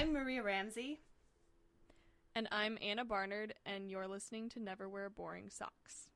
I'm 0.00 0.14
Maria 0.14 0.42
Ramsey. 0.42 0.98
And 2.34 2.48
I'm 2.50 2.78
Anna 2.80 3.04
Barnard, 3.04 3.52
and 3.66 3.90
you're 3.90 4.08
listening 4.08 4.48
to 4.48 4.58
Never 4.58 4.88
Wear 4.88 5.10
Boring 5.10 5.50
Socks. 5.50 6.08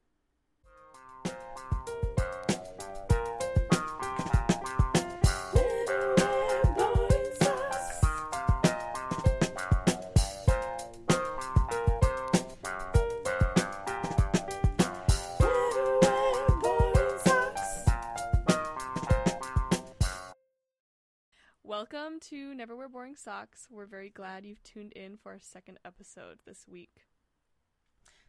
Welcome 22.14 22.28
to 22.38 22.54
Never 22.54 22.76
Wear 22.76 22.88
Boring 22.88 23.16
Socks. 23.16 23.66
We're 23.68 23.86
very 23.86 24.08
glad 24.08 24.44
you've 24.44 24.62
tuned 24.62 24.92
in 24.92 25.16
for 25.16 25.32
our 25.32 25.40
second 25.40 25.80
episode 25.84 26.38
this 26.46 26.64
week. 26.68 27.06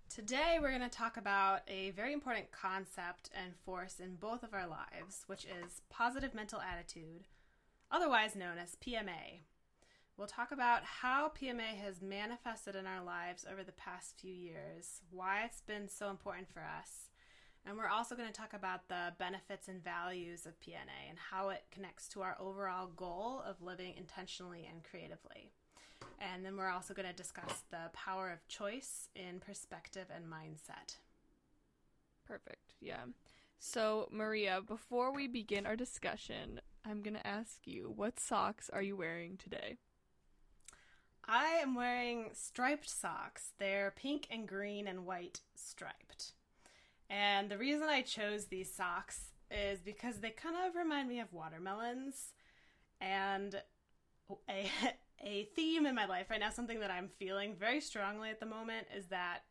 Today, 0.10 0.58
we're 0.60 0.76
going 0.76 0.82
to 0.82 0.90
talk 0.90 1.18
about 1.18 1.60
a 1.68 1.92
very 1.92 2.12
important 2.12 2.52
concept 2.52 3.30
and 3.40 3.56
force 3.64 4.00
in 4.00 4.16
both 4.16 4.42
of 4.42 4.56
our 4.56 4.66
lives, 4.66 5.26
which 5.28 5.46
is 5.46 5.84
positive 5.88 6.34
mental 6.34 6.60
attitude, 6.60 7.26
otherwise 7.92 8.36
known 8.36 8.58
as 8.58 8.76
PMA. 8.84 9.42
We'll 10.18 10.26
talk 10.26 10.52
about 10.52 10.84
how 10.84 11.32
PMA 11.40 11.78
has 11.80 12.02
manifested 12.02 12.76
in 12.76 12.88
our 12.88 13.04
lives 13.04 13.46
over 13.48 13.64
the 13.64 13.72
past 13.72 14.16
few 14.20 14.34
years, 14.34 15.04
why 15.12 15.44
it's 15.46 15.62
been 15.62 15.90
so 15.90 16.10
important 16.10 16.52
for 16.52 16.62
us, 16.62 17.12
and 17.66 17.78
we're 17.78 17.88
also 17.88 18.16
going 18.16 18.28
to 18.28 18.34
talk 18.34 18.54
about 18.54 18.88
the 18.88 19.14
benefits 19.18 19.68
and 19.68 19.84
values 19.84 20.46
of 20.46 20.60
PMA 20.60 21.10
and 21.10 21.18
how 21.32 21.50
it 21.50 21.64
connects 21.72 22.08
to 22.10 22.22
our 22.22 22.38
overall 22.40 22.88
goal 22.96 23.42
of 23.46 23.62
living 23.62 23.94
intentionally 23.98 24.68
and 24.72 24.84
creatively. 24.84 25.50
And 26.20 26.46
then 26.46 26.56
we're 26.56 26.70
also 26.70 26.94
going 26.94 27.08
to 27.08 27.14
discuss 27.14 27.64
the 27.72 27.90
power 27.94 28.32
of 28.32 28.48
choice 28.48 29.10
in 29.16 29.40
perspective 29.40 30.08
and 30.16 30.26
mindset. 30.26 30.98
Perfect. 32.28 32.76
Yeah. 32.80 33.06
So, 33.60 34.10
Maria, 34.12 34.62
before 34.66 35.12
we 35.14 35.28
begin 35.28 35.66
our 35.66 35.76
discussion, 35.76 36.62
I'm 36.86 37.02
going 37.02 37.16
to 37.16 37.28
ask 37.28 37.66
you 37.66 37.92
what 37.96 38.20
socks 38.20 38.70
are 38.72 38.82
you 38.82 38.96
wearing 38.96 39.38
today? 39.38 39.78
I 41.28 41.46
am 41.64 41.74
wearing 41.74 42.30
striped 42.34 42.90
socks. 42.90 43.54
They're 43.58 43.92
pink 43.96 44.28
and 44.30 44.48
green 44.48 44.88
and 44.88 45.08
white 45.08 45.42
striped. 45.56 46.34
And 47.10 47.50
the 47.50 47.58
reason 47.58 47.84
I 47.84 48.02
chose 48.02 48.46
these 48.46 48.74
socks 48.74 49.32
is 49.52 49.82
because 49.82 50.20
they 50.20 50.32
kind 50.32 50.56
of 50.68 50.76
remind 50.76 51.08
me 51.08 51.20
of 51.20 51.32
watermelons 51.32 52.34
and 53.00 53.62
a 54.50 54.70
a 55.24 55.48
theme 55.56 55.86
in 55.86 55.96
my 55.96 56.06
life 56.06 56.30
right 56.30 56.42
now 56.42 56.50
something 56.50 56.82
that 56.82 56.92
I'm 56.92 57.08
feeling 57.08 57.56
very 57.58 57.80
strongly 57.80 58.30
at 58.30 58.42
the 58.42 58.46
moment 58.46 58.88
is 58.96 59.08
that 59.08 59.44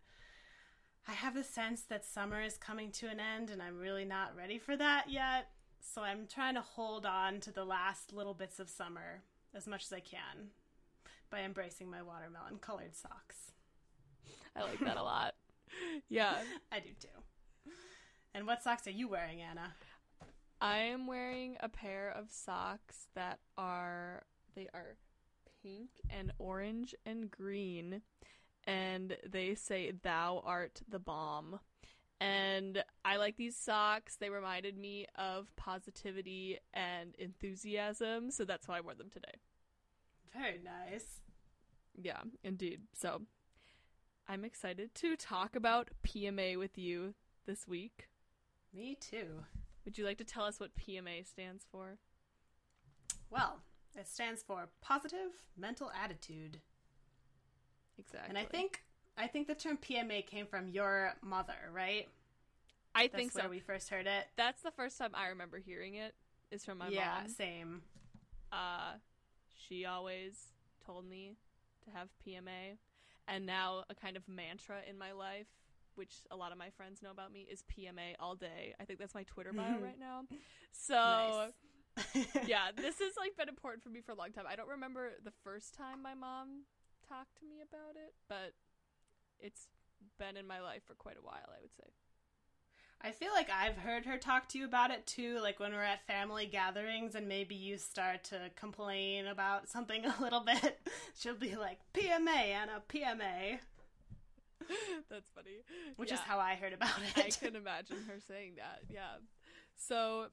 I 1.08 1.12
have 1.12 1.34
the 1.34 1.42
sense 1.44 1.82
that 1.82 2.04
summer 2.04 2.42
is 2.42 2.56
coming 2.56 2.90
to 2.92 3.08
an 3.08 3.18
end 3.20 3.50
and 3.50 3.62
I'm 3.62 3.78
really 3.78 4.04
not 4.04 4.36
ready 4.36 4.58
for 4.58 4.76
that 4.76 5.06
yet. 5.10 5.48
So 5.80 6.02
I'm 6.02 6.26
trying 6.26 6.54
to 6.54 6.62
hold 6.62 7.04
on 7.04 7.40
to 7.40 7.50
the 7.52 7.64
last 7.64 8.12
little 8.12 8.32
bits 8.34 8.58
of 8.58 8.70
summer 8.70 9.22
as 9.54 9.66
much 9.66 9.84
as 9.84 9.92
I 9.92 10.00
can 10.00 10.48
by 11.30 11.40
embracing 11.40 11.90
my 11.90 12.02
watermelon 12.02 12.58
colored 12.58 12.94
socks. 12.94 13.52
I 14.56 14.62
like 14.62 14.80
that 14.80 14.96
a 14.96 15.02
lot. 15.02 15.34
Yeah. 16.08 16.36
I 16.72 16.78
do 16.78 16.90
too. 17.00 17.08
And 18.34 18.46
what 18.46 18.62
socks 18.62 18.86
are 18.86 18.90
you 18.90 19.08
wearing, 19.08 19.40
Anna? 19.40 19.74
I 20.60 20.78
am 20.78 21.06
wearing 21.06 21.56
a 21.60 21.68
pair 21.68 22.10
of 22.10 22.30
socks 22.30 23.06
that 23.14 23.38
are 23.56 24.22
they 24.56 24.68
are 24.74 24.96
pink 25.62 25.90
and 26.10 26.32
orange 26.38 26.94
and 27.06 27.30
green 27.30 28.02
and 28.66 29.16
they 29.28 29.54
say 29.54 29.92
thou 30.02 30.42
art 30.44 30.82
the 30.88 30.98
bomb. 30.98 31.60
And 32.20 32.82
I 33.04 33.16
like 33.16 33.36
these 33.36 33.56
socks. 33.56 34.16
They 34.16 34.30
reminded 34.30 34.78
me 34.78 35.06
of 35.16 35.54
positivity 35.56 36.58
and 36.72 37.14
enthusiasm, 37.18 38.30
so 38.30 38.44
that's 38.44 38.66
why 38.66 38.78
I 38.78 38.80
wore 38.80 38.94
them 38.94 39.10
today. 39.10 39.34
Very 40.32 40.60
nice. 40.64 41.20
Yeah, 42.00 42.20
indeed. 42.42 42.82
So 42.94 43.22
I'm 44.26 44.44
excited 44.44 44.94
to 44.96 45.16
talk 45.16 45.54
about 45.54 45.90
PMA 46.06 46.58
with 46.58 46.78
you 46.78 47.14
this 47.46 47.68
week. 47.68 48.08
Me 48.74 48.96
too. 49.00 49.44
Would 49.84 49.98
you 49.98 50.04
like 50.04 50.18
to 50.18 50.24
tell 50.24 50.44
us 50.44 50.58
what 50.58 50.70
PMA 50.76 51.26
stands 51.26 51.64
for? 51.70 51.98
Well, 53.30 53.60
it 53.96 54.08
stands 54.08 54.42
for 54.42 54.68
positive 54.80 55.32
mental 55.56 55.90
attitude. 56.02 56.58
Exactly. 57.98 58.28
And 58.28 58.38
I 58.38 58.44
think 58.44 58.82
I 59.16 59.26
think 59.26 59.46
the 59.46 59.54
term 59.54 59.78
PMA 59.78 60.26
came 60.26 60.46
from 60.46 60.68
your 60.68 61.14
mother, 61.22 61.54
right? 61.72 62.08
I 62.94 63.04
That's 63.04 63.14
think 63.14 63.32
so. 63.32 63.48
we 63.48 63.60
first 63.60 63.90
heard 63.90 64.06
it. 64.06 64.26
That's 64.36 64.62
the 64.62 64.70
first 64.70 64.98
time 64.98 65.10
I 65.14 65.28
remember 65.28 65.58
hearing 65.58 65.94
it. 65.94 66.14
Is 66.50 66.64
from 66.64 66.78
my 66.78 66.88
yeah, 66.88 67.14
mom. 67.14 67.24
Yeah, 67.24 67.34
same. 67.34 67.82
Uh, 68.52 68.92
she 69.66 69.84
always 69.84 70.52
told 70.84 71.08
me 71.08 71.36
to 71.84 71.90
have 71.96 72.08
PMA, 72.26 72.76
and 73.26 73.46
now 73.46 73.84
a 73.90 73.94
kind 73.94 74.16
of 74.16 74.28
mantra 74.28 74.76
in 74.88 74.96
my 74.96 75.12
life, 75.12 75.46
which 75.96 76.22
a 76.30 76.36
lot 76.36 76.52
of 76.52 76.58
my 76.58 76.70
friends 76.70 77.02
know 77.02 77.10
about 77.10 77.32
me, 77.32 77.46
is 77.50 77.62
PMA 77.62 78.14
all 78.20 78.34
day. 78.34 78.74
I 78.80 78.84
think 78.84 78.98
that's 78.98 79.14
my 79.14 79.24
Twitter 79.24 79.52
bio 79.52 79.64
mm-hmm. 79.64 79.84
right 79.84 79.98
now. 79.98 80.24
So. 80.76 81.52
yeah, 82.46 82.70
this 82.76 82.98
has 82.98 83.12
like 83.16 83.36
been 83.36 83.48
important 83.48 83.82
for 83.82 83.90
me 83.90 84.00
for 84.00 84.12
a 84.12 84.16
long 84.16 84.32
time. 84.32 84.44
I 84.48 84.56
don't 84.56 84.68
remember 84.68 85.10
the 85.24 85.32
first 85.44 85.74
time 85.74 86.02
my 86.02 86.14
mom 86.14 86.64
talked 87.08 87.38
to 87.38 87.44
me 87.44 87.62
about 87.62 87.96
it, 87.96 88.14
but 88.28 88.54
it's 89.38 89.68
been 90.18 90.36
in 90.36 90.46
my 90.46 90.60
life 90.60 90.82
for 90.86 90.94
quite 90.94 91.16
a 91.16 91.24
while, 91.24 91.46
I 91.46 91.60
would 91.60 91.74
say. 91.76 91.90
I 93.00 93.10
feel 93.10 93.32
like 93.34 93.50
I've 93.50 93.76
heard 93.76 94.06
her 94.06 94.16
talk 94.16 94.48
to 94.50 94.58
you 94.58 94.64
about 94.64 94.90
it 94.90 95.06
too, 95.06 95.38
like 95.40 95.60
when 95.60 95.72
we're 95.72 95.82
at 95.82 96.06
family 96.06 96.46
gatherings 96.46 97.14
and 97.14 97.28
maybe 97.28 97.54
you 97.54 97.76
start 97.76 98.24
to 98.24 98.50
complain 98.56 99.26
about 99.26 99.68
something 99.68 100.06
a 100.06 100.22
little 100.22 100.40
bit. 100.40 100.80
She'll 101.18 101.34
be 101.34 101.54
like, 101.54 101.80
PMA, 101.92 102.28
Anna, 102.28 102.82
PMA. 102.88 103.58
That's 105.10 105.28
funny. 105.34 105.62
Which 105.96 106.08
Yeah. 106.10 106.14
is 106.16 106.20
how 106.20 106.38
I 106.38 106.54
heard 106.54 106.72
about 106.72 106.90
it. 107.16 107.18
I 107.24 107.30
can 107.30 107.56
imagine 107.56 107.98
her 108.08 108.18
saying 108.26 108.54
that. 108.56 108.80
Yeah. 108.90 109.16
So, 109.76 110.26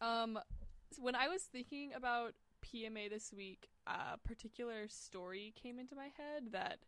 um, 0.00 0.38
when 0.98 1.14
I 1.14 1.28
was 1.28 1.42
thinking 1.42 1.92
about 1.94 2.34
PMA 2.62 3.08
this 3.08 3.32
week, 3.32 3.68
a 3.86 4.18
particular 4.18 4.88
story 4.88 5.52
came 5.60 5.78
into 5.78 5.94
my 5.94 6.08
head 6.16 6.52
that 6.52 6.78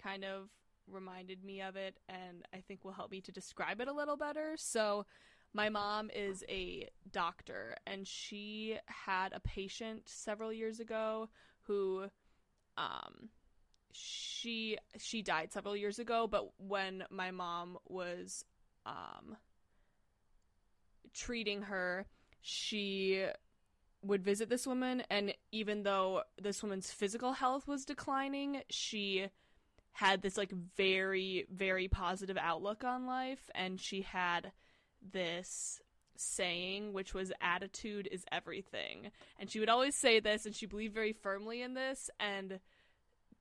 kind 0.00 0.24
of 0.24 0.48
reminded 0.88 1.42
me 1.44 1.60
of 1.62 1.74
it, 1.76 1.98
and 2.08 2.44
I 2.54 2.58
think 2.58 2.84
will 2.84 2.92
help 2.92 3.10
me 3.10 3.20
to 3.22 3.32
describe 3.32 3.80
it 3.80 3.88
a 3.88 3.92
little 3.92 4.16
better. 4.16 4.54
So, 4.56 5.06
my 5.52 5.68
mom 5.70 6.10
is 6.14 6.44
a 6.48 6.88
doctor, 7.10 7.76
and 7.86 8.06
she 8.06 8.78
had 8.86 9.32
a 9.32 9.40
patient 9.40 10.02
several 10.06 10.52
years 10.52 10.80
ago 10.80 11.30
who, 11.62 12.08
um, 12.76 13.30
she 13.96 14.76
she 14.98 15.22
died 15.22 15.52
several 15.52 15.76
years 15.76 15.98
ago 15.98 16.26
but 16.26 16.50
when 16.58 17.04
my 17.10 17.30
mom 17.30 17.78
was 17.86 18.44
um 18.84 19.36
treating 21.14 21.62
her 21.62 22.06
she 22.40 23.26
would 24.02 24.22
visit 24.22 24.48
this 24.48 24.66
woman 24.66 25.02
and 25.10 25.34
even 25.50 25.82
though 25.82 26.22
this 26.40 26.62
woman's 26.62 26.90
physical 26.90 27.32
health 27.32 27.66
was 27.66 27.84
declining 27.84 28.60
she 28.68 29.26
had 29.92 30.20
this 30.20 30.36
like 30.36 30.52
very 30.76 31.46
very 31.50 31.88
positive 31.88 32.36
outlook 32.38 32.84
on 32.84 33.06
life 33.06 33.50
and 33.54 33.80
she 33.80 34.02
had 34.02 34.52
this 35.12 35.80
saying 36.18 36.92
which 36.92 37.14
was 37.14 37.32
attitude 37.40 38.08
is 38.10 38.24
everything. 38.32 39.10
And 39.38 39.50
she 39.50 39.60
would 39.60 39.68
always 39.68 39.94
say 39.94 40.20
this 40.20 40.46
and 40.46 40.54
she 40.54 40.66
believed 40.66 40.94
very 40.94 41.12
firmly 41.12 41.62
in 41.62 41.74
this 41.74 42.10
and 42.18 42.58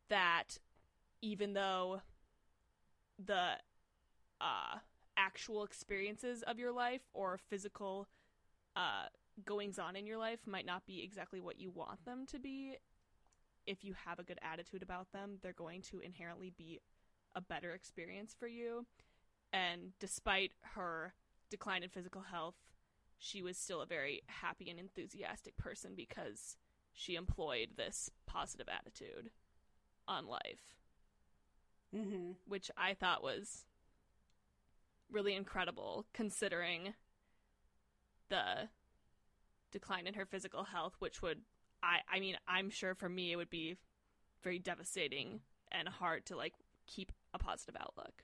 that 0.10 0.60
even 1.22 1.54
though 1.54 2.02
the 3.24 3.54
uh, 4.42 4.78
actual 5.18 5.64
experiences 5.64 6.44
of 6.44 6.60
your 6.60 6.72
life 6.72 7.02
or 7.14 7.40
physical 7.50 8.08
uh, 8.76 9.06
goings 9.46 9.80
on 9.80 9.96
in 9.96 10.06
your 10.06 10.18
life 10.18 10.40
might 10.46 10.66
not 10.66 10.86
be 10.86 11.04
exactly 11.04 11.40
what 11.40 11.60
you 11.60 11.72
want 11.72 12.04
them 12.06 12.26
to 12.28 12.40
be, 12.40 12.76
if 13.66 13.84
you 13.84 13.96
have 14.06 14.20
a 14.20 14.24
good 14.24 14.40
attitude 14.42 14.84
about 14.84 15.12
them, 15.12 15.38
they're 15.42 15.54
going 15.54 15.82
to 15.82 16.00
inherently 16.00 16.54
be 16.56 16.80
a 17.36 17.42
better 17.42 17.72
experience 17.72 18.36
for 18.38 18.48
you. 18.48 18.86
And 19.52 19.94
despite 20.00 20.52
her 20.76 21.14
decline 21.50 21.84
in 21.84 21.90
physical 21.90 22.22
health, 22.22 22.56
she 23.18 23.42
was 23.42 23.58
still 23.58 23.82
a 23.82 23.86
very 23.86 24.22
happy 24.28 24.70
and 24.70 24.80
enthusiastic 24.80 25.58
person 25.58 25.94
because 25.96 26.58
she 26.94 27.16
employed 27.16 27.70
this 27.78 28.10
positive 28.28 28.68
attitude 28.70 29.30
on 30.08 30.28
life, 30.28 30.76
Mm-hmm. 31.96 32.32
which 32.46 32.70
I 32.78 32.94
thought 32.94 33.24
was 33.24 33.66
really 35.12 35.34
incredible 35.36 36.06
considering 36.14 36.94
the 38.30 38.70
decline 39.72 40.08
in 40.08 40.14
her 40.16 40.26
physical 40.26 40.64
health, 40.66 40.96
which 41.00 41.22
would 41.22 41.42
I 41.84 42.00
I 42.12 42.20
mean, 42.20 42.38
I'm 42.48 42.70
sure 42.70 42.96
for 42.96 43.10
me 43.10 43.32
it 43.32 43.36
would 43.36 43.50
be 43.50 43.78
very 44.44 44.60
devastating 44.60 45.42
and 45.72 45.88
hard 45.88 46.26
to 46.28 46.36
like 46.36 46.54
keep 46.88 47.12
a 47.34 47.40
positive 47.40 47.76
outlook. 47.80 48.24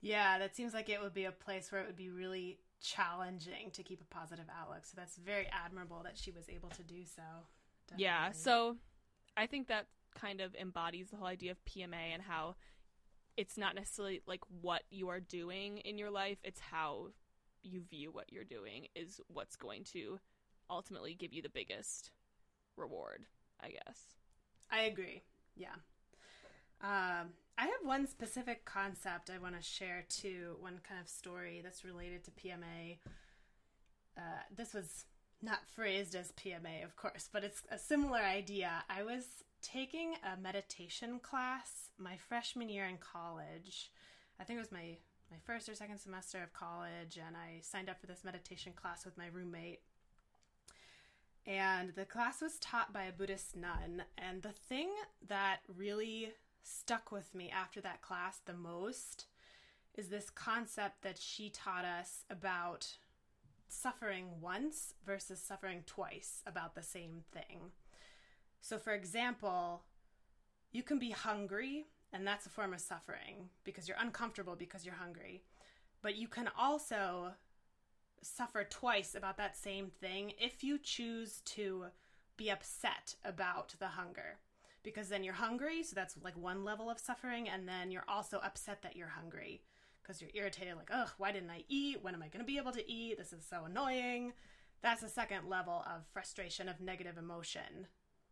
Yeah, 0.00 0.38
that 0.38 0.54
seems 0.54 0.74
like 0.74 0.88
it 0.88 1.00
would 1.00 1.14
be 1.14 1.24
a 1.24 1.32
place 1.32 1.72
where 1.72 1.80
it 1.80 1.86
would 1.86 1.96
be 1.96 2.10
really 2.10 2.58
challenging 2.80 3.70
to 3.72 3.82
keep 3.82 4.02
a 4.02 4.14
positive 4.14 4.44
outlook. 4.54 4.84
So 4.84 4.92
that's 4.96 5.16
very 5.16 5.46
admirable 5.50 6.02
that 6.04 6.18
she 6.18 6.30
was 6.30 6.44
able 6.48 6.68
to 6.70 6.82
do 6.82 7.04
so. 7.04 7.22
Definitely. 7.88 8.04
Yeah, 8.04 8.32
so 8.32 8.76
I 9.36 9.46
think 9.46 9.68
that 9.68 9.86
kind 10.14 10.40
of 10.40 10.54
embodies 10.54 11.10
the 11.10 11.16
whole 11.16 11.26
idea 11.26 11.50
of 11.50 11.64
PMA 11.64 12.12
and 12.12 12.22
how 12.22 12.56
it's 13.36 13.58
not 13.58 13.74
necessarily 13.74 14.22
like 14.26 14.40
what 14.60 14.82
you 14.90 15.08
are 15.08 15.20
doing 15.20 15.78
in 15.78 15.98
your 15.98 16.10
life, 16.10 16.38
it's 16.44 16.60
how 16.60 17.08
you 17.62 17.80
view 17.90 18.10
what 18.12 18.32
you're 18.32 18.44
doing 18.44 18.86
is 18.94 19.20
what's 19.28 19.56
going 19.56 19.84
to 19.84 20.18
ultimately 20.70 21.14
give 21.14 21.32
you 21.32 21.42
the 21.42 21.48
biggest 21.48 22.10
reward, 22.76 23.24
I 23.60 23.70
guess. 23.70 24.00
I 24.70 24.82
agree. 24.82 25.22
Yeah. 25.56 25.74
Um, 26.82 27.30
I 27.56 27.62
have 27.66 27.84
one 27.84 28.06
specific 28.06 28.64
concept 28.64 29.30
I 29.30 29.38
want 29.38 29.56
to 29.56 29.62
share 29.62 30.04
too, 30.08 30.56
one 30.60 30.80
kind 30.86 31.00
of 31.00 31.08
story 31.08 31.60
that's 31.62 31.84
related 31.84 32.24
to 32.24 32.30
PMA. 32.32 32.98
Uh, 34.16 34.42
this 34.54 34.74
was 34.74 35.04
not 35.42 35.66
phrased 35.66 36.14
as 36.14 36.32
PMA, 36.32 36.84
of 36.84 36.96
course, 36.96 37.28
but 37.32 37.44
it's 37.44 37.62
a 37.70 37.78
similar 37.78 38.20
idea. 38.20 38.84
I 38.88 39.02
was 39.02 39.24
taking 39.64 40.14
a 40.22 40.40
meditation 40.40 41.18
class 41.18 41.88
my 41.98 42.16
freshman 42.16 42.68
year 42.68 42.84
in 42.84 42.98
college. 42.98 43.90
I 44.38 44.44
think 44.44 44.58
it 44.58 44.60
was 44.60 44.72
my 44.72 44.98
my 45.30 45.38
first 45.44 45.68
or 45.68 45.74
second 45.74 45.98
semester 45.98 46.42
of 46.42 46.52
college, 46.52 47.18
and 47.24 47.34
I 47.34 47.60
signed 47.62 47.88
up 47.88 48.00
for 48.00 48.06
this 48.06 48.24
meditation 48.24 48.72
class 48.76 49.04
with 49.04 49.18
my 49.18 49.26
roommate. 49.32 49.80
And 51.46 51.94
the 51.94 52.04
class 52.04 52.40
was 52.40 52.58
taught 52.58 52.92
by 52.92 53.04
a 53.04 53.12
Buddhist 53.12 53.56
nun. 53.56 54.04
And 54.16 54.42
the 54.42 54.52
thing 54.52 54.90
that 55.26 55.58
really 55.76 56.34
stuck 56.62 57.10
with 57.10 57.34
me 57.34 57.50
after 57.50 57.80
that 57.80 58.02
class 58.02 58.38
the 58.44 58.54
most 58.54 59.26
is 59.94 60.08
this 60.08 60.30
concept 60.30 61.02
that 61.02 61.18
she 61.18 61.50
taught 61.50 61.84
us 61.84 62.24
about 62.30 62.96
suffering 63.68 64.40
once 64.40 64.94
versus 65.04 65.40
suffering 65.40 65.82
twice 65.86 66.42
about 66.46 66.74
the 66.74 66.82
same 66.82 67.24
thing. 67.32 67.72
So, 68.64 68.78
for 68.78 68.94
example, 68.94 69.82
you 70.72 70.82
can 70.82 70.98
be 70.98 71.10
hungry, 71.10 71.84
and 72.14 72.26
that's 72.26 72.46
a 72.46 72.48
form 72.48 72.72
of 72.72 72.80
suffering 72.80 73.50
because 73.62 73.86
you're 73.86 73.98
uncomfortable 74.00 74.56
because 74.56 74.86
you're 74.86 74.94
hungry. 74.94 75.42
But 76.00 76.16
you 76.16 76.28
can 76.28 76.48
also 76.58 77.32
suffer 78.22 78.64
twice 78.64 79.14
about 79.14 79.36
that 79.36 79.54
same 79.54 79.88
thing 79.88 80.32
if 80.38 80.64
you 80.64 80.78
choose 80.78 81.42
to 81.44 81.88
be 82.38 82.50
upset 82.50 83.16
about 83.22 83.74
the 83.78 83.88
hunger 83.88 84.38
because 84.82 85.10
then 85.10 85.24
you're 85.24 85.34
hungry, 85.34 85.82
so 85.82 85.92
that's 85.94 86.16
like 86.24 86.36
one 86.38 86.64
level 86.64 86.88
of 86.88 86.98
suffering, 86.98 87.50
and 87.50 87.68
then 87.68 87.90
you're 87.90 88.08
also 88.08 88.38
upset 88.38 88.80
that 88.80 88.96
you're 88.96 89.08
hungry 89.08 89.60
because 90.02 90.22
you're 90.22 90.30
irritated, 90.32 90.76
like, 90.76 90.90
ugh, 90.90 91.10
why 91.18 91.32
didn't 91.32 91.50
I 91.50 91.64
eat? 91.68 92.02
When 92.02 92.14
am 92.14 92.22
I 92.22 92.28
going 92.28 92.40
to 92.40 92.50
be 92.50 92.56
able 92.56 92.72
to 92.72 92.90
eat? 92.90 93.18
This 93.18 93.34
is 93.34 93.44
so 93.46 93.66
annoying. 93.66 94.32
That's 94.82 95.02
a 95.02 95.08
second 95.10 95.50
level 95.50 95.84
of 95.86 96.06
frustration, 96.14 96.70
of 96.70 96.80
negative 96.80 97.18
emotion 97.18 97.88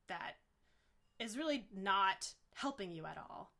that 0.09 0.37
is 1.19 1.37
really 1.37 1.67
not 1.75 2.29
helping 2.55 2.91
you 2.91 3.07
at 3.07 3.19
all 3.19 3.53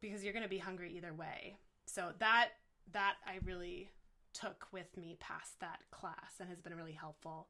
because 0.00 0.22
you're 0.22 0.32
going 0.32 0.42
to 0.42 0.48
be 0.48 0.58
hungry 0.58 0.94
either 0.96 1.12
way. 1.12 1.56
So 1.86 2.12
that 2.18 2.50
that 2.92 3.16
I 3.26 3.38
really 3.44 3.90
took 4.32 4.66
with 4.72 4.96
me 4.96 5.16
past 5.20 5.58
that 5.60 5.80
class 5.90 6.34
and 6.40 6.48
has 6.48 6.60
been 6.60 6.74
really 6.74 6.92
helpful 6.92 7.48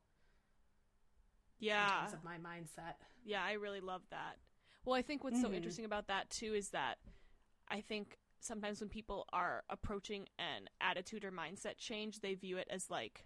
yeah 1.58 1.84
in 1.84 2.00
terms 2.02 2.12
of 2.14 2.24
my 2.24 2.36
mindset 2.36 2.94
yeah 3.24 3.42
i 3.42 3.52
really 3.52 3.80
love 3.80 4.02
that 4.10 4.36
well 4.84 4.94
i 4.94 5.02
think 5.02 5.24
what's 5.24 5.36
mm-hmm. 5.38 5.46
so 5.46 5.52
interesting 5.52 5.84
about 5.84 6.06
that 6.06 6.30
too 6.30 6.54
is 6.54 6.70
that 6.70 6.96
i 7.68 7.80
think 7.80 8.18
sometimes 8.40 8.80
when 8.80 8.88
people 8.88 9.26
are 9.32 9.64
approaching 9.68 10.26
an 10.38 10.68
attitude 10.80 11.24
or 11.24 11.32
mindset 11.32 11.76
change 11.76 12.20
they 12.20 12.34
view 12.34 12.56
it 12.56 12.68
as 12.70 12.90
like 12.90 13.24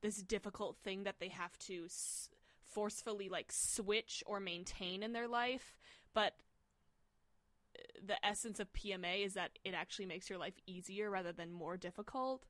this 0.00 0.22
difficult 0.22 0.76
thing 0.84 1.02
that 1.02 1.16
they 1.18 1.28
have 1.28 1.58
to 1.58 1.84
s- 1.86 2.28
forcefully 2.68 3.28
like 3.28 3.50
switch 3.50 4.22
or 4.26 4.40
maintain 4.40 5.02
in 5.02 5.12
their 5.12 5.28
life 5.28 5.76
but 6.14 6.34
the 8.06 8.24
essence 8.24 8.60
of 8.60 8.72
PMA 8.72 9.24
is 9.24 9.34
that 9.34 9.58
it 9.64 9.74
actually 9.74 10.06
makes 10.06 10.28
your 10.28 10.38
life 10.38 10.54
easier 10.66 11.10
rather 11.10 11.32
than 11.32 11.52
more 11.52 11.76
difficult. 11.76 12.44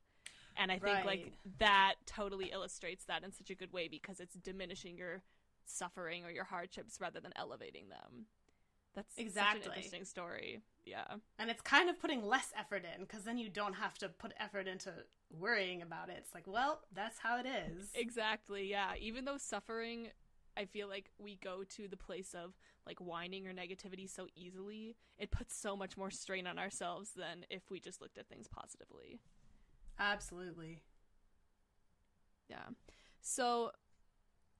And 0.56 0.73
I 0.73 0.79
think 0.79 0.97
right. 0.97 1.06
like 1.06 1.32
that 1.59 1.94
totally 2.06 2.47
illustrates 2.47 3.05
that 3.05 3.23
in 3.23 3.32
such 3.32 3.50
a 3.50 3.55
good 3.55 3.73
way 3.73 3.88
because 3.88 4.20
it's 4.20 4.35
diminishing 4.35 4.97
your 4.97 5.23
suffering 5.65 6.25
or 6.25 6.31
your 6.31 6.44
hardships 6.44 7.00
rather 7.00 7.20
than 7.20 7.32
elevating 7.37 7.88
them. 7.88 8.26
That's 8.98 9.16
exactly. 9.16 9.60
such 9.60 9.68
an 9.68 9.74
interesting 9.76 10.04
story. 10.04 10.60
Yeah. 10.84 11.04
And 11.38 11.50
it's 11.50 11.60
kind 11.60 11.88
of 11.88 12.00
putting 12.00 12.26
less 12.26 12.52
effort 12.58 12.84
in 12.84 13.02
because 13.02 13.22
then 13.22 13.38
you 13.38 13.48
don't 13.48 13.74
have 13.74 13.96
to 13.98 14.08
put 14.08 14.32
effort 14.40 14.66
into 14.66 14.92
worrying 15.30 15.82
about 15.82 16.08
it. 16.08 16.16
It's 16.18 16.34
like, 16.34 16.48
well, 16.48 16.80
that's 16.92 17.20
how 17.20 17.38
it 17.38 17.46
is. 17.46 17.90
Exactly. 17.94 18.68
Yeah. 18.68 18.94
Even 18.98 19.24
though 19.24 19.36
suffering, 19.38 20.08
I 20.56 20.64
feel 20.64 20.88
like 20.88 21.12
we 21.16 21.36
go 21.36 21.62
to 21.76 21.86
the 21.86 21.96
place 21.96 22.34
of 22.34 22.54
like 22.84 22.98
whining 22.98 23.46
or 23.46 23.52
negativity 23.52 24.10
so 24.10 24.26
easily, 24.34 24.96
it 25.16 25.30
puts 25.30 25.56
so 25.56 25.76
much 25.76 25.96
more 25.96 26.10
strain 26.10 26.48
on 26.48 26.58
ourselves 26.58 27.12
than 27.14 27.44
if 27.50 27.70
we 27.70 27.78
just 27.78 28.00
looked 28.00 28.18
at 28.18 28.28
things 28.28 28.48
positively. 28.48 29.20
Absolutely. 30.00 30.82
Yeah. 32.48 32.66
So, 33.20 33.70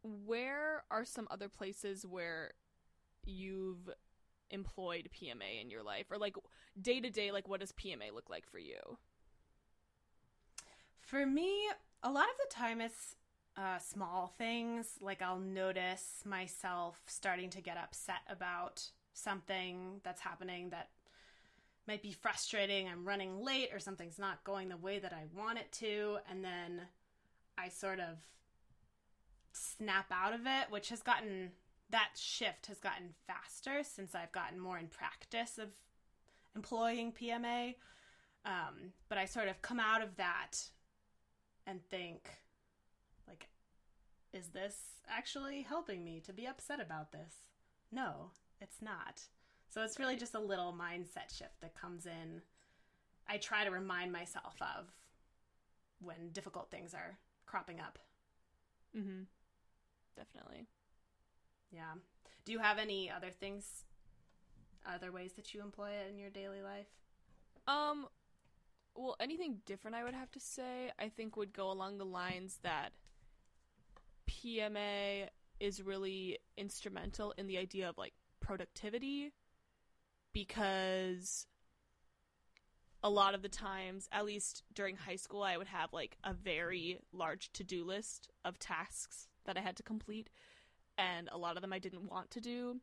where 0.03 0.85
are 0.93 1.05
some 1.05 1.27
other 1.29 1.49
places 1.49 2.07
where 2.07 2.53
you've 3.25 3.91
employed 4.51 5.09
PMA 5.15 5.61
in 5.63 5.71
your 5.71 5.83
life? 5.83 6.07
Or, 6.11 6.19
like, 6.19 6.37
day 6.81 7.01
to 7.01 7.11
day, 7.11 7.31
like, 7.33 7.49
what 7.49 7.61
does 7.61 7.73
PMA 7.73 8.13
look 8.15 8.31
like 8.31 8.47
for 8.47 8.59
you? 8.59 8.99
For 11.01 11.25
me, 11.25 11.69
a 12.03 12.11
lot 12.11 12.25
of 12.25 12.37
the 12.49 12.55
time 12.55 12.81
it's 12.81 13.17
uh, 13.57 13.79
small 13.79 14.35
things. 14.39 14.87
Like, 15.01 15.23
I'll 15.23 15.39
notice 15.39 16.23
myself 16.25 17.01
starting 17.07 17.51
to 17.51 17.61
get 17.61 17.77
upset 17.77 18.21
about 18.29 18.91
something 19.15 20.01
that's 20.05 20.21
happening 20.21 20.71
that 20.71 20.89
might 21.89 22.03
be 22.03 22.13
frustrating. 22.13 22.87
I'm 22.87 23.05
running 23.07 23.43
late 23.43 23.71
or 23.73 23.81
something's 23.81 24.19
not 24.19 24.45
going 24.45 24.69
the 24.69 24.77
way 24.77 24.99
that 24.99 25.13
I 25.13 25.25
want 25.37 25.59
it 25.59 25.73
to. 25.81 26.19
And 26.31 26.45
then 26.45 26.83
I 27.57 27.71
sort 27.71 27.99
of 27.99 28.19
snap 29.53 30.07
out 30.13 30.35
of 30.35 30.43
it, 30.43 30.71
which 30.71 30.91
has 30.91 31.03
gotten 31.03 31.51
that 31.91 32.11
shift 32.17 32.67
has 32.67 32.79
gotten 32.79 33.15
faster 33.27 33.83
since 33.83 34.15
I've 34.15 34.33
gotten 34.33 34.61
more 34.61 34.79
in 34.79 34.89
practice 34.89 35.59
of 35.59 35.69
employing 36.55 37.13
PMA. 37.13 37.75
Um, 38.45 38.93
but 39.09 39.19
I 39.19 39.25
sort 39.25 39.49
of 39.49 39.63
come 39.63 39.81
out 39.81 40.03
of 40.03 40.17
that 40.17 40.57
and 41.67 41.81
think, 41.91 42.29
like, 43.27 43.49
is 44.33 44.49
this 44.49 44.77
actually 45.09 45.63
helping 45.63 46.05
me 46.05 46.21
to 46.27 46.33
be 46.33 46.47
upset 46.47 46.81
about 46.81 47.13
this? 47.13 47.35
No, 47.91 48.31
it's 48.61 48.83
not. 48.83 49.23
So 49.69 49.83
it's 49.83 49.99
really 49.99 50.17
just 50.17 50.35
a 50.35 50.41
little 50.41 50.73
mindset 50.73 51.31
shift 51.31 51.61
that 51.61 51.75
comes 51.75 52.07
in. 52.07 52.43
I 53.29 53.37
try 53.37 53.65
to 53.65 53.71
remind 53.71 54.13
myself 54.13 54.55
of 54.61 54.87
when 56.01 56.31
difficult 56.33 56.71
things 56.71 56.95
are 56.95 57.19
cropping 57.47 57.81
up. 57.81 57.99
Mm-hmm. 58.97 59.23
Definitely. 60.17 60.67
Yeah. 61.71 61.95
Do 62.45 62.53
you 62.53 62.59
have 62.59 62.79
any 62.79 63.11
other 63.11 63.31
things 63.31 63.85
other 64.87 65.13
ways 65.13 65.33
that 65.35 65.53
you 65.53 65.61
employ 65.61 65.91
it 65.91 66.11
in 66.11 66.19
your 66.19 66.31
daily 66.31 66.63
life? 66.63 66.87
Um 67.67 68.07
well, 68.95 69.17
anything 69.21 69.59
different 69.65 69.97
I 69.97 70.03
would 70.03 70.15
have 70.15 70.31
to 70.33 70.41
say, 70.41 70.91
I 70.99 71.09
think 71.09 71.37
would 71.37 71.53
go 71.53 71.71
along 71.71 71.99
the 71.99 72.05
lines 72.05 72.59
that 72.63 72.93
PMA 74.29 75.29
is 75.61 75.83
really 75.83 76.39
instrumental 76.57 77.33
in 77.39 77.47
the 77.47 77.59
idea 77.59 77.89
of 77.89 77.99
like 77.99 78.15
productivity 78.41 79.33
because 80.33 81.47
a 83.03 83.11
lot 83.11 83.35
of 83.35 83.43
the 83.43 83.49
times, 83.49 84.09
at 84.11 84.25
least 84.25 84.65
during 84.75 84.97
high 84.97 85.17
school, 85.17 85.43
I 85.43 85.57
would 85.57 85.69
have 85.69 85.93
like 85.93 86.17
a 86.25 86.33
very 86.33 86.99
large 87.13 87.53
to 87.53 87.65
do 87.65 87.85
list 87.85 88.29
of 88.45 88.59
tasks 88.59 89.29
that 89.45 89.57
I 89.57 89.61
had 89.61 89.77
to 89.77 89.83
complete, 89.83 90.31
and 90.99 91.31
a 91.33 91.39
lot 91.39 91.57
of 91.57 91.63
them 91.63 91.73
I 91.73 91.79
didn't 91.79 92.11
want 92.11 92.31
to 92.33 92.41
do. 92.41 92.81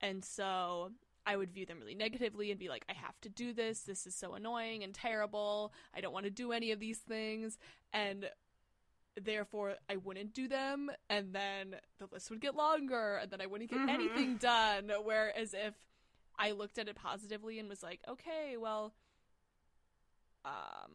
And 0.00 0.24
so 0.24 0.92
I 1.26 1.36
would 1.36 1.52
view 1.52 1.66
them 1.66 1.80
really 1.80 1.94
negatively 1.94 2.50
and 2.50 2.60
be 2.60 2.68
like, 2.68 2.84
I 2.88 2.92
have 2.92 3.20
to 3.22 3.28
do 3.28 3.52
this. 3.52 3.80
This 3.80 4.06
is 4.06 4.14
so 4.14 4.34
annoying 4.34 4.84
and 4.84 4.94
terrible. 4.94 5.72
I 5.94 6.00
don't 6.00 6.12
want 6.12 6.24
to 6.24 6.30
do 6.30 6.52
any 6.52 6.70
of 6.70 6.78
these 6.78 6.98
things. 6.98 7.58
And 7.92 8.30
therefore, 9.20 9.74
I 9.90 9.96
wouldn't 9.96 10.34
do 10.34 10.46
them. 10.46 10.90
And 11.10 11.34
then 11.34 11.76
the 11.98 12.06
list 12.12 12.30
would 12.30 12.40
get 12.40 12.54
longer, 12.54 13.16
and 13.16 13.30
then 13.30 13.40
I 13.40 13.46
wouldn't 13.46 13.70
get 13.70 13.80
mm-hmm. 13.80 13.88
anything 13.88 14.36
done. 14.36 14.92
Whereas 15.02 15.52
if 15.52 15.74
I 16.38 16.52
looked 16.52 16.78
at 16.78 16.88
it 16.88 16.94
positively 16.94 17.58
and 17.58 17.68
was 17.68 17.82
like, 17.82 18.00
okay, 18.08 18.56
well, 18.56 18.92
um, 20.44 20.92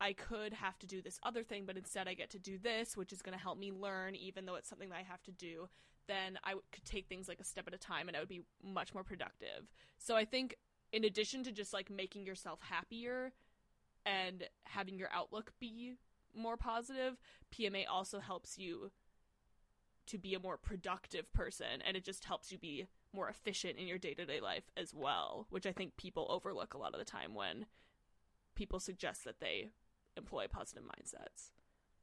I 0.00 0.14
could 0.14 0.54
have 0.54 0.78
to 0.78 0.86
do 0.86 1.02
this 1.02 1.20
other 1.22 1.42
thing, 1.42 1.64
but 1.66 1.76
instead 1.76 2.08
I 2.08 2.14
get 2.14 2.30
to 2.30 2.38
do 2.38 2.56
this, 2.58 2.96
which 2.96 3.12
is 3.12 3.20
going 3.20 3.36
to 3.36 3.42
help 3.42 3.58
me 3.58 3.70
learn, 3.70 4.14
even 4.14 4.46
though 4.46 4.54
it's 4.54 4.68
something 4.68 4.88
that 4.88 4.98
I 4.98 5.02
have 5.02 5.22
to 5.24 5.32
do. 5.32 5.68
then 6.06 6.38
I 6.42 6.54
could 6.72 6.84
take 6.84 7.06
things 7.06 7.28
like 7.28 7.38
a 7.40 7.44
step 7.44 7.68
at 7.68 7.74
a 7.74 7.78
time 7.78 8.08
and 8.08 8.16
I 8.16 8.20
would 8.20 8.28
be 8.28 8.42
much 8.64 8.92
more 8.94 9.04
productive. 9.04 9.70
So 9.98 10.16
I 10.16 10.24
think 10.24 10.56
in 10.92 11.04
addition 11.04 11.44
to 11.44 11.52
just 11.52 11.72
like 11.72 11.88
making 11.88 12.26
yourself 12.26 12.58
happier 12.62 13.32
and 14.04 14.48
having 14.64 14.98
your 14.98 15.08
outlook 15.12 15.52
be 15.60 15.94
more 16.34 16.56
positive, 16.56 17.16
PMA 17.54 17.84
also 17.88 18.18
helps 18.18 18.58
you 18.58 18.90
to 20.06 20.18
be 20.18 20.34
a 20.34 20.40
more 20.40 20.56
productive 20.56 21.32
person 21.32 21.80
and 21.86 21.96
it 21.96 22.04
just 22.04 22.24
helps 22.24 22.50
you 22.50 22.58
be 22.58 22.86
more 23.12 23.28
efficient 23.28 23.78
in 23.78 23.86
your 23.86 23.98
day-to-day 23.98 24.40
life 24.40 24.70
as 24.76 24.92
well, 24.92 25.46
which 25.50 25.66
I 25.66 25.72
think 25.72 25.96
people 25.96 26.26
overlook 26.28 26.74
a 26.74 26.78
lot 26.78 26.92
of 26.92 26.98
the 26.98 27.04
time 27.04 27.34
when 27.34 27.66
people 28.56 28.80
suggest 28.80 29.24
that 29.24 29.40
they 29.40 29.70
employ 30.16 30.46
positive 30.48 30.84
mindsets. 30.84 31.50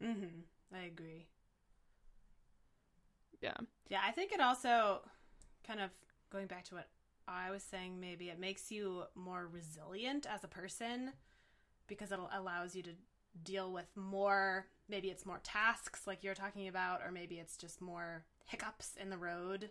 Mhm. 0.01 0.43
I 0.73 0.79
agree. 0.79 1.27
Yeah. 3.41 3.57
Yeah, 3.89 4.01
I 4.03 4.11
think 4.11 4.31
it 4.31 4.41
also 4.41 5.01
kind 5.65 5.79
of 5.79 5.91
going 6.29 6.47
back 6.47 6.63
to 6.65 6.75
what 6.75 6.89
I 7.27 7.51
was 7.51 7.63
saying, 7.63 7.99
maybe 7.99 8.29
it 8.29 8.39
makes 8.39 8.71
you 8.71 9.03
more 9.15 9.47
resilient 9.47 10.25
as 10.25 10.43
a 10.43 10.47
person 10.47 11.13
because 11.87 12.11
it 12.11 12.19
allows 12.33 12.75
you 12.75 12.83
to 12.83 12.91
deal 13.43 13.71
with 13.71 13.95
more, 13.95 14.67
maybe 14.89 15.09
it's 15.09 15.25
more 15.25 15.39
tasks 15.43 16.07
like 16.07 16.23
you're 16.23 16.33
talking 16.33 16.67
about, 16.67 17.01
or 17.01 17.11
maybe 17.11 17.35
it's 17.35 17.57
just 17.57 17.81
more 17.81 18.25
hiccups 18.45 18.95
in 18.99 19.09
the 19.09 19.17
road 19.17 19.69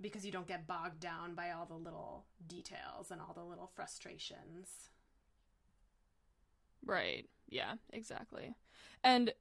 because 0.00 0.26
you 0.26 0.32
don't 0.32 0.48
get 0.48 0.66
bogged 0.66 1.00
down 1.00 1.34
by 1.34 1.52
all 1.52 1.66
the 1.66 1.74
little 1.74 2.26
details 2.46 3.10
and 3.10 3.20
all 3.20 3.32
the 3.32 3.44
little 3.44 3.70
frustrations. 3.74 4.90
Right. 6.84 7.26
Yeah, 7.48 7.74
exactly. 7.92 8.54
And 9.02 9.32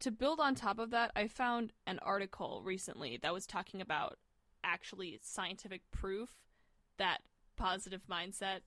to 0.00 0.10
build 0.10 0.40
on 0.40 0.54
top 0.54 0.78
of 0.78 0.90
that, 0.90 1.12
I 1.14 1.28
found 1.28 1.72
an 1.86 1.98
article 2.00 2.62
recently 2.64 3.18
that 3.22 3.34
was 3.34 3.46
talking 3.46 3.80
about 3.80 4.18
actually 4.62 5.18
scientific 5.22 5.82
proof 5.90 6.30
that 6.98 7.18
positive 7.56 8.06
mindset 8.10 8.60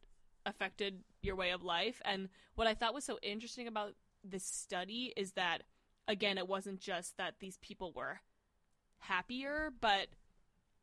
affected 0.46 1.04
your 1.22 1.36
way 1.36 1.52
of 1.52 1.64
life. 1.64 2.02
And 2.06 2.30
what 2.56 2.68
I 2.68 2.74
thought 2.74 2.94
was 2.94 3.04
so 3.04 3.18
interesting 3.22 3.68
about 3.68 3.94
this 4.24 4.46
study 4.46 5.14
is 5.18 5.34
that, 5.34 5.64
again, 6.08 6.38
it 6.38 6.48
wasn't 6.48 6.80
just 6.80 7.18
that 7.18 7.36
these 7.40 7.58
people 7.58 7.92
were 7.94 8.20
happier, 9.00 9.72
but 9.80 10.08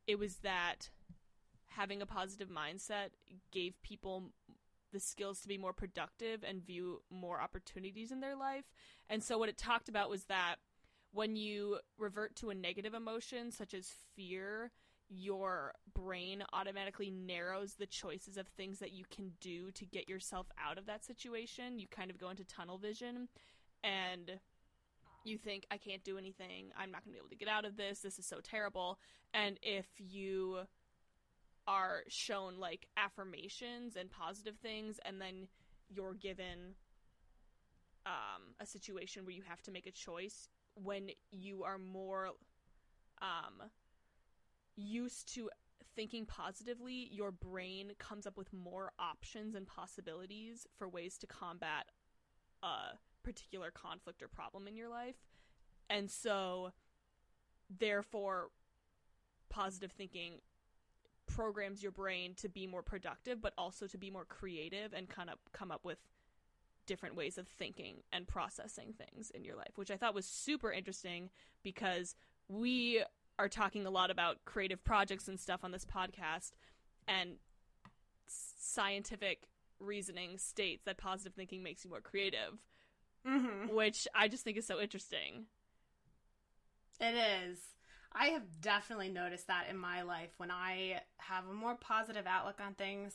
it 0.06 0.18
was 0.18 0.36
that 0.38 0.90
having 1.66 2.02
a 2.02 2.06
positive 2.06 2.48
mindset 2.48 3.08
gave 3.50 3.80
people 3.82 4.32
the 4.94 5.00
skills 5.00 5.40
to 5.40 5.48
be 5.48 5.58
more 5.58 5.74
productive 5.74 6.42
and 6.42 6.64
view 6.64 7.02
more 7.10 7.40
opportunities 7.40 8.10
in 8.10 8.20
their 8.20 8.36
life. 8.36 8.64
And 9.10 9.22
so, 9.22 9.36
what 9.36 9.50
it 9.50 9.58
talked 9.58 9.90
about 9.90 10.08
was 10.08 10.24
that 10.24 10.56
when 11.12 11.36
you 11.36 11.78
revert 11.98 12.34
to 12.36 12.50
a 12.50 12.54
negative 12.54 12.94
emotion, 12.94 13.52
such 13.52 13.74
as 13.74 13.92
fear, 14.16 14.70
your 15.08 15.74
brain 15.94 16.42
automatically 16.52 17.10
narrows 17.10 17.74
the 17.74 17.86
choices 17.86 18.36
of 18.36 18.48
things 18.48 18.78
that 18.78 18.92
you 18.92 19.04
can 19.14 19.32
do 19.40 19.70
to 19.72 19.84
get 19.84 20.08
yourself 20.08 20.46
out 20.58 20.78
of 20.78 20.86
that 20.86 21.04
situation. 21.04 21.78
You 21.78 21.86
kind 21.88 22.10
of 22.10 22.18
go 22.18 22.30
into 22.30 22.44
tunnel 22.44 22.78
vision 22.78 23.28
and 23.82 24.40
you 25.24 25.38
think, 25.38 25.66
I 25.70 25.76
can't 25.76 26.04
do 26.04 26.18
anything. 26.18 26.72
I'm 26.76 26.90
not 26.90 27.04
going 27.04 27.12
to 27.12 27.18
be 27.18 27.18
able 27.18 27.30
to 27.30 27.36
get 27.36 27.48
out 27.48 27.64
of 27.64 27.76
this. 27.76 28.00
This 28.00 28.18
is 28.18 28.26
so 28.26 28.40
terrible. 28.42 28.98
And 29.32 29.58
if 29.62 29.86
you 29.98 30.60
are 31.66 32.02
shown 32.08 32.58
like 32.58 32.86
affirmations 32.96 33.96
and 33.96 34.10
positive 34.10 34.56
things, 34.62 34.98
and 35.04 35.20
then 35.20 35.48
you're 35.88 36.14
given 36.14 36.74
um, 38.06 38.54
a 38.60 38.66
situation 38.66 39.24
where 39.24 39.34
you 39.34 39.42
have 39.46 39.62
to 39.62 39.70
make 39.70 39.86
a 39.86 39.92
choice, 39.92 40.48
when 40.74 41.10
you 41.30 41.62
are 41.62 41.78
more 41.78 42.30
um, 43.22 43.68
used 44.76 45.32
to 45.34 45.48
thinking 45.94 46.26
positively, 46.26 47.08
your 47.12 47.30
brain 47.30 47.92
comes 47.98 48.26
up 48.26 48.36
with 48.36 48.52
more 48.52 48.90
options 48.98 49.54
and 49.54 49.66
possibilities 49.66 50.66
for 50.76 50.88
ways 50.88 51.16
to 51.18 51.26
combat 51.26 51.86
a 52.62 52.96
particular 53.22 53.70
conflict 53.70 54.22
or 54.22 54.28
problem 54.28 54.66
in 54.66 54.76
your 54.76 54.88
life. 54.88 55.16
And 55.88 56.10
so, 56.10 56.72
therefore, 57.70 58.48
positive 59.50 59.92
thinking 59.92 60.40
programs 61.26 61.82
your 61.82 61.92
brain 61.92 62.34
to 62.36 62.48
be 62.48 62.66
more 62.66 62.82
productive, 62.82 63.40
but 63.40 63.52
also 63.58 63.86
to 63.86 63.98
be 63.98 64.10
more 64.10 64.24
creative 64.24 64.92
and 64.92 65.08
kind 65.08 65.30
of 65.30 65.38
come 65.52 65.70
up 65.70 65.84
with 65.84 65.98
different 66.86 67.16
ways 67.16 67.38
of 67.38 67.48
thinking 67.48 67.96
and 68.12 68.26
processing 68.26 68.92
things 68.92 69.30
in 69.30 69.44
your 69.44 69.56
life, 69.56 69.72
which 69.76 69.90
I 69.90 69.96
thought 69.96 70.14
was 70.14 70.26
super 70.26 70.70
interesting 70.70 71.30
because 71.62 72.14
we 72.48 73.02
are 73.38 73.48
talking 73.48 73.86
a 73.86 73.90
lot 73.90 74.10
about 74.10 74.44
creative 74.44 74.84
projects 74.84 75.28
and 75.28 75.40
stuff 75.40 75.64
on 75.64 75.72
this 75.72 75.84
podcast, 75.84 76.52
and 77.08 77.36
scientific 78.26 79.48
reasoning 79.80 80.38
states 80.38 80.84
that 80.84 80.98
positive 80.98 81.34
thinking 81.34 81.62
makes 81.62 81.84
you 81.84 81.90
more 81.90 82.00
creative, 82.00 82.58
mm-hmm. 83.26 83.74
which 83.74 84.06
I 84.14 84.28
just 84.28 84.44
think 84.44 84.56
is 84.56 84.66
so 84.66 84.80
interesting. 84.80 85.46
It 87.00 87.14
is. 87.14 87.58
I 88.14 88.26
have 88.26 88.60
definitely 88.60 89.08
noticed 89.08 89.48
that 89.48 89.66
in 89.68 89.76
my 89.76 90.02
life 90.02 90.30
when 90.36 90.50
I 90.50 91.00
have 91.16 91.44
a 91.48 91.52
more 91.52 91.74
positive 91.74 92.26
outlook 92.26 92.60
on 92.64 92.74
things. 92.74 93.14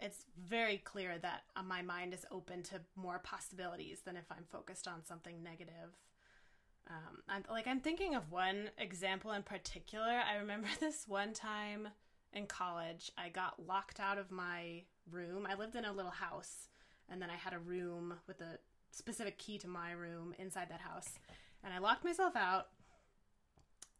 It's 0.00 0.24
very 0.48 0.78
clear 0.78 1.18
that 1.18 1.42
uh, 1.54 1.62
my 1.62 1.82
mind 1.82 2.14
is 2.14 2.26
open 2.30 2.62
to 2.64 2.80
more 2.96 3.20
possibilities 3.20 4.00
than 4.04 4.16
if 4.16 4.24
I'm 4.30 4.44
focused 4.50 4.88
on 4.88 5.04
something 5.04 5.42
negative. 5.42 5.92
Um, 6.88 7.22
I'm, 7.28 7.44
like 7.50 7.66
I'm 7.66 7.80
thinking 7.80 8.14
of 8.14 8.30
one 8.30 8.70
example 8.78 9.32
in 9.32 9.42
particular. 9.42 10.20
I 10.28 10.36
remember 10.36 10.68
this 10.80 11.04
one 11.06 11.32
time 11.32 11.88
in 12.32 12.46
college, 12.46 13.12
I 13.16 13.28
got 13.28 13.64
locked 13.64 14.00
out 14.00 14.18
of 14.18 14.30
my 14.30 14.82
room. 15.10 15.46
I 15.48 15.54
lived 15.54 15.76
in 15.76 15.84
a 15.84 15.92
little 15.92 16.10
house, 16.10 16.68
and 17.08 17.22
then 17.22 17.30
I 17.30 17.36
had 17.36 17.52
a 17.52 17.58
room 17.58 18.14
with 18.26 18.40
a 18.40 18.58
specific 18.90 19.38
key 19.38 19.58
to 19.58 19.68
my 19.68 19.92
room 19.92 20.34
inside 20.38 20.68
that 20.70 20.80
house, 20.80 21.10
and 21.62 21.72
I 21.72 21.78
locked 21.78 22.04
myself 22.04 22.34
out 22.34 22.68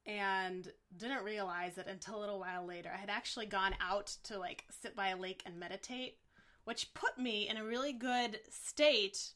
and 0.06 0.70
didn't 0.96 1.24
realize 1.24 1.78
it 1.78 1.86
until 1.86 2.18
a 2.18 2.20
little 2.20 2.38
while 2.38 2.66
later. 2.66 2.90
I 2.92 2.98
had 2.98 3.10
actually 3.10 3.46
gone 3.46 3.74
out 3.80 4.16
to 4.24 4.38
like 4.38 4.64
sit 4.82 4.94
by 4.94 5.08
a 5.08 5.16
lake 5.16 5.42
and 5.46 5.58
meditate, 5.58 6.18
which 6.64 6.92
put 6.94 7.18
me 7.18 7.48
in 7.48 7.56
a 7.56 7.64
really 7.64 7.92
good 7.92 8.40
state 8.50 9.32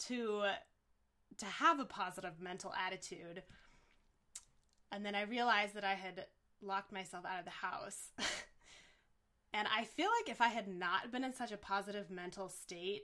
to 0.00 0.44
to 1.38 1.46
have 1.46 1.80
a 1.80 1.84
positive 1.84 2.40
mental 2.40 2.72
attitude. 2.74 3.42
And 4.92 5.04
then 5.04 5.14
I 5.14 5.22
realized 5.22 5.74
that 5.74 5.84
I 5.84 5.94
had 5.94 6.26
locked 6.62 6.92
myself 6.92 7.24
out 7.24 7.40
of 7.40 7.44
the 7.44 7.50
house. 7.50 8.10
and 9.52 9.66
I 9.74 9.84
feel 9.84 10.08
like 10.20 10.30
if 10.30 10.40
I 10.40 10.48
had 10.48 10.68
not 10.68 11.10
been 11.10 11.24
in 11.24 11.34
such 11.34 11.50
a 11.50 11.56
positive 11.56 12.10
mental 12.10 12.48
state, 12.48 13.02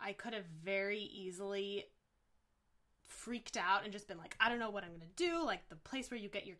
I 0.00 0.12
could 0.12 0.32
have 0.32 0.46
very 0.64 1.00
easily 1.00 1.84
freaked 3.08 3.56
out 3.56 3.84
and 3.84 3.92
just 3.92 4.08
been 4.08 4.18
like, 4.18 4.36
I 4.40 4.48
don't 4.48 4.58
know 4.58 4.70
what 4.70 4.84
I'm 4.84 4.90
going 4.90 5.00
to 5.00 5.06
do. 5.16 5.44
Like 5.44 5.68
the 5.68 5.76
place 5.76 6.10
where 6.10 6.20
you 6.20 6.28
get 6.28 6.46
your 6.46 6.56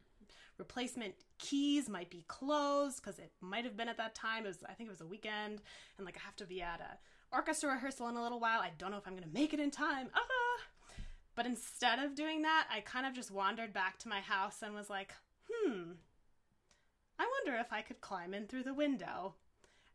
replacement 0.59 1.15
keys 1.39 1.89
might 1.89 2.11
be 2.11 2.25
closed 2.27 2.97
because 2.97 3.19
it 3.19 3.31
might 3.41 3.65
have 3.65 3.77
been 3.77 3.89
at 3.89 3.97
that 3.99 4.15
time. 4.15 4.45
It 4.45 4.49
was, 4.49 4.59
I 4.69 4.73
think 4.73 4.89
it 4.89 4.93
was 4.93 5.01
a 5.01 5.07
weekend, 5.07 5.63
and 5.97 6.05
like 6.05 6.17
I 6.17 6.21
have 6.25 6.37
to 6.37 6.47
be 6.47 6.61
at 6.61 6.81
a 6.81 6.99
orchestra 7.35 7.71
rehearsal 7.71 8.09
in 8.09 8.17
a 8.17 8.23
little 8.23 8.41
while. 8.41 8.61
I 8.61 8.73
don't 8.79 8.91
know 8.91 8.97
if 8.97 9.07
I'm 9.07 9.15
going 9.15 9.29
to 9.29 9.35
make 9.35 9.55
it 9.55 9.61
in 9.61 9.71
time. 9.71 10.09
Ah! 10.15 10.23
But 11.35 11.47
instead 11.47 12.01
of 12.01 12.17
doing 12.17 12.43
that, 12.43 12.67
I 12.73 12.81
kind 12.81 13.07
of 13.07 13.15
just 13.15 13.31
wandered 13.31 13.73
back 13.73 13.99
to 14.01 14.09
my 14.09 14.21
house 14.21 14.57
and 14.61 14.75
was 14.75 14.91
like, 14.91 15.13
hmm, 15.49 15.93
I 17.19 17.27
wonder 17.45 17.61
if 17.61 17.73
I 17.73 17.83
could 17.83 18.01
climb 18.01 18.35
in 18.35 18.47
through 18.47 18.65
the 18.65 18.75
window. 18.75 19.35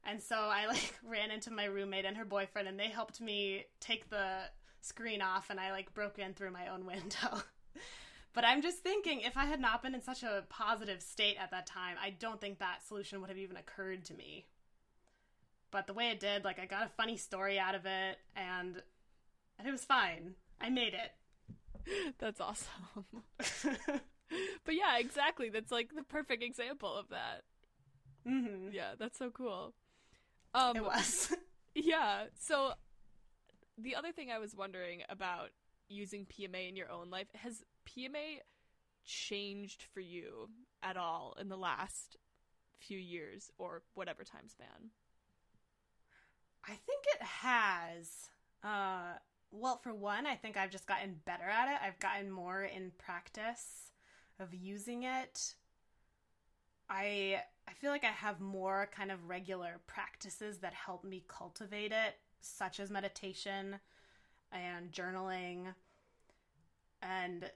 And 0.06 0.22
so 0.22 0.36
I 0.36 0.68
like 0.68 0.94
ran 1.06 1.32
into 1.32 1.52
my 1.52 1.66
roommate 1.66 2.06
and 2.06 2.16
her 2.18 2.26
boyfriend 2.26 2.68
and 2.68 2.80
they 2.80 2.88
helped 2.88 3.20
me 3.20 3.66
take 3.82 4.10
the 4.10 4.44
screen 4.84 5.22
off 5.22 5.50
and 5.50 5.60
I 5.60 5.72
like 5.72 5.94
broke 5.94 6.20
in 6.20 6.34
through 6.34 6.52
my 6.52 6.68
own 6.68 6.86
window. 6.86 7.44
but 8.34 8.46
I'm 8.46 8.62
just 8.62 8.80
thinking 8.80 9.22
if 9.22 9.38
I 9.38 9.46
had 9.46 9.60
not 9.60 9.82
been 9.82 9.96
in 9.96 10.02
such 10.02 10.24
a 10.24 10.44
positive 10.50 11.02
state 11.02 11.38
at 11.40 11.52
that 11.52 11.66
time, 11.66 11.96
I 12.02 12.12
don't 12.12 12.42
think 12.42 12.60
that 12.60 12.86
solution 12.88 13.22
would 13.22 13.30
have 13.30 13.38
even 13.38 13.58
occurred 13.58 14.06
to 14.06 14.14
me. 14.14 14.46
But 15.72 15.88
the 15.88 15.94
way 15.94 16.10
it 16.10 16.20
did, 16.20 16.44
like 16.44 16.60
I 16.60 16.66
got 16.66 16.86
a 16.86 16.90
funny 16.90 17.18
story 17.18 17.58
out 17.58 17.76
of 17.76 17.86
it 17.86 18.20
and 18.36 18.82
and 19.58 19.68
it 19.68 19.72
was 19.72 19.86
fine. 19.86 20.36
I 20.60 20.70
made 20.70 20.94
it. 20.94 22.16
That's 22.20 22.42
awesome. 22.42 23.06
but 23.38 24.76
yeah, 24.76 24.98
exactly. 25.00 25.50
That's 25.50 25.72
like 25.72 25.96
the 25.96 26.04
perfect 26.04 26.44
example 26.44 26.96
of 26.96 27.10
that. 27.10 27.44
Mm-hmm. 28.28 28.70
Yeah, 28.72 28.92
that's 28.98 29.18
so 29.18 29.30
cool. 29.30 29.74
Um, 30.54 30.78
it 30.78 30.84
was. 30.84 31.36
yeah. 31.76 32.26
So 32.40 32.74
the 33.78 33.96
other 33.96 34.12
thing 34.12 34.32
I 34.32 34.40
was 34.40 34.56
wondering 34.56 35.04
about 35.10 35.50
using 35.90 36.26
PMA 36.26 36.70
in 36.70 36.76
your 36.76 36.92
own 36.92 37.10
life 37.10 37.28
has 37.36 37.64
PMA 37.86 38.40
changed 39.06 39.84
for 39.94 40.00
you 40.00 40.50
at 40.82 40.98
all 40.98 41.36
in 41.40 41.50
the 41.50 41.58
last 41.58 42.18
few 42.80 42.98
years 42.98 43.52
or 43.58 43.84
whatever 43.94 44.24
time 44.24 44.48
span? 44.48 44.92
I 46.66 46.72
think 46.74 47.04
it 47.16 47.22
has. 47.22 48.30
Uh, 48.64 49.14
well, 49.52 49.78
for 49.78 49.94
one, 49.94 50.26
I 50.26 50.36
think 50.36 50.58
I've 50.58 50.72
just 50.72 50.88
gotten 50.88 51.20
better 51.26 51.44
at 51.44 51.70
it. 51.70 51.80
I've 51.86 52.00
gotten 52.00 52.32
more 52.32 52.64
in 52.64 52.92
practice. 52.98 53.92
of 54.40 54.54
using 54.54 55.04
it, 55.04 55.56
I 56.90 57.42
I 57.68 57.74
feel 57.74 57.92
like 57.92 58.04
I 58.04 58.08
have 58.08 58.40
more 58.42 58.90
kind 58.96 59.12
of 59.12 59.30
regular 59.30 59.80
practices 59.88 60.60
that 60.60 60.74
help 60.74 61.04
me 61.04 61.24
cultivate 61.28 61.92
it, 61.92 62.20
such 62.44 62.80
as 62.80 62.90
meditation 62.90 63.80
and 64.52 64.92
journaling 64.92 65.74
and 67.02 67.52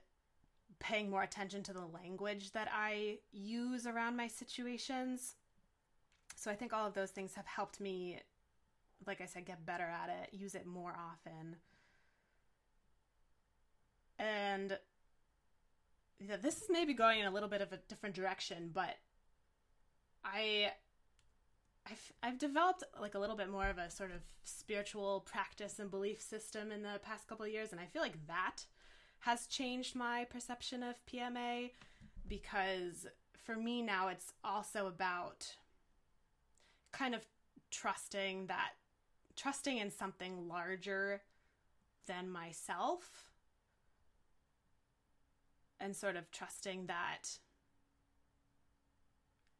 paying 0.80 1.10
more 1.10 1.22
attention 1.22 1.62
to 1.64 1.72
the 1.72 1.86
language 1.86 2.52
that 2.52 2.68
I 2.72 3.18
use 3.32 3.86
around 3.86 4.16
my 4.16 4.28
situations. 4.28 5.34
So 6.36 6.50
I 6.50 6.54
think 6.54 6.72
all 6.72 6.86
of 6.86 6.94
those 6.94 7.10
things 7.10 7.34
have 7.34 7.46
helped 7.46 7.80
me 7.80 8.20
like 9.06 9.20
I 9.20 9.26
said 9.26 9.44
get 9.44 9.64
better 9.64 9.84
at 9.84 10.10
it, 10.10 10.36
use 10.36 10.54
it 10.54 10.66
more 10.66 10.92
often. 10.92 11.56
And 14.18 14.78
yeah, 16.18 16.36
this 16.36 16.56
is 16.56 16.68
maybe 16.68 16.94
going 16.94 17.20
in 17.20 17.26
a 17.26 17.30
little 17.30 17.48
bit 17.48 17.60
of 17.60 17.72
a 17.72 17.78
different 17.88 18.14
direction, 18.14 18.70
but 18.72 18.96
I 20.24 20.72
I've, 21.90 22.12
I've 22.22 22.38
developed 22.38 22.84
like 23.00 23.14
a 23.14 23.18
little 23.18 23.36
bit 23.36 23.48
more 23.48 23.68
of 23.68 23.78
a 23.78 23.90
sort 23.90 24.10
of 24.10 24.20
spiritual 24.44 25.20
practice 25.20 25.78
and 25.78 25.90
belief 25.90 26.20
system 26.20 26.70
in 26.70 26.82
the 26.82 27.00
past 27.02 27.28
couple 27.28 27.46
of 27.46 27.52
years 27.52 27.72
and 27.72 27.80
I 27.80 27.86
feel 27.86 28.02
like 28.02 28.26
that 28.26 28.66
has 29.20 29.46
changed 29.46 29.96
my 29.96 30.24
perception 30.24 30.82
of 30.82 30.96
PMA 31.06 31.70
because 32.28 33.06
for 33.36 33.56
me 33.56 33.82
now 33.82 34.08
it's 34.08 34.32
also 34.44 34.86
about 34.86 35.54
kind 36.92 37.14
of 37.14 37.24
trusting 37.70 38.46
that 38.46 38.72
trusting 39.36 39.78
in 39.78 39.90
something 39.90 40.48
larger 40.48 41.22
than 42.06 42.28
myself 42.28 43.30
and 45.80 45.94
sort 45.94 46.16
of 46.16 46.30
trusting 46.30 46.86
that 46.86 47.38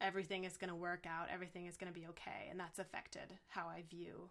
everything 0.01 0.45
is 0.45 0.57
going 0.57 0.71
to 0.71 0.77
work 0.77 1.07
out, 1.07 1.29
everything 1.33 1.67
is 1.67 1.77
going 1.77 1.93
to 1.93 1.99
be 1.99 2.07
okay, 2.07 2.49
and 2.51 2.59
that's 2.59 2.79
affected 2.79 3.35
how 3.49 3.67
I 3.67 3.83
view 3.89 4.31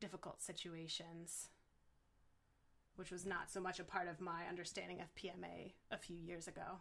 difficult 0.00 0.42
situations, 0.42 1.48
which 2.96 3.10
was 3.10 3.26
not 3.26 3.50
so 3.50 3.60
much 3.60 3.80
a 3.80 3.84
part 3.84 4.08
of 4.08 4.20
my 4.20 4.46
understanding 4.48 5.00
of 5.00 5.14
PMA 5.14 5.72
a 5.90 5.98
few 5.98 6.16
years 6.16 6.48
ago. 6.48 6.80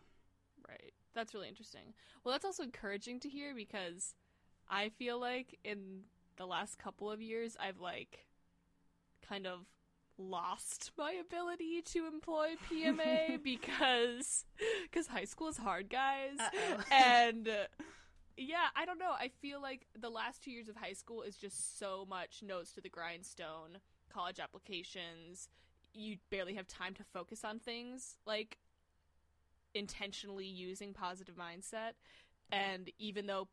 Right. 0.68 0.94
That's 1.14 1.34
really 1.34 1.50
interesting. 1.50 1.94
Well, 2.24 2.32
that's 2.32 2.46
also 2.46 2.64
encouraging 2.64 3.20
to 3.22 3.30
hear 3.30 3.54
because 3.56 4.16
I 4.70 4.90
feel 4.90 5.20
like 5.20 5.60
in 5.64 6.02
the 6.38 6.46
last 6.46 6.80
couple 6.80 7.12
of 7.12 7.22
years, 7.22 7.56
I've 7.60 7.80
like 7.80 8.26
kind 9.28 9.46
of 9.46 9.66
lost 10.30 10.92
my 10.98 11.14
ability 11.14 11.82
to 11.82 12.08
employ 12.08 12.56
PMA 12.70 13.42
because 13.44 14.46
because 14.84 15.08
high 15.08 15.26
school 15.26 15.48
is 15.48 15.58
hard, 15.58 15.90
guys. 15.90 16.38
and 16.92 17.48
uh, 17.48 17.66
yeah, 18.38 18.68
I 18.76 18.86
don't 18.86 19.00
know. 19.00 19.12
I 19.12 19.30
feel 19.42 19.62
like 19.62 19.88
the 20.00 20.10
last 20.10 20.44
2 20.44 20.52
years 20.52 20.68
of 20.68 20.76
high 20.76 20.94
school 20.94 21.22
is 21.22 21.36
just 21.36 21.78
so 21.78 22.06
much 22.10 22.42
nose 22.42 22.72
to 22.72 22.82
the 22.82 22.90
grindstone, 22.90 23.78
college 24.12 24.40
applications, 24.40 25.50
you 25.94 26.18
barely 26.30 26.56
have 26.56 26.68
time 26.68 26.94
to 26.96 27.04
focus 27.04 27.44
on 27.44 27.60
things 27.60 28.18
like 28.26 28.58
intentionally 29.74 30.46
using 30.46 30.94
positive 30.94 31.36
mindset. 31.36 31.94
And 32.52 32.92
even 33.00 33.26
though 33.26 33.48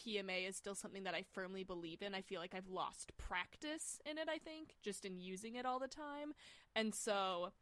PMA 0.00 0.48
is 0.48 0.56
still 0.56 0.74
something 0.74 1.04
that 1.04 1.14
I 1.14 1.24
firmly 1.32 1.64
believe 1.64 2.02
in. 2.02 2.14
I 2.14 2.22
feel 2.22 2.40
like 2.40 2.54
I've 2.54 2.68
lost 2.68 3.12
practice 3.18 4.00
in 4.04 4.18
it, 4.18 4.28
I 4.28 4.38
think, 4.38 4.76
just 4.82 5.04
in 5.04 5.20
using 5.20 5.56
it 5.56 5.66
all 5.66 5.78
the 5.78 5.88
time. 5.88 6.32
And 6.74 6.94
so 6.94 7.52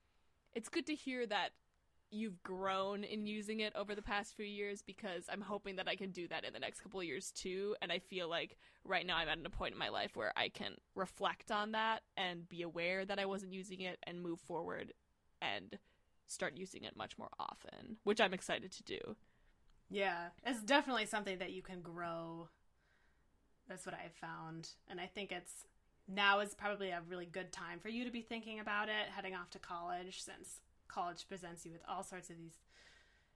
it's 0.54 0.68
good 0.68 0.86
to 0.86 0.94
hear 0.94 1.26
that 1.26 1.50
you've 2.10 2.42
grown 2.42 3.04
in 3.04 3.26
using 3.26 3.60
it 3.60 3.74
over 3.76 3.94
the 3.94 4.02
past 4.02 4.34
few 4.34 4.46
years 4.46 4.82
because 4.82 5.24
I'm 5.30 5.42
hoping 5.42 5.76
that 5.76 5.88
I 5.88 5.96
can 5.96 6.10
do 6.10 6.26
that 6.28 6.44
in 6.44 6.52
the 6.52 6.58
next 6.58 6.80
couple 6.80 7.02
years 7.02 7.30
too. 7.32 7.76
And 7.82 7.92
I 7.92 7.98
feel 7.98 8.28
like 8.28 8.56
right 8.84 9.06
now 9.06 9.16
I'm 9.16 9.28
at 9.28 9.38
a 9.44 9.50
point 9.50 9.74
in 9.74 9.78
my 9.78 9.90
life 9.90 10.16
where 10.16 10.32
I 10.36 10.48
can 10.48 10.74
reflect 10.94 11.50
on 11.50 11.72
that 11.72 12.02
and 12.16 12.48
be 12.48 12.62
aware 12.62 13.04
that 13.04 13.18
I 13.18 13.26
wasn't 13.26 13.52
using 13.52 13.82
it 13.82 13.98
and 14.04 14.22
move 14.22 14.40
forward 14.40 14.94
and 15.42 15.78
start 16.26 16.56
using 16.56 16.84
it 16.84 16.96
much 16.96 17.18
more 17.18 17.30
often, 17.38 17.98
which 18.04 18.20
I'm 18.20 18.34
excited 18.34 18.72
to 18.72 18.82
do. 18.84 19.16
Yeah, 19.90 20.28
it's 20.44 20.62
definitely 20.62 21.06
something 21.06 21.38
that 21.38 21.52
you 21.52 21.62
can 21.62 21.80
grow. 21.80 22.48
That's 23.68 23.86
what 23.86 23.94
I've 23.94 24.14
found. 24.14 24.70
And 24.88 25.00
I 25.00 25.06
think 25.06 25.32
it's 25.32 25.66
now 26.06 26.40
is 26.40 26.54
probably 26.54 26.90
a 26.90 27.02
really 27.08 27.26
good 27.26 27.52
time 27.52 27.80
for 27.80 27.88
you 27.88 28.04
to 28.04 28.10
be 28.10 28.22
thinking 28.22 28.60
about 28.60 28.88
it 28.88 29.10
heading 29.14 29.34
off 29.34 29.50
to 29.50 29.58
college 29.58 30.22
since 30.22 30.60
college 30.88 31.26
presents 31.28 31.66
you 31.66 31.72
with 31.72 31.82
all 31.86 32.02
sorts 32.02 32.30
of 32.30 32.36
these 32.38 32.58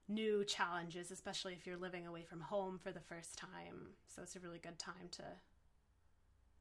new 0.09 0.45
challenges, 0.45 1.11
especially 1.11 1.53
if 1.53 1.67
you're 1.67 1.77
living 1.77 2.07
away 2.07 2.25
from 2.25 2.41
home 2.41 2.79
for 2.83 2.93
the 2.93 3.01
first 3.01 3.37
time. 3.39 3.95
So 4.07 4.23
it's 4.23 4.37
a 4.37 4.41
really 4.41 4.59
good 4.59 4.79
time 4.79 5.09
to 5.13 5.25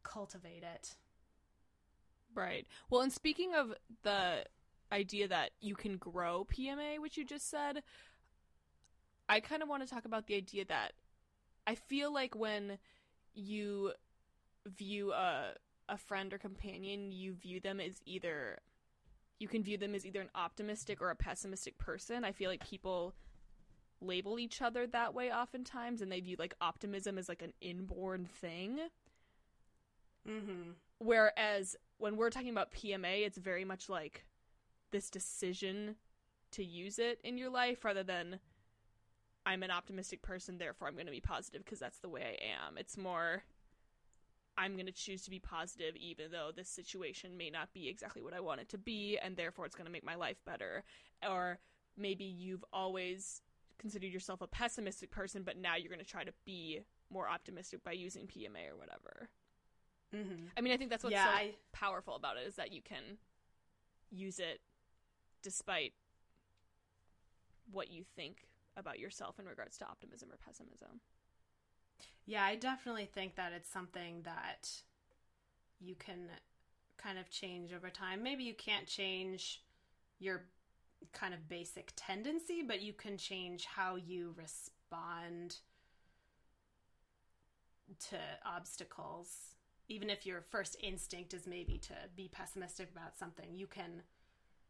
cultivate 0.03 0.63
it. 0.63 0.95
Right. 2.33 2.65
Well, 2.89 3.01
and 3.01 3.11
speaking 3.11 3.53
of 3.55 3.73
the 4.03 4.45
idea 4.91 5.27
that 5.27 5.51
you 5.59 5.75
can 5.75 5.97
grow 5.97 6.45
PMA, 6.45 6.99
which 6.99 7.17
you 7.17 7.25
just 7.25 7.49
said, 7.49 7.83
I 9.31 9.39
kind 9.39 9.63
of 9.63 9.69
want 9.69 9.81
to 9.81 9.89
talk 9.89 10.03
about 10.03 10.27
the 10.27 10.35
idea 10.35 10.65
that 10.65 10.91
I 11.65 11.75
feel 11.75 12.13
like 12.13 12.35
when 12.35 12.77
you 13.33 13.93
view 14.65 15.13
a 15.13 15.53
a 15.87 15.97
friend 15.97 16.33
or 16.33 16.37
companion, 16.37 17.11
you 17.11 17.33
view 17.33 17.61
them 17.61 17.79
as 17.79 18.01
either 18.05 18.59
you 19.39 19.47
can 19.47 19.63
view 19.63 19.77
them 19.77 19.95
as 19.95 20.05
either 20.05 20.19
an 20.19 20.29
optimistic 20.35 21.01
or 21.01 21.09
a 21.09 21.15
pessimistic 21.15 21.77
person. 21.77 22.25
I 22.25 22.33
feel 22.33 22.49
like 22.49 22.67
people 22.67 23.15
label 24.01 24.37
each 24.37 24.61
other 24.61 24.85
that 24.87 25.13
way 25.13 25.31
oftentimes 25.31 26.01
and 26.01 26.11
they 26.11 26.19
view 26.19 26.35
like 26.37 26.53
optimism 26.59 27.17
as 27.17 27.29
like 27.29 27.41
an 27.41 27.53
inborn 27.61 28.25
thing. 28.25 28.79
Mhm. 30.27 30.75
Whereas 30.97 31.77
when 31.97 32.17
we're 32.17 32.29
talking 32.31 32.49
about 32.49 32.71
PMA, 32.71 33.23
it's 33.23 33.37
very 33.37 33.63
much 33.63 33.87
like 33.87 34.25
this 34.91 35.09
decision 35.09 35.95
to 36.51 36.65
use 36.65 36.99
it 36.99 37.21
in 37.23 37.37
your 37.37 37.49
life 37.49 37.85
rather 37.85 38.03
than 38.03 38.41
I'm 39.45 39.63
an 39.63 39.71
optimistic 39.71 40.21
person, 40.21 40.57
therefore 40.57 40.87
I'm 40.87 40.93
going 40.93 41.07
to 41.07 41.11
be 41.11 41.19
positive 41.21 41.63
because 41.63 41.79
that's 41.79 41.99
the 41.99 42.09
way 42.09 42.21
I 42.39 42.67
am. 42.67 42.77
It's 42.77 42.97
more 42.97 43.43
I'm 44.57 44.73
going 44.73 44.85
to 44.85 44.91
choose 44.91 45.23
to 45.23 45.29
be 45.29 45.39
positive 45.39 45.95
even 45.95 46.31
though 46.31 46.51
this 46.55 46.69
situation 46.69 47.37
may 47.37 47.49
not 47.49 47.73
be 47.73 47.87
exactly 47.87 48.21
what 48.21 48.33
I 48.33 48.39
want 48.39 48.61
it 48.61 48.69
to 48.69 48.77
be 48.77 49.17
and 49.17 49.35
therefore 49.35 49.65
it's 49.65 49.75
going 49.75 49.85
to 49.87 49.91
make 49.91 50.05
my 50.05 50.15
life 50.15 50.37
better. 50.45 50.83
Or 51.27 51.59
maybe 51.97 52.23
you've 52.25 52.63
always 52.71 53.41
considered 53.79 54.11
yourself 54.11 54.41
a 54.41 54.47
pessimistic 54.47 55.09
person 55.09 55.41
but 55.43 55.57
now 55.57 55.75
you're 55.75 55.89
going 55.89 55.99
to 55.99 56.05
try 56.05 56.23
to 56.23 56.33
be 56.45 56.81
more 57.09 57.27
optimistic 57.27 57.83
by 57.83 57.93
using 57.93 58.27
PMA 58.27 58.69
or 58.71 58.77
whatever. 58.77 59.29
Mm-hmm. 60.15 60.45
I 60.57 60.61
mean, 60.61 60.73
I 60.73 60.77
think 60.77 60.89
that's 60.89 61.03
what's 61.03 61.13
Yeah, 61.13 61.25
so 61.25 61.31
I- 61.31 61.55
powerful 61.71 62.15
about 62.15 62.37
it 62.37 62.45
is 62.47 62.55
that 62.57 62.71
you 62.71 62.81
can 62.81 63.17
use 64.11 64.39
it 64.39 64.59
despite 65.41 65.93
what 67.71 67.89
you 67.89 68.03
think 68.15 68.47
about 68.77 68.99
yourself 68.99 69.39
in 69.39 69.45
regards 69.45 69.77
to 69.77 69.85
optimism 69.85 70.29
or 70.31 70.37
pessimism. 70.37 71.01
Yeah, 72.25 72.43
I 72.43 72.55
definitely 72.55 73.09
think 73.11 73.35
that 73.35 73.51
it's 73.53 73.69
something 73.69 74.21
that 74.23 74.69
you 75.79 75.95
can 75.95 76.29
kind 76.97 77.17
of 77.17 77.29
change 77.29 77.73
over 77.73 77.89
time. 77.89 78.23
Maybe 78.23 78.43
you 78.43 78.53
can't 78.53 78.87
change 78.87 79.63
your 80.19 80.45
kind 81.13 81.33
of 81.33 81.49
basic 81.49 81.91
tendency, 81.95 82.61
but 82.65 82.81
you 82.81 82.93
can 82.93 83.17
change 83.17 83.65
how 83.65 83.95
you 83.95 84.35
respond 84.37 85.57
to 88.09 88.17
obstacles. 88.45 89.55
Even 89.87 90.09
if 90.09 90.25
your 90.25 90.41
first 90.41 90.77
instinct 90.81 91.33
is 91.33 91.47
maybe 91.47 91.77
to 91.79 91.93
be 92.15 92.29
pessimistic 92.31 92.89
about 92.91 93.17
something, 93.17 93.55
you 93.55 93.67
can 93.67 94.03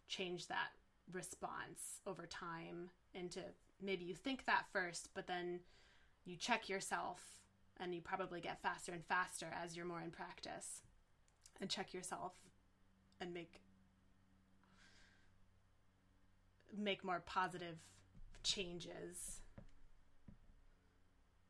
change 0.08 0.48
that 0.48 0.70
response 1.12 2.00
over 2.08 2.26
time 2.26 2.90
into 3.14 3.42
maybe 3.82 4.06
you 4.06 4.16
think 4.16 4.46
that 4.46 4.66
first, 4.72 5.10
but 5.14 5.28
then 5.28 5.60
you 6.26 6.36
check 6.36 6.70
yourself 6.70 7.22
and 7.80 7.96
you 7.96 8.02
probably 8.02 8.40
get 8.40 8.62
faster 8.62 8.92
and 8.92 9.04
faster 9.06 9.48
as 9.62 9.76
you're 9.76 9.86
more 9.86 10.02
in 10.02 10.12
practice 10.12 10.82
and 11.60 11.70
check 11.70 11.94
yourself 11.94 12.34
and 13.20 13.34
make 13.34 13.62
make 16.78 17.04
more 17.04 17.22
positive 17.26 17.78
changes 18.44 19.42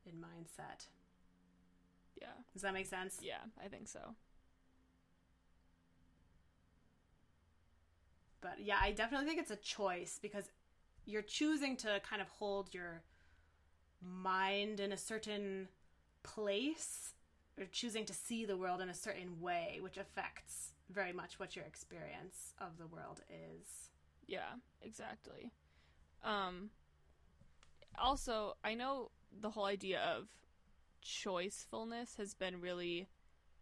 in 0.05 0.13
mindset. 0.13 0.87
Yeah. 2.19 2.27
Does 2.53 2.63
that 2.63 2.73
make 2.73 2.87
sense? 2.87 3.19
Yeah, 3.21 3.43
I 3.63 3.67
think 3.67 3.87
so. 3.87 3.99
But 8.41 8.59
yeah, 8.59 8.77
I 8.81 8.91
definitely 8.91 9.27
think 9.27 9.39
it's 9.39 9.51
a 9.51 9.55
choice 9.55 10.19
because 10.21 10.49
you're 11.05 11.21
choosing 11.21 11.75
to 11.77 11.99
kind 12.07 12.21
of 12.21 12.27
hold 12.29 12.73
your 12.73 13.03
mind 14.01 14.79
in 14.79 14.91
a 14.91 14.97
certain 14.97 15.67
place 16.23 17.13
or 17.57 17.65
choosing 17.71 18.05
to 18.05 18.13
see 18.13 18.45
the 18.45 18.57
world 18.57 18.81
in 18.81 18.89
a 18.89 18.93
certain 18.93 19.39
way, 19.41 19.79
which 19.81 19.97
affects 19.97 20.73
very 20.89 21.13
much 21.13 21.39
what 21.39 21.55
your 21.55 21.65
experience 21.65 22.53
of 22.59 22.77
the 22.77 22.87
world 22.87 23.21
is. 23.29 23.89
Yeah, 24.27 24.55
exactly. 24.81 25.51
Um 26.23 26.69
also, 27.97 28.55
I 28.63 28.73
know 28.73 29.11
the 29.39 29.49
whole 29.51 29.65
idea 29.65 29.99
of 30.01 30.27
choicefulness 31.03 32.17
has 32.17 32.33
been 32.33 32.61
really 32.61 33.09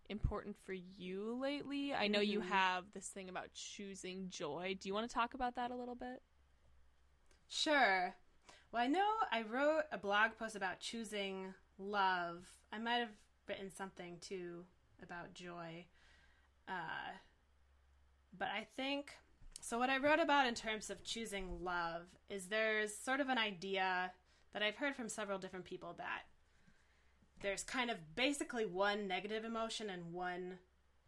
important 0.10 0.58
for 0.58 0.74
you 0.74 1.38
lately. 1.40 1.94
I 1.94 2.08
know 2.08 2.20
you 2.20 2.40
Mhm. 2.40 2.50
have 2.50 2.92
this 2.94 3.08
thing 3.10 3.30
about 3.30 3.54
choosing 3.54 4.30
joy. 4.30 4.78
Do 4.80 4.90
you 4.90 4.94
want 4.94 5.10
to 5.10 5.14
talk 5.14 5.34
about 5.34 5.56
that 5.56 5.72
a 5.72 5.76
little 5.76 5.96
bit? 5.96 6.22
Sure. 7.50 8.16
Well, 8.72 8.84
I 8.84 8.88
know 8.88 9.08
I 9.32 9.42
wrote 9.42 9.84
a 9.92 9.98
blog 9.98 10.38
post 10.38 10.56
about 10.56 10.80
choosing 10.80 11.56
love. 11.80 12.46
I 12.72 12.78
might 12.78 13.00
have 13.00 13.10
written 13.48 13.72
something 13.72 14.18
too 14.22 14.64
about 15.02 15.34
joy. 15.34 15.86
Uh, 16.68 17.18
but 18.38 18.50
I 18.50 18.68
think 18.78 19.14
so. 19.60 19.80
What 19.80 19.90
I 19.90 19.98
wrote 19.98 20.20
about 20.20 20.46
in 20.46 20.54
terms 20.54 20.92
of 20.92 21.04
choosing 21.04 21.64
love 21.64 22.04
is 22.30 22.46
there's 22.46 22.96
sort 22.96 23.20
of 23.20 23.30
an 23.30 23.40
idea 23.40 24.12
that 24.54 24.62
I've 24.62 24.76
heard 24.76 24.96
from 24.96 25.10
several 25.10 25.40
different 25.40 25.66
people 25.66 25.96
that 25.98 26.24
there's 27.42 27.64
kind 27.64 27.90
of 27.90 27.98
basically 28.16 28.66
one 28.66 29.08
negative 29.08 29.44
emotion 29.44 29.90
and 29.90 30.14
one 30.14 30.60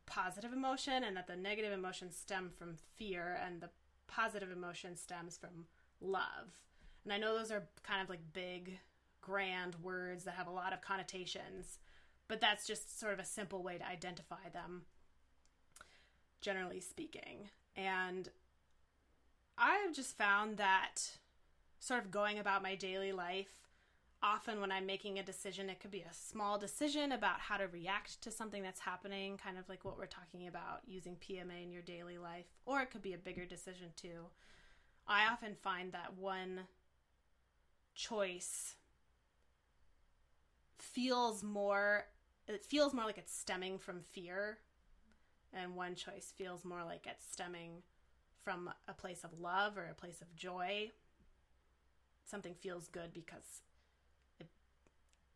positive 0.08 0.54
emotion, 0.54 1.04
and 1.04 1.16
that 1.16 1.28
the 1.28 1.36
negative 1.36 1.72
emotions 1.72 2.18
stem 2.18 2.50
from 2.50 2.78
fear 2.96 3.40
and 3.46 3.62
the 3.62 3.70
positive 4.08 4.52
emotion 4.52 4.96
stems 4.98 5.38
from 5.38 5.66
love. 6.02 6.60
And 7.04 7.14
I 7.14 7.18
know 7.18 7.38
those 7.38 7.52
are 7.52 7.68
kind 7.84 8.02
of 8.02 8.10
like 8.10 8.34
big, 8.34 8.80
grand 9.22 9.76
words 9.82 10.24
that 10.24 10.36
have 10.36 10.48
a 10.48 10.52
lot 10.52 10.74
of 10.74 10.82
connotations, 10.82 11.80
but 12.28 12.42
that's 12.42 12.68
just 12.68 13.00
sort 13.00 13.14
of 13.14 13.20
a 13.20 13.26
simple 13.26 13.64
way 13.64 13.78
to 13.78 13.88
identify 13.88 14.50
them, 14.52 14.84
generally 16.42 16.80
speaking. 16.80 17.50
And 17.76 18.30
I've 19.58 19.94
just 19.94 20.18
found 20.18 20.58
that 20.58 21.18
sort 21.80 22.04
of 22.04 22.12
going 22.12 22.40
about 22.40 22.64
my 22.64 22.76
daily 22.76 23.12
life, 23.12 23.68
often 24.24 24.62
when 24.62 24.72
I'm 24.72 24.86
making 24.86 25.18
a 25.18 25.24
decision, 25.24 25.70
it 25.70 25.80
could 25.80 25.92
be 25.92 26.02
a 26.02 26.14
small 26.14 26.58
decision 26.58 27.12
about 27.12 27.40
how 27.40 27.58
to 27.58 27.68
react 27.68 28.22
to 28.22 28.32
something 28.32 28.62
that's 28.62 28.80
happening, 28.80 29.38
kind 29.38 29.58
of 29.58 29.68
like 29.68 29.84
what 29.84 29.98
we're 29.98 30.06
talking 30.06 30.48
about 30.48 30.82
using 30.86 31.16
PMA 31.16 31.64
in 31.64 31.72
your 31.72 31.82
daily 31.82 32.18
life, 32.18 32.46
or 32.66 32.82
it 32.82 32.92
could 32.92 33.02
be 33.02 33.14
a 33.14 33.18
bigger 33.18 33.46
decision 33.46 33.90
too. 33.96 34.28
I 35.08 35.28
often 35.28 35.56
find 35.56 35.92
that 35.92 36.18
one 36.18 36.62
choice 37.94 38.76
feels 40.78 41.44
more 41.44 42.06
it 42.48 42.66
feels 42.66 42.94
more 42.94 43.06
like 43.06 43.18
it's 43.18 43.34
stemming 43.34 43.78
from 43.78 44.02
fear 44.02 44.58
and 45.54 45.76
one 45.76 45.96
choice 45.96 46.34
feels 46.36 46.66
more 46.66 46.84
like 46.84 47.06
it's 47.08 47.26
stemming 47.30 47.84
from 48.44 48.72
a 48.88 48.94
place 48.94 49.24
of 49.24 49.40
love 49.40 49.78
or 49.78 49.86
a 49.86 49.94
place 49.94 50.22
of 50.22 50.36
joy. 50.36 50.92
Something 52.26 52.56
feels 52.56 52.88
good 52.88 53.14
because 53.14 53.62
it 54.40 54.48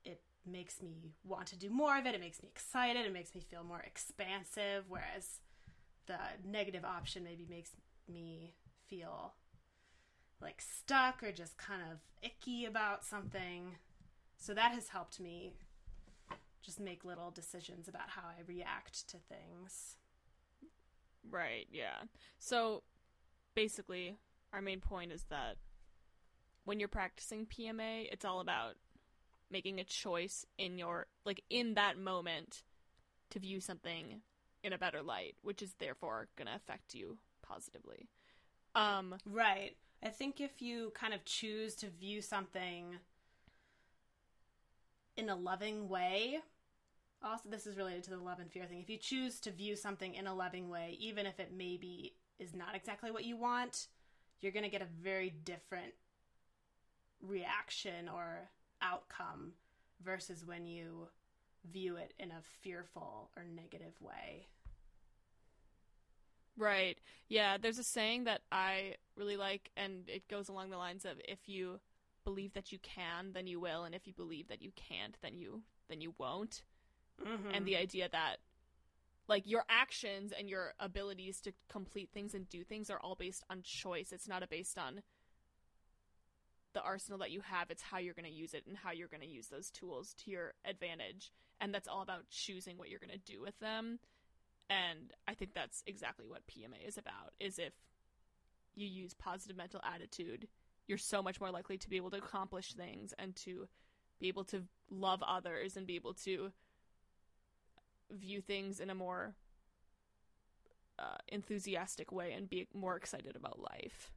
it 0.03 0.21
makes 0.45 0.81
me 0.81 1.13
want 1.23 1.47
to 1.47 1.57
do 1.57 1.69
more 1.69 1.97
of 1.97 2.05
it. 2.05 2.15
It 2.15 2.21
makes 2.21 2.41
me 2.41 2.49
excited. 2.51 3.05
It 3.05 3.13
makes 3.13 3.35
me 3.35 3.41
feel 3.41 3.63
more 3.63 3.81
expansive 3.85 4.85
whereas 4.87 5.39
the 6.07 6.17
negative 6.43 6.85
option 6.85 7.23
maybe 7.23 7.45
makes 7.49 7.71
me 8.07 8.53
feel 8.87 9.33
like 10.41 10.61
stuck 10.61 11.23
or 11.23 11.31
just 11.31 11.57
kind 11.57 11.81
of 11.91 11.99
icky 12.21 12.65
about 12.65 13.03
something. 13.03 13.75
So 14.37 14.53
that 14.53 14.71
has 14.73 14.89
helped 14.89 15.19
me 15.19 15.53
just 16.61 16.79
make 16.79 17.05
little 17.05 17.31
decisions 17.31 17.87
about 17.87 18.09
how 18.09 18.23
I 18.23 18.41
react 18.47 19.07
to 19.09 19.17
things. 19.17 19.97
Right, 21.29 21.67
yeah. 21.71 22.03
So 22.39 22.83
basically, 23.55 24.17
our 24.53 24.61
main 24.61 24.79
point 24.79 25.11
is 25.11 25.25
that 25.29 25.57
when 26.65 26.79
you're 26.79 26.89
practicing 26.89 27.45
PMA, 27.45 28.07
it's 28.11 28.25
all 28.25 28.39
about 28.39 28.75
making 29.51 29.79
a 29.79 29.83
choice 29.83 30.45
in 30.57 30.77
your 30.77 31.05
like 31.23 31.43
in 31.49 31.75
that 31.75 31.97
moment 31.97 32.63
to 33.29 33.39
view 33.39 33.59
something 33.59 34.21
in 34.63 34.73
a 34.73 34.77
better 34.77 35.03
light, 35.03 35.35
which 35.43 35.61
is 35.61 35.75
therefore 35.79 36.27
going 36.35 36.47
to 36.47 36.55
affect 36.55 36.95
you 36.95 37.17
positively. 37.43 38.07
Um 38.73 39.15
Right. 39.25 39.75
I 40.05 40.09
think 40.09 40.39
if 40.39 40.61
you 40.61 40.91
kind 40.93 41.15
of 41.15 41.25
choose 41.25 41.73
to 41.77 41.87
view 41.89 42.21
something 42.21 42.97
in 45.17 45.29
a 45.29 45.35
loving 45.35 45.89
way, 45.89 46.41
also 47.23 47.49
this 47.49 47.65
is 47.65 47.75
related 47.75 48.03
to 48.03 48.11
the 48.11 48.17
love 48.17 48.37
and 48.37 48.51
fear 48.51 48.65
thing. 48.65 48.79
If 48.79 48.89
you 48.89 48.97
choose 48.97 49.39
to 49.39 49.51
view 49.51 49.75
something 49.75 50.13
in 50.13 50.27
a 50.27 50.35
loving 50.35 50.69
way, 50.69 50.95
even 50.99 51.25
if 51.25 51.39
it 51.39 51.53
maybe 51.57 52.13
is 52.37 52.53
not 52.53 52.75
exactly 52.75 53.09
what 53.09 53.25
you 53.25 53.35
want, 53.35 53.87
you're 54.41 54.51
going 54.51 54.63
to 54.63 54.69
get 54.69 54.83
a 54.83 55.01
very 55.01 55.31
different 55.43 55.93
reaction 57.19 58.07
or 58.07 58.51
outcome 58.83 59.53
versus 60.03 60.45
when 60.45 60.67
you 60.67 61.07
view 61.71 61.95
it 61.95 62.13
in 62.19 62.29
a 62.29 62.43
fearful 62.61 63.31
or 63.35 63.43
negative 63.43 63.99
way. 63.99 64.45
Right. 66.57 66.97
Yeah, 67.27 67.57
there's 67.57 67.79
a 67.79 67.83
saying 67.83 68.25
that 68.25 68.41
I 68.51 68.95
really 69.15 69.37
like 69.37 69.71
and 69.75 70.07
it 70.07 70.27
goes 70.27 70.49
along 70.49 70.69
the 70.69 70.77
lines 70.77 71.05
of 71.05 71.13
if 71.27 71.39
you 71.47 71.79
believe 72.23 72.53
that 72.53 72.71
you 72.71 72.79
can, 72.79 73.31
then 73.33 73.47
you 73.47 73.59
will, 73.59 73.83
and 73.83 73.93
if 73.93 74.07
you 74.07 74.13
believe 74.13 74.47
that 74.47 74.61
you 74.61 74.71
can't, 74.75 75.17
then 75.21 75.37
you 75.37 75.61
then 75.89 76.01
you 76.01 76.13
won't. 76.17 76.63
Mm-hmm. 77.25 77.51
And 77.53 77.65
the 77.65 77.77
idea 77.77 78.09
that 78.11 78.37
like 79.27 79.43
your 79.45 79.63
actions 79.69 80.33
and 80.37 80.49
your 80.49 80.73
abilities 80.79 81.39
to 81.41 81.53
complete 81.69 82.09
things 82.13 82.33
and 82.33 82.47
do 82.49 82.63
things 82.63 82.89
are 82.89 82.99
all 82.99 83.15
based 83.15 83.43
on 83.49 83.61
choice. 83.63 84.11
It's 84.11 84.27
not 84.27 84.43
a 84.43 84.47
based 84.47 84.77
on 84.77 85.01
the 86.73 86.81
arsenal 86.81 87.19
that 87.19 87.31
you 87.31 87.41
have. 87.41 87.71
It's 87.71 87.81
how 87.81 87.97
you're 87.97 88.13
going 88.13 88.29
to 88.29 88.31
use 88.31 88.53
it 88.53 88.65
and 88.67 88.77
how 88.77 88.91
you're 88.91 89.07
going 89.07 89.21
to 89.21 89.27
use 89.27 89.47
those 89.47 89.71
tools 89.71 90.13
to 90.25 90.31
your 90.31 90.53
advantage. 90.63 91.31
And 91.59 91.73
that's 91.73 91.87
all 91.87 92.01
about 92.01 92.29
choosing 92.29 92.77
what 92.77 92.89
you're 92.89 92.99
going 92.99 93.17
to 93.17 93.33
do 93.33 93.41
with 93.41 93.57
them 93.59 93.99
and 94.69 95.13
i 95.27 95.33
think 95.33 95.53
that's 95.53 95.83
exactly 95.85 96.25
what 96.27 96.41
pma 96.47 96.85
is 96.87 96.97
about 96.97 97.33
is 97.39 97.59
if 97.59 97.73
you 98.75 98.87
use 98.87 99.13
positive 99.13 99.55
mental 99.57 99.81
attitude 99.83 100.47
you're 100.87 100.97
so 100.97 101.21
much 101.21 101.39
more 101.39 101.49
likely 101.51 101.77
to 101.77 101.89
be 101.89 101.95
able 101.97 102.09
to 102.11 102.17
accomplish 102.17 102.73
things 102.73 103.13
and 103.17 103.35
to 103.35 103.67
be 104.19 104.27
able 104.27 104.43
to 104.43 104.63
love 104.89 105.23
others 105.27 105.75
and 105.77 105.87
be 105.87 105.95
able 105.95 106.13
to 106.13 106.51
view 108.11 108.39
things 108.41 108.79
in 108.79 108.89
a 108.89 108.95
more 108.95 109.35
uh, 110.99 111.17
enthusiastic 111.27 112.11
way 112.11 112.31
and 112.31 112.49
be 112.49 112.67
more 112.73 112.95
excited 112.95 113.35
about 113.35 113.59
life 113.59 114.11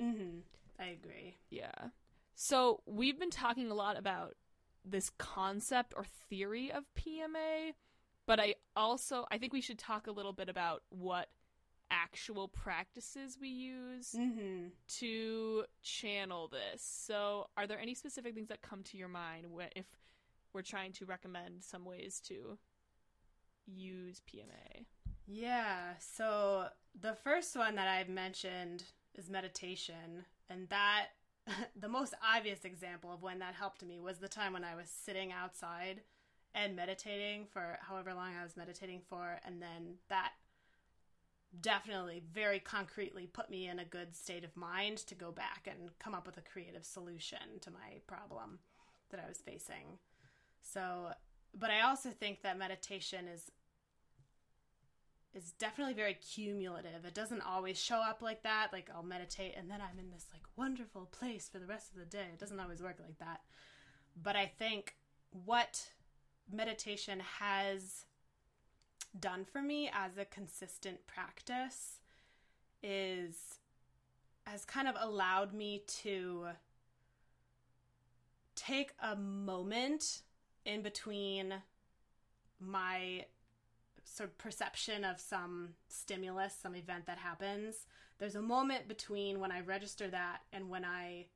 Mm-hmm. 0.00 0.38
I 0.78 0.86
agree. 0.86 1.36
yeah 1.50 1.88
so 2.34 2.80
we've 2.86 3.18
been 3.18 3.30
talking 3.30 3.70
a 3.70 3.74
lot 3.74 3.98
about 3.98 4.34
this 4.82 5.10
concept 5.18 5.92
or 5.94 6.04
theory 6.30 6.72
of 6.72 6.84
pma 6.98 7.74
but 8.30 8.38
I 8.38 8.54
also 8.76 9.26
I 9.32 9.38
think 9.38 9.52
we 9.52 9.60
should 9.60 9.76
talk 9.76 10.06
a 10.06 10.12
little 10.12 10.32
bit 10.32 10.48
about 10.48 10.84
what 10.90 11.30
actual 11.90 12.46
practices 12.46 13.36
we 13.40 13.48
use 13.48 14.14
Mm-hmm. 14.16 14.68
to 15.00 15.64
channel 15.82 16.46
this. 16.46 16.80
So, 16.80 17.48
are 17.56 17.66
there 17.66 17.80
any 17.80 17.92
specific 17.92 18.36
things 18.36 18.46
that 18.46 18.62
come 18.62 18.84
to 18.84 18.96
your 18.96 19.08
mind 19.08 19.46
if 19.74 19.86
we're 20.52 20.62
trying 20.62 20.92
to 20.92 21.06
recommend 21.06 21.64
some 21.64 21.84
ways 21.84 22.22
to 22.28 22.56
use 23.66 24.22
PMA? 24.32 24.84
Yeah, 25.26 25.94
so 25.98 26.66
the 27.00 27.14
first 27.24 27.56
one 27.56 27.74
that 27.74 27.88
I've 27.88 28.08
mentioned 28.08 28.84
is 29.16 29.28
meditation, 29.28 30.24
and 30.48 30.68
that 30.68 31.06
the 31.80 31.88
most 31.88 32.14
obvious 32.24 32.64
example 32.64 33.12
of 33.12 33.22
when 33.22 33.40
that 33.40 33.54
helped 33.54 33.84
me 33.84 33.98
was 33.98 34.18
the 34.18 34.28
time 34.28 34.52
when 34.52 34.62
I 34.62 34.76
was 34.76 34.88
sitting 34.88 35.32
outside 35.32 36.02
and 36.54 36.76
meditating 36.76 37.46
for 37.52 37.78
however 37.80 38.12
long 38.14 38.32
I 38.38 38.42
was 38.42 38.56
meditating 38.56 39.00
for, 39.08 39.40
and 39.46 39.60
then 39.62 39.94
that 40.08 40.32
definitely 41.60 42.22
very 42.32 42.60
concretely 42.60 43.26
put 43.26 43.50
me 43.50 43.68
in 43.68 43.78
a 43.78 43.84
good 43.84 44.14
state 44.14 44.44
of 44.44 44.56
mind 44.56 44.98
to 44.98 45.14
go 45.14 45.32
back 45.32 45.68
and 45.68 45.90
come 45.98 46.14
up 46.14 46.26
with 46.26 46.36
a 46.36 46.42
creative 46.42 46.84
solution 46.84 47.58
to 47.60 47.70
my 47.70 47.98
problem 48.06 48.60
that 49.10 49.20
I 49.24 49.28
was 49.28 49.38
facing. 49.38 49.98
So, 50.62 51.08
but 51.58 51.70
I 51.70 51.80
also 51.80 52.10
think 52.10 52.42
that 52.42 52.58
meditation 52.58 53.26
is 53.26 53.50
is 55.32 55.52
definitely 55.52 55.94
very 55.94 56.14
cumulative. 56.14 57.04
It 57.04 57.14
doesn't 57.14 57.42
always 57.42 57.80
show 57.80 58.00
up 58.02 58.20
like 58.20 58.42
that. 58.42 58.70
Like 58.72 58.90
I'll 58.92 59.04
meditate 59.04 59.54
and 59.56 59.70
then 59.70 59.80
I'm 59.80 59.98
in 59.98 60.10
this 60.10 60.26
like 60.32 60.42
wonderful 60.56 61.06
place 61.12 61.48
for 61.48 61.60
the 61.60 61.66
rest 61.66 61.92
of 61.92 62.00
the 62.00 62.04
day. 62.04 62.26
It 62.32 62.40
doesn't 62.40 62.58
always 62.58 62.82
work 62.82 62.96
like 63.00 63.18
that. 63.18 63.40
But 64.20 64.34
I 64.34 64.46
think 64.46 64.96
what 65.44 65.88
meditation 66.52 67.20
has 67.38 68.04
done 69.18 69.44
for 69.44 69.60
me 69.60 69.90
as 69.92 70.18
a 70.18 70.24
consistent 70.24 71.06
practice 71.06 71.98
is 72.82 73.58
has 74.44 74.64
kind 74.64 74.88
of 74.88 74.94
allowed 74.98 75.52
me 75.52 75.82
to 75.86 76.46
take 78.56 78.92
a 79.02 79.14
moment 79.14 80.22
in 80.64 80.82
between 80.82 81.54
my 82.58 83.24
sort 84.04 84.28
of 84.28 84.38
perception 84.38 85.04
of 85.04 85.20
some 85.20 85.70
stimulus, 85.88 86.54
some 86.60 86.74
event 86.74 87.06
that 87.06 87.18
happens. 87.18 87.86
There's 88.18 88.34
a 88.34 88.42
moment 88.42 88.88
between 88.88 89.40
when 89.40 89.52
I 89.52 89.60
register 89.60 90.08
that 90.08 90.40
and 90.52 90.68
when 90.68 90.84
I 90.84 91.26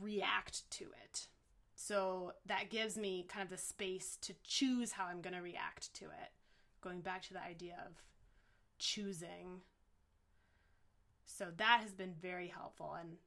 react 0.00 0.68
to 0.72 0.84
it. 1.04 1.28
So 1.76 2.32
that 2.46 2.70
gives 2.70 2.96
me 2.96 3.26
kind 3.28 3.44
of 3.44 3.50
the 3.50 3.62
space 3.62 4.16
to 4.22 4.34
choose 4.42 4.92
how 4.92 5.06
I'm 5.06 5.20
going 5.20 5.36
to 5.36 5.42
react 5.42 5.92
to 5.94 6.06
it. 6.06 6.32
Going 6.80 7.00
back 7.00 7.22
to 7.24 7.34
the 7.34 7.42
idea 7.42 7.76
of 7.86 7.92
choosing. 8.78 9.60
So 11.26 11.48
that 11.56 11.80
has 11.82 11.92
been 11.92 12.14
very 12.20 12.48
helpful. 12.48 12.96
And 12.98 13.18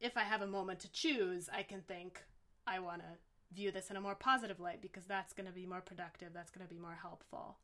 if 0.00 0.16
I 0.16 0.22
have 0.22 0.40
a 0.40 0.46
moment 0.46 0.78
to 0.80 0.92
choose, 0.92 1.48
I 1.52 1.62
can 1.62 1.80
think, 1.80 2.22
I 2.66 2.78
want 2.78 3.02
to 3.02 3.54
view 3.54 3.72
this 3.72 3.90
in 3.90 3.96
a 3.96 4.00
more 4.00 4.14
positive 4.14 4.60
light 4.60 4.80
because 4.80 5.04
that's 5.04 5.32
going 5.32 5.46
to 5.46 5.52
be 5.52 5.66
more 5.66 5.80
productive, 5.80 6.32
that's 6.32 6.50
going 6.50 6.66
to 6.66 6.72
be 6.72 6.80
more 6.80 6.98
helpful. 7.02 7.56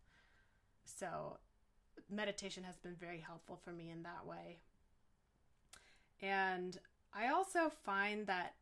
So 0.85 1.38
meditation 2.11 2.64
has 2.64 2.77
been 2.79 2.96
very 2.96 3.20
helpful 3.20 3.61
for 3.62 3.70
me 3.70 3.90
in 3.90 4.03
that 4.03 4.27
way. 4.27 4.59
And 6.20 6.79
I 7.14 7.29
also 7.29 7.70
find 7.85 8.27
that 8.27 8.55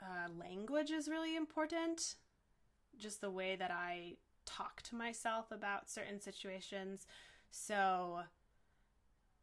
uh, 0.00 0.28
language 0.38 0.90
is 0.90 1.08
really 1.08 1.36
important. 1.36 2.16
Just 2.98 3.20
the 3.20 3.30
way 3.30 3.56
that 3.56 3.70
I 3.70 4.14
talk 4.44 4.82
to 4.82 4.94
myself 4.94 5.50
about 5.50 5.90
certain 5.90 6.20
situations. 6.20 7.06
So 7.50 8.20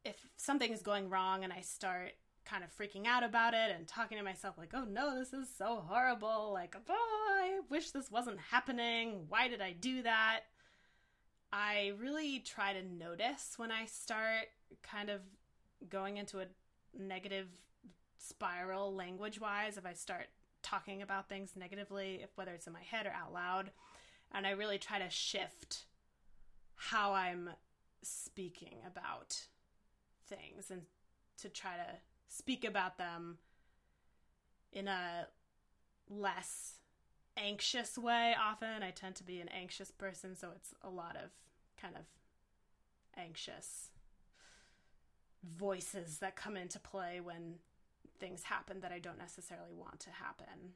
if 0.03 0.27
something 0.37 0.71
is 0.71 0.81
going 0.81 1.09
wrong 1.09 1.43
and 1.43 1.53
I 1.53 1.61
start 1.61 2.13
kind 2.45 2.63
of 2.63 2.75
freaking 2.75 3.07
out 3.07 3.23
about 3.23 3.53
it 3.53 3.71
and 3.73 3.87
talking 3.87 4.17
to 4.17 4.23
myself 4.23 4.57
like, 4.57 4.73
"Oh 4.73 4.83
no, 4.83 5.17
this 5.17 5.33
is 5.33 5.47
so 5.55 5.83
horrible. 5.87 6.51
Like, 6.53 6.75
oh, 6.89 7.39
I 7.41 7.59
wish 7.69 7.91
this 7.91 8.11
wasn't 8.11 8.39
happening. 8.39 9.25
Why 9.29 9.47
did 9.47 9.61
I 9.61 9.71
do 9.73 10.01
that?" 10.03 10.41
I 11.51 11.93
really 11.99 12.39
try 12.39 12.73
to 12.73 12.83
notice 12.83 13.53
when 13.57 13.71
I 13.71 13.85
start 13.85 14.47
kind 14.81 15.09
of 15.09 15.21
going 15.87 16.17
into 16.17 16.39
a 16.39 16.47
negative 16.97 17.47
spiral 18.17 18.93
language 18.95 19.39
wise 19.39 19.77
if 19.77 19.85
I 19.85 19.93
start 19.93 20.27
talking 20.63 21.01
about 21.01 21.29
things 21.29 21.51
negatively, 21.55 22.25
whether 22.35 22.53
it's 22.53 22.67
in 22.67 22.73
my 22.73 22.81
head 22.81 23.05
or 23.05 23.11
out 23.11 23.33
loud. 23.33 23.71
And 24.33 24.47
I 24.47 24.51
really 24.51 24.79
try 24.79 24.97
to 24.97 25.09
shift 25.09 25.85
how 26.75 27.13
I'm 27.13 27.51
speaking 28.01 28.77
about 28.87 29.45
things 30.27 30.71
and 30.71 30.81
to 31.41 31.49
try 31.49 31.75
to 31.75 31.97
speak 32.27 32.65
about 32.65 32.97
them 32.97 33.37
in 34.71 34.87
a 34.87 35.27
less 36.09 36.79
anxious 37.37 37.97
way 37.97 38.33
often. 38.41 38.83
I 38.83 38.91
tend 38.91 39.15
to 39.15 39.23
be 39.23 39.39
an 39.39 39.49
anxious 39.49 39.91
person, 39.91 40.35
so 40.35 40.49
it's 40.55 40.73
a 40.81 40.89
lot 40.89 41.15
of 41.15 41.29
kind 41.79 41.95
of 41.95 42.03
anxious 43.17 43.89
voices 45.43 46.19
that 46.19 46.35
come 46.35 46.55
into 46.55 46.79
play 46.79 47.19
when 47.21 47.55
things 48.19 48.43
happen 48.43 48.81
that 48.81 48.91
I 48.91 48.99
don't 48.99 49.17
necessarily 49.17 49.73
want 49.73 49.99
to 50.01 50.11
happen. 50.11 50.73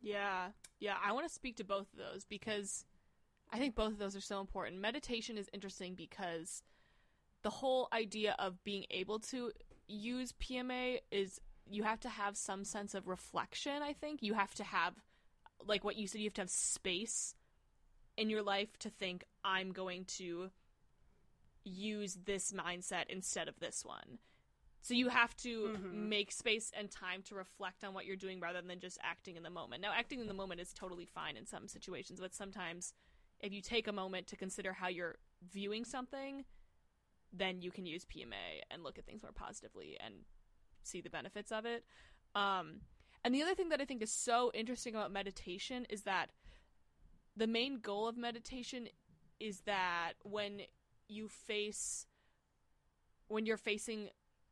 Yeah. 0.00 0.48
Yeah, 0.80 0.96
I 1.04 1.12
want 1.12 1.26
to 1.26 1.32
speak 1.32 1.56
to 1.56 1.64
both 1.64 1.92
of 1.92 1.98
those 1.98 2.24
because 2.24 2.84
I 3.52 3.58
think 3.58 3.74
both 3.74 3.92
of 3.92 3.98
those 3.98 4.16
are 4.16 4.20
so 4.20 4.40
important. 4.40 4.80
Meditation 4.80 5.38
is 5.38 5.48
interesting 5.52 5.94
because 5.94 6.62
the 7.42 7.50
whole 7.50 7.88
idea 7.92 8.34
of 8.38 8.62
being 8.64 8.84
able 8.90 9.18
to 9.20 9.52
use 9.86 10.32
PMA 10.32 10.98
is 11.10 11.40
you 11.66 11.82
have 11.82 12.00
to 12.00 12.08
have 12.08 12.36
some 12.36 12.64
sense 12.64 12.94
of 12.94 13.08
reflection, 13.08 13.82
I 13.82 13.92
think. 13.92 14.22
You 14.22 14.34
have 14.34 14.54
to 14.54 14.64
have 14.64 14.94
like 15.66 15.84
what 15.84 15.96
you 15.96 16.06
said 16.06 16.20
you 16.20 16.26
have 16.26 16.34
to 16.34 16.42
have 16.42 16.50
space 16.50 17.34
in 18.16 18.30
your 18.30 18.42
life 18.42 18.76
to 18.78 18.90
think 18.90 19.24
I'm 19.44 19.72
going 19.72 20.04
to 20.18 20.50
use 21.64 22.18
this 22.24 22.52
mindset 22.52 23.04
instead 23.08 23.48
of 23.48 23.58
this 23.60 23.84
one. 23.84 24.18
So 24.84 24.92
you 24.92 25.08
have 25.08 25.34
to 25.38 25.76
mm-hmm. 25.78 26.10
make 26.10 26.30
space 26.30 26.70
and 26.78 26.90
time 26.90 27.22
to 27.28 27.34
reflect 27.34 27.84
on 27.84 27.94
what 27.94 28.04
you're 28.04 28.16
doing 28.16 28.38
rather 28.38 28.60
than 28.60 28.80
just 28.80 28.98
acting 29.02 29.34
in 29.34 29.42
the 29.42 29.48
moment. 29.48 29.80
Now, 29.80 29.92
acting 29.96 30.20
in 30.20 30.26
the 30.26 30.34
moment 30.34 30.60
is 30.60 30.74
totally 30.74 31.06
fine 31.06 31.38
in 31.38 31.46
some 31.46 31.68
situations, 31.68 32.20
but 32.20 32.34
sometimes 32.34 32.92
if 33.40 33.50
you 33.50 33.62
take 33.62 33.88
a 33.88 33.92
moment 33.92 34.26
to 34.26 34.36
consider 34.36 34.74
how 34.74 34.88
you're 34.88 35.16
viewing 35.50 35.86
something, 35.86 36.44
then 37.32 37.62
you 37.62 37.70
can 37.70 37.86
use 37.86 38.04
PMA 38.04 38.60
and 38.70 38.84
look 38.84 38.98
at 38.98 39.06
things 39.06 39.22
more 39.22 39.32
positively 39.32 39.96
and 40.04 40.16
see 40.82 41.00
the 41.00 41.08
benefits 41.08 41.50
of 41.50 41.64
it. 41.64 41.86
Um, 42.34 42.82
and 43.24 43.34
the 43.34 43.40
other 43.40 43.54
thing 43.54 43.70
that 43.70 43.80
I 43.80 43.86
think 43.86 44.02
is 44.02 44.12
so 44.12 44.50
interesting 44.52 44.94
about 44.94 45.10
meditation 45.10 45.86
is 45.88 46.02
that 46.02 46.26
the 47.34 47.46
main 47.46 47.80
goal 47.80 48.06
of 48.06 48.18
meditation 48.18 48.88
is 49.40 49.60
that 49.60 50.12
when 50.24 50.60
you 51.08 51.28
face 51.28 52.04
when 53.28 53.46
you're 53.46 53.56
facing 53.56 54.10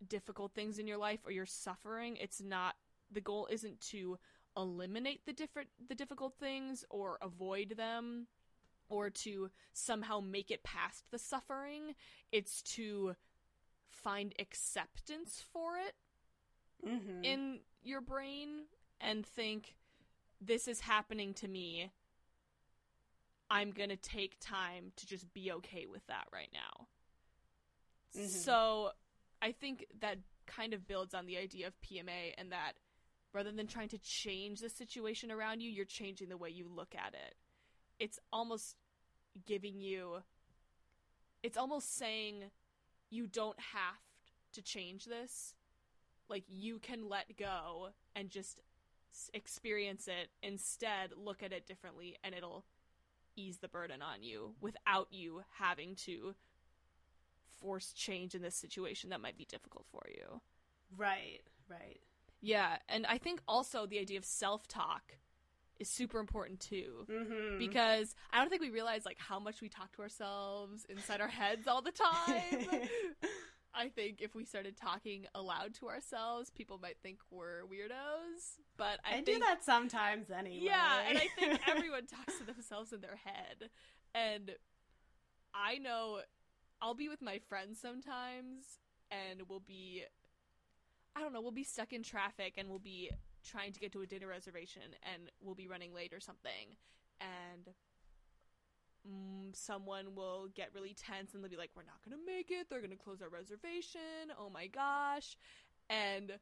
difficult 0.09 0.53
things 0.55 0.79
in 0.79 0.87
your 0.87 0.99
life 0.99 1.21
or 1.25 1.33
you're 1.33 1.47
suffering, 1.47 2.17
it's 2.17 2.41
not 2.41 2.75
the 3.11 3.21
goal 3.21 3.49
isn't 3.51 3.81
to 3.81 4.19
eliminate 4.57 5.25
the 5.25 5.33
different 5.33 5.69
the 5.89 5.95
difficult 5.95 6.35
things 6.39 6.85
or 6.91 7.19
avoid 7.23 7.75
them 7.77 8.27
or 8.89 9.09
to 9.09 9.51
somehow 9.73 10.21
make 10.21 10.51
it 10.51 10.63
past 10.63 11.05
the 11.11 11.19
suffering. 11.19 11.95
It's 12.31 12.63
to 12.63 13.15
find 13.91 14.35
acceptance 14.39 15.43
for 15.53 15.77
it 15.79 15.95
mm-hmm. 16.87 17.25
in 17.25 17.61
your 17.83 18.01
brain 18.01 18.65
and 19.01 19.25
think 19.25 19.75
this 20.41 20.69
is 20.69 20.81
happening 20.81 21.35
to 21.35 21.49
me. 21.49 21.91
I'm 23.51 23.71
going 23.71 23.91
to 23.91 23.97
take 23.97 24.37
time 24.41 24.93
to 24.97 25.07
just 25.07 25.33
be 25.35 25.53
okay 25.53 25.87
with 25.87 26.07
that 26.07 26.25
right 26.33 26.49
now. 26.53 26.87
Mm-hmm. 28.17 28.29
So 28.29 28.91
I 29.43 29.53
think 29.53 29.87
that 30.01 30.19
kind 30.47 30.73
of 30.73 30.87
builds 30.87 31.13
on 31.13 31.27
the 31.27 31.37
idea 31.37 31.67
of 31.67 31.75
PMA 31.83 32.35
and 32.39 32.53
that 32.53 32.73
rather 33.35 33.51
than 33.51 33.67
trying 33.67 33.89
to 33.89 33.99
change 33.99 34.61
the 34.61 34.71
situation 34.71 35.31
around 35.31 35.61
you, 35.61 35.71
you're 35.71 35.85
changing 35.85 36.29
the 36.29 36.37
way 36.37 36.51
you 36.51 36.69
look 36.69 36.95
at 36.95 37.15
it. 37.15 37.35
It's 37.99 38.19
almost 38.33 38.77
giving 39.47 39.81
you 39.81 40.23
it's 41.43 41.57
almost 41.57 41.97
saying 41.97 42.45
you 43.11 43.27
don't 43.27 43.59
have 43.59 43.99
to 44.53 44.63
change 44.63 45.07
this. 45.07 45.55
Like 46.29 46.45
you 46.49 46.79
can 46.79 47.09
let 47.09 47.37
go 47.37 47.89
and 48.15 48.31
just 48.31 48.61
experience 49.35 50.09
it 50.09 50.29
instead 50.43 51.11
look 51.17 51.43
at 51.43 51.53
it 51.53 51.67
differently 51.67 52.17
and 52.25 52.35
it'll 52.35 52.65
ease 53.37 53.59
the 53.59 53.69
burden 53.69 54.01
on 54.01 54.23
you 54.23 54.55
without 54.61 55.09
you 55.11 55.43
having 55.59 55.95
to 55.95 56.35
force 57.63 57.93
change 57.93 58.35
in 58.35 58.43
this 58.43 58.57
situation 58.57 59.11
that 59.11 59.21
might 59.21 59.39
be 59.39 59.45
difficult 59.45 59.87
for 59.91 60.03
you. 60.09 60.41
Right, 60.97 61.41
right. 61.69 62.01
Yeah, 62.41 62.77
and 62.89 63.07
I 63.07 63.19
think 63.19 63.41
also 63.47 63.87
the 63.87 63.99
idea 63.99 64.19
of 64.19 64.25
self 64.25 64.67
talk 64.67 65.15
is 65.79 65.89
super 65.89 66.19
important 66.19 66.61
too 66.61 67.07
mm-hmm. 67.11 67.59
because 67.59 68.15
I 68.33 68.39
don't 68.39 68.51
think 68.51 68.63
we 68.63 68.71
realize 68.71 69.05
like 69.05 69.19
how 69.19 69.39
much 69.39 69.61
we 69.61 69.69
talk 69.69 69.93
to 69.97 70.03
ourselves 70.03 70.85
inside 70.89 71.21
our 71.21 71.29
heads 71.29 71.67
all 71.67 71.83
the 71.83 71.93
time. 71.93 72.89
I 73.75 73.89
think 73.89 74.21
if 74.21 74.35
we 74.35 74.45
started 74.45 74.77
talking 74.77 75.27
aloud 75.35 75.75
to 75.81 75.89
ourselves, 75.89 76.51
people 76.51 76.79
might 76.83 76.99
think 77.03 77.19
we're 77.31 77.63
weirdos. 77.63 78.59
But 78.77 79.01
I, 79.05 79.13
I 79.13 79.15
think, 79.15 79.27
do 79.27 79.39
that 79.39 79.65
sometimes 79.65 80.31
anyway. 80.31 80.61
Yeah, 80.63 81.01
and 81.09 81.17
I 81.17 81.29
think 81.39 81.61
everyone 81.69 82.07
talks 82.07 82.39
to 82.39 82.45
themselves 82.45 82.93
in 82.93 83.01
their 83.01 83.19
head. 83.25 83.71
And 84.15 84.53
I 85.55 85.79
know 85.79 86.21
I'll 86.83 86.95
be 86.95 87.09
with 87.09 87.23
my 87.23 87.39
friends 87.49 87.79
sometimes 87.81 88.81
and 89.11 89.43
we'll 89.49 89.61
be 89.61 90.03
I 91.15 91.21
don't 91.21 91.33
know, 91.33 91.41
we'll 91.41 91.53
be 91.53 91.65
stuck 91.65 91.93
in 91.93 92.03
traffic 92.03 92.55
and 92.57 92.69
we'll 92.69 92.79
be 92.79 93.11
trying 93.49 93.73
to 93.73 93.81
get 93.81 93.93
to 93.93 94.03
a 94.03 94.07
dinner 94.07 94.27
reservation 94.27 94.83
and 95.13 95.31
we'll 95.41 95.55
be 95.55 95.69
running 95.69 95.95
late 95.95 96.13
or 96.13 96.21
something. 96.21 96.77
And 97.21 97.75
mm, 99.07 99.55
someone 99.55 100.15
will 100.15 100.49
get 100.55 100.71
really 100.75 100.95
tense 100.95 101.35
and 101.35 101.43
they'll 101.43 101.51
be 101.51 101.57
like 101.57 101.71
we're 101.77 101.83
not 101.83 102.03
going 102.05 102.19
to 102.19 102.27
make 102.27 102.51
it. 102.51 102.69
They're 102.69 102.81
going 102.81 102.91
to 102.91 102.97
close 102.97 103.23
our 103.23 103.29
reservation. 103.29 104.33
Oh 104.39 104.51
my 104.51 104.67
gosh. 104.67 105.37
And 105.89 106.33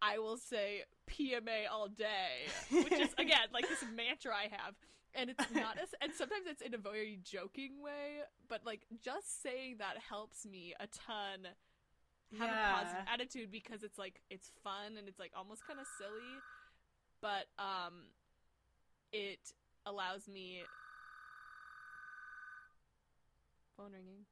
I 0.00 0.18
will 0.18 0.36
say 0.36 0.84
PMA 1.10 1.66
all 1.70 1.88
day, 1.88 2.46
which 2.70 2.92
is 2.92 3.12
again 3.18 3.48
like 3.52 3.68
this 3.68 3.84
mantra 3.94 4.32
I 4.32 4.48
have 4.50 4.74
and 5.14 5.30
it's 5.30 5.50
not 5.54 5.78
as 5.82 5.88
and 6.00 6.12
sometimes 6.12 6.46
it's 6.48 6.62
in 6.62 6.74
a 6.74 6.78
very 6.78 7.18
joking 7.24 7.82
way 7.82 8.20
but 8.48 8.60
like 8.64 8.82
just 9.02 9.42
saying 9.42 9.76
that 9.78 9.96
helps 10.08 10.46
me 10.46 10.74
a 10.80 10.86
ton 10.86 11.48
have 12.38 12.48
yeah. 12.48 12.70
a 12.70 12.78
positive 12.84 13.04
attitude 13.12 13.50
because 13.50 13.82
it's 13.82 13.98
like 13.98 14.20
it's 14.30 14.50
fun 14.62 14.96
and 14.98 15.08
it's 15.08 15.18
like 15.18 15.32
almost 15.36 15.66
kind 15.66 15.80
of 15.80 15.86
silly 15.98 16.36
but 17.22 17.46
um 17.58 18.04
it 19.12 19.52
allows 19.86 20.28
me 20.28 20.60
phone 23.76 23.92
ringing 23.92 24.26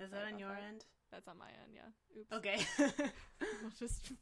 is 0.00 0.10
that 0.10 0.24
on 0.32 0.38
your 0.38 0.48
that. 0.48 0.62
end 0.68 0.84
that's 1.12 1.28
on 1.28 1.36
my 1.38 1.46
end 1.46 1.74
yeah 1.74 2.18
oops 2.18 2.32
okay 2.32 2.64
we'll 3.62 3.72
just 3.78 4.12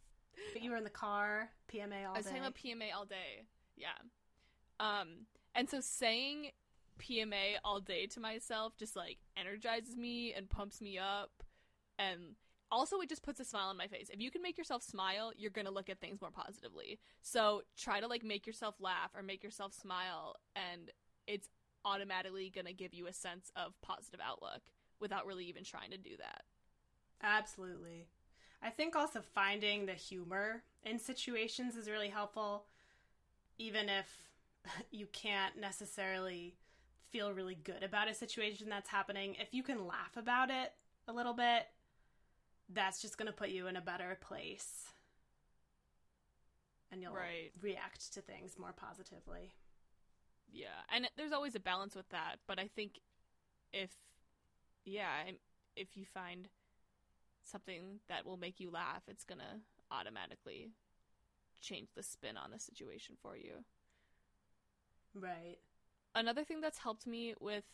but 0.53 0.63
you 0.63 0.71
were 0.71 0.77
in 0.77 0.85
the 0.85 0.91
car 0.91 1.49
pma 1.73 1.85
all 1.85 1.89
day. 1.91 2.05
I 2.07 2.17
was 2.17 2.25
day. 2.25 2.31
talking 2.31 2.43
about 2.43 2.55
pma 2.55 2.97
all 2.97 3.05
day 3.05 3.47
yeah 3.77 3.89
um, 4.81 5.27
and 5.55 5.69
so 5.69 5.81
saying 5.81 6.51
PMA 6.99 7.57
all 7.65 7.81
day 7.81 8.07
to 8.07 8.21
myself 8.21 8.77
just 8.77 8.97
like 8.97 9.19
energizes 9.37 9.97
me 9.97 10.33
and 10.35 10.49
pumps 10.49 10.81
me 10.81 10.99
up. 10.99 11.31
And 11.99 12.37
also 12.71 13.01
it 13.01 13.09
just 13.09 13.23
puts 13.23 13.41
a 13.41 13.45
smile 13.45 13.69
on 13.69 13.77
my 13.77 13.87
face. 13.87 14.11
If 14.13 14.21
you 14.21 14.31
can 14.31 14.43
make 14.43 14.59
yourself 14.59 14.83
smile, 14.83 15.33
you're 15.37 15.51
going 15.51 15.67
to 15.67 15.73
look 15.73 15.89
at 15.89 16.01
things 16.01 16.21
more 16.21 16.31
positively. 16.31 16.99
So 17.23 17.63
try 17.77 18.01
to 18.01 18.07
like 18.07 18.25
make 18.25 18.47
yourself 18.47 18.77
laugh 18.81 19.11
or 19.15 19.23
make 19.23 19.43
yourself 19.43 19.73
smile 19.73 20.37
and 20.55 20.91
it's 21.27 21.49
automatically 21.85 22.51
going 22.51 22.67
to 22.67 22.73
give 22.73 22.95
you 22.95 23.07
a 23.07 23.13
sense 23.13 23.51
of 23.57 23.81
positive 23.81 24.21
outlook 24.23 24.63
without 25.01 25.27
really 25.27 25.45
even 25.47 25.65
trying 25.65 25.91
to 25.91 25.99
do 25.99 26.17
that. 26.19 26.43
Absolutely. 27.23 28.07
I 28.63 28.71
think 28.71 28.97
also 28.97 29.21
finding 29.21 29.87
the 29.87 29.93
humor 29.93 30.63
in 30.85 30.99
situations 30.99 31.77
is 31.77 31.89
really 31.89 32.09
helpful 32.09 32.65
even 33.59 33.89
if 33.89 34.07
you 34.91 35.07
can't 35.07 35.59
necessarily 35.59 36.57
feel 37.11 37.33
really 37.33 37.55
good 37.55 37.83
about 37.83 38.09
a 38.09 38.15
situation 38.15 38.69
that's 38.69 38.89
happening. 38.89 39.37
If 39.41 39.55
you 39.55 39.63
can 39.63 39.87
laugh 39.87 40.17
about 40.17 40.51
it 40.51 40.73
a 41.09 41.13
little 41.13 41.35
bit, 41.35 41.67
that's 42.69 43.01
just 43.01 43.17
going 43.17 43.27
to 43.27 43.33
put 43.33 43.51
you 43.51 43.67
in 43.69 43.77
a 43.77 43.81
better 43.81 44.19
place. 44.21 44.85
And 46.91 47.03
you'll 47.03 47.13
Right. 47.15 47.53
react 47.61 48.13
to 48.15 48.21
things 48.21 48.59
more 48.59 48.73
positively. 48.73 49.53
Yeah, 50.49 50.83
and 50.89 51.09
there's 51.17 51.33
always 51.33 51.55
a 51.55 51.61
balance 51.61 51.95
with 51.95 52.09
that, 52.11 52.37
but 52.47 52.59
I 52.59 52.69
think 52.69 53.01
if 53.73 53.91
yeah, 54.85 55.25
if 55.75 55.97
you 55.97 56.05
find 56.07 56.49
something 57.43 58.01
that 58.09 58.25
will 58.25 58.37
make 58.37 58.61
you 58.61 58.71
laugh, 58.71 59.03
it's 59.09 59.25
going 59.25 59.41
to 59.41 59.61
automatically 59.91 60.71
change 61.61 61.89
the 61.95 62.03
spin 62.03 62.37
on 62.37 62.53
the 62.53 62.59
situation 62.61 63.17
for 63.21 63.37
you. 63.37 63.65
Right. 65.19 65.57
Another 66.15 66.45
thing 66.45 66.61
that's 66.61 66.79
helped 66.79 67.07
me 67.07 67.35
with 67.41 67.65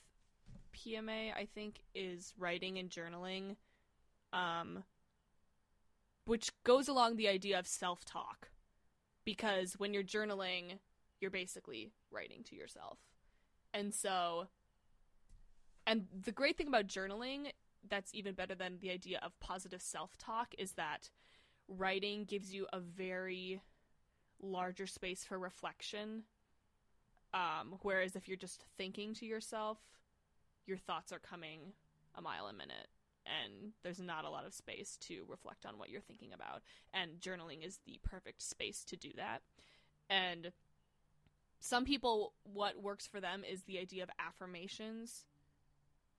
PMA, 0.75 1.33
I 1.35 1.47
think, 1.55 1.81
is 1.95 2.33
writing 2.39 2.79
and 2.79 2.89
journaling, 2.89 3.57
um, 4.33 4.85
which 6.25 6.51
goes 6.65 6.89
along 6.89 7.17
the 7.17 7.29
idea 7.29 7.59
of 7.59 7.67
self 7.67 8.05
talk. 8.05 8.51
Because 9.25 9.75
when 9.75 9.93
you're 9.93 10.03
journaling, 10.03 10.79
you're 11.21 11.31
basically 11.31 11.93
writing 12.11 12.43
to 12.45 12.57
yourself. 12.57 12.99
And 13.75 13.95
so, 13.95 14.49
and 15.87 16.07
the 16.13 16.33
great 16.33 16.57
thing 16.57 16.69
about 16.69 16.87
journaling 16.87 17.51
that's 17.89 18.15
even 18.15 18.35
better 18.35 18.55
than 18.55 18.79
the 18.81 18.91
idea 18.91 19.19
of 19.23 19.39
positive 19.41 19.83
self 19.83 20.17
talk 20.17 20.55
is 20.59 20.73
that 20.73 21.11
writing 21.69 22.25
gives 22.25 22.55
you 22.55 22.67
a 22.73 22.79
very 22.79 23.61
larger 24.41 24.87
space 24.87 25.25
for 25.25 25.39
reflection 25.39 26.25
um, 27.35 27.79
whereas 27.83 28.17
if 28.17 28.29
you're 28.29 28.37
just 28.37 28.65
thinking 28.77 29.15
to 29.15 29.27
yourself, 29.27 29.79
your 30.67 30.79
thoughts 30.79 31.13
are 31.13 31.19
coming 31.19 31.73
a 32.15 32.23
mile 32.23 32.47
a 32.47 32.53
minute, 32.53 32.89
and 33.25 33.73
there's 33.83 34.01
not 34.01 34.25
a 34.25 34.31
lot 34.31 34.47
of 34.47 34.55
space 34.55 34.97
to 35.03 35.25
reflect 35.29 35.65
on 35.65 35.79
what 35.79 35.91
you're 35.91 36.01
thinking 36.01 36.33
about. 36.33 36.63
And 36.93 37.21
journaling 37.21 37.67
is 37.67 37.79
the 37.87 37.99
perfect 38.03 38.43
space 38.43 38.85
to 38.85 38.97
do 38.97 39.11
that. 39.17 39.43
And 40.11 40.53
some 41.61 41.85
people, 41.85 42.35
what 42.43 42.83
works 42.83 43.07
for 43.07 43.21
them 43.21 43.45
is 43.51 43.63
the 43.63 43.79
idea 43.79 44.03
of 44.03 44.11
affirmations, 44.19 45.25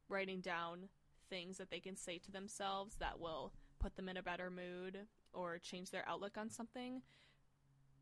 writing 0.10 0.40
down 0.40 0.90
things 1.30 1.58
that 1.58 1.70
they 1.70 1.80
can 1.80 1.96
say 1.96 2.18
to 2.20 2.32
themselves 2.32 2.96
that 3.00 3.20
will 3.20 3.52
put 3.80 3.96
them 3.96 4.08
in 4.08 4.18
a 4.18 4.24
better 4.24 4.50
mood 4.50 5.00
or 5.34 5.58
change 5.58 5.90
their 5.90 6.08
outlook 6.08 6.38
on 6.38 6.50
something. 6.50 7.02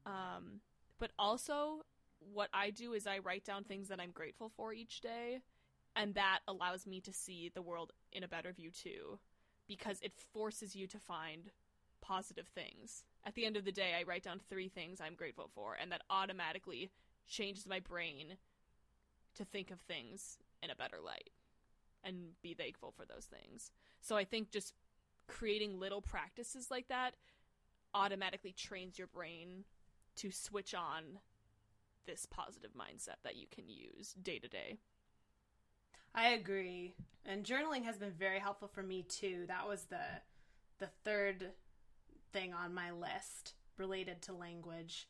Um, 0.05 0.61
but 0.99 1.11
also, 1.17 1.85
what 2.33 2.49
I 2.53 2.69
do 2.69 2.93
is 2.93 3.07
I 3.07 3.19
write 3.19 3.45
down 3.45 3.63
things 3.63 3.87
that 3.89 3.99
I'm 3.99 4.11
grateful 4.11 4.49
for 4.55 4.73
each 4.73 5.01
day, 5.01 5.39
and 5.95 6.13
that 6.15 6.39
allows 6.47 6.87
me 6.87 7.01
to 7.01 7.13
see 7.13 7.51
the 7.53 7.61
world 7.61 7.91
in 8.11 8.23
a 8.23 8.27
better 8.27 8.51
view 8.51 8.71
too, 8.71 9.19
because 9.67 9.99
it 10.01 10.13
forces 10.33 10.75
you 10.75 10.87
to 10.87 10.99
find 10.99 11.51
positive 12.01 12.47
things. 12.47 13.03
At 13.25 13.35
the 13.35 13.45
end 13.45 13.57
of 13.57 13.65
the 13.65 13.71
day, 13.71 13.93
I 13.99 14.03
write 14.03 14.23
down 14.23 14.39
three 14.39 14.69
things 14.69 14.99
I'm 14.99 15.15
grateful 15.15 15.49
for, 15.53 15.77
and 15.79 15.91
that 15.91 16.03
automatically 16.09 16.91
changes 17.27 17.67
my 17.67 17.79
brain 17.79 18.37
to 19.35 19.45
think 19.45 19.71
of 19.71 19.79
things 19.79 20.37
in 20.61 20.69
a 20.69 20.75
better 20.75 20.97
light 21.03 21.29
and 22.03 22.31
be 22.41 22.53
thankful 22.53 22.91
for 22.91 23.05
those 23.05 23.25
things. 23.25 23.71
So 24.01 24.17
I 24.17 24.23
think 24.23 24.51
just 24.51 24.73
creating 25.27 25.79
little 25.79 26.01
practices 26.01 26.69
like 26.71 26.87
that 26.89 27.15
automatically 27.93 28.51
trains 28.51 28.97
your 28.97 29.07
brain 29.07 29.65
to 30.17 30.31
switch 30.31 30.73
on 30.73 31.19
this 32.05 32.25
positive 32.25 32.71
mindset 32.71 33.17
that 33.23 33.35
you 33.35 33.47
can 33.51 33.67
use 33.67 34.13
day 34.21 34.39
to 34.39 34.47
day. 34.47 34.77
I 36.13 36.29
agree. 36.29 36.95
And 37.25 37.45
journaling 37.45 37.85
has 37.85 37.97
been 37.97 38.11
very 38.11 38.39
helpful 38.39 38.67
for 38.67 38.83
me 38.83 39.03
too. 39.03 39.45
That 39.47 39.67
was 39.67 39.83
the 39.83 40.21
the 40.79 40.89
third 41.05 41.51
thing 42.33 42.53
on 42.53 42.73
my 42.73 42.91
list 42.91 43.53
related 43.77 44.21
to 44.23 44.33
language. 44.33 45.07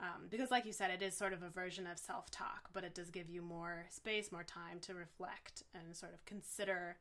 Um, 0.00 0.28
because, 0.30 0.52
like 0.52 0.64
you 0.64 0.72
said, 0.72 0.92
it 0.92 1.02
is 1.02 1.16
sort 1.16 1.32
of 1.32 1.42
a 1.42 1.48
version 1.48 1.86
of 1.86 1.98
self 1.98 2.30
talk, 2.30 2.68
but 2.72 2.84
it 2.84 2.94
does 2.94 3.10
give 3.10 3.28
you 3.28 3.42
more 3.42 3.86
space, 3.90 4.30
more 4.30 4.44
time 4.44 4.78
to 4.82 4.94
reflect 4.94 5.64
and 5.74 5.96
sort 5.96 6.14
of 6.14 6.24
consider 6.24 6.98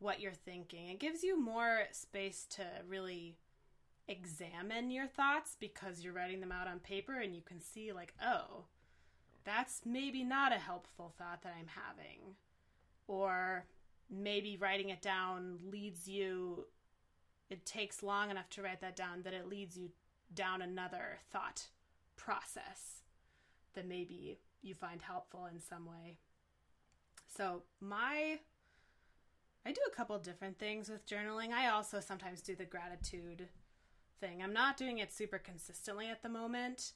what 0.00 0.20
you're 0.20 0.32
thinking. 0.32 0.88
It 0.88 0.98
gives 0.98 1.22
you 1.22 1.40
more 1.40 1.84
space 1.92 2.46
to 2.50 2.64
really 2.88 3.38
examine 4.08 4.90
your 4.90 5.06
thoughts 5.06 5.56
because 5.58 6.02
you're 6.02 6.12
writing 6.12 6.40
them 6.40 6.52
out 6.52 6.68
on 6.68 6.78
paper 6.80 7.20
and 7.20 7.34
you 7.34 7.42
can 7.42 7.60
see, 7.60 7.92
like, 7.92 8.14
oh, 8.22 8.64
that's 9.44 9.82
maybe 9.84 10.24
not 10.24 10.52
a 10.52 10.58
helpful 10.58 11.14
thought 11.16 11.42
that 11.42 11.54
I'm 11.58 11.68
having. 11.68 12.36
Or 13.06 13.66
maybe 14.10 14.56
writing 14.56 14.90
it 14.90 15.02
down 15.02 15.58
leads 15.70 16.08
you, 16.08 16.66
it 17.50 17.64
takes 17.66 18.02
long 18.02 18.30
enough 18.30 18.48
to 18.50 18.62
write 18.62 18.80
that 18.80 18.96
down 18.96 19.22
that 19.22 19.34
it 19.34 19.48
leads 19.48 19.76
you 19.76 19.90
down 20.34 20.62
another 20.62 21.18
thought 21.30 21.68
process 22.16 23.02
that 23.74 23.86
maybe 23.86 24.38
you 24.62 24.74
find 24.74 25.02
helpful 25.02 25.46
in 25.52 25.60
some 25.60 25.86
way. 25.86 26.16
So, 27.26 27.62
my 27.80 28.38
I 29.66 29.72
do 29.72 29.80
a 29.86 29.94
couple 29.96 30.18
different 30.18 30.58
things 30.58 30.90
with 30.90 31.06
journaling. 31.06 31.52
I 31.52 31.68
also 31.68 31.98
sometimes 32.00 32.42
do 32.42 32.54
the 32.54 32.66
gratitude 32.66 33.48
thing. 34.20 34.42
I'm 34.42 34.52
not 34.52 34.76
doing 34.76 34.98
it 34.98 35.12
super 35.12 35.38
consistently 35.38 36.08
at 36.08 36.22
the 36.22 36.28
moment, 36.28 36.92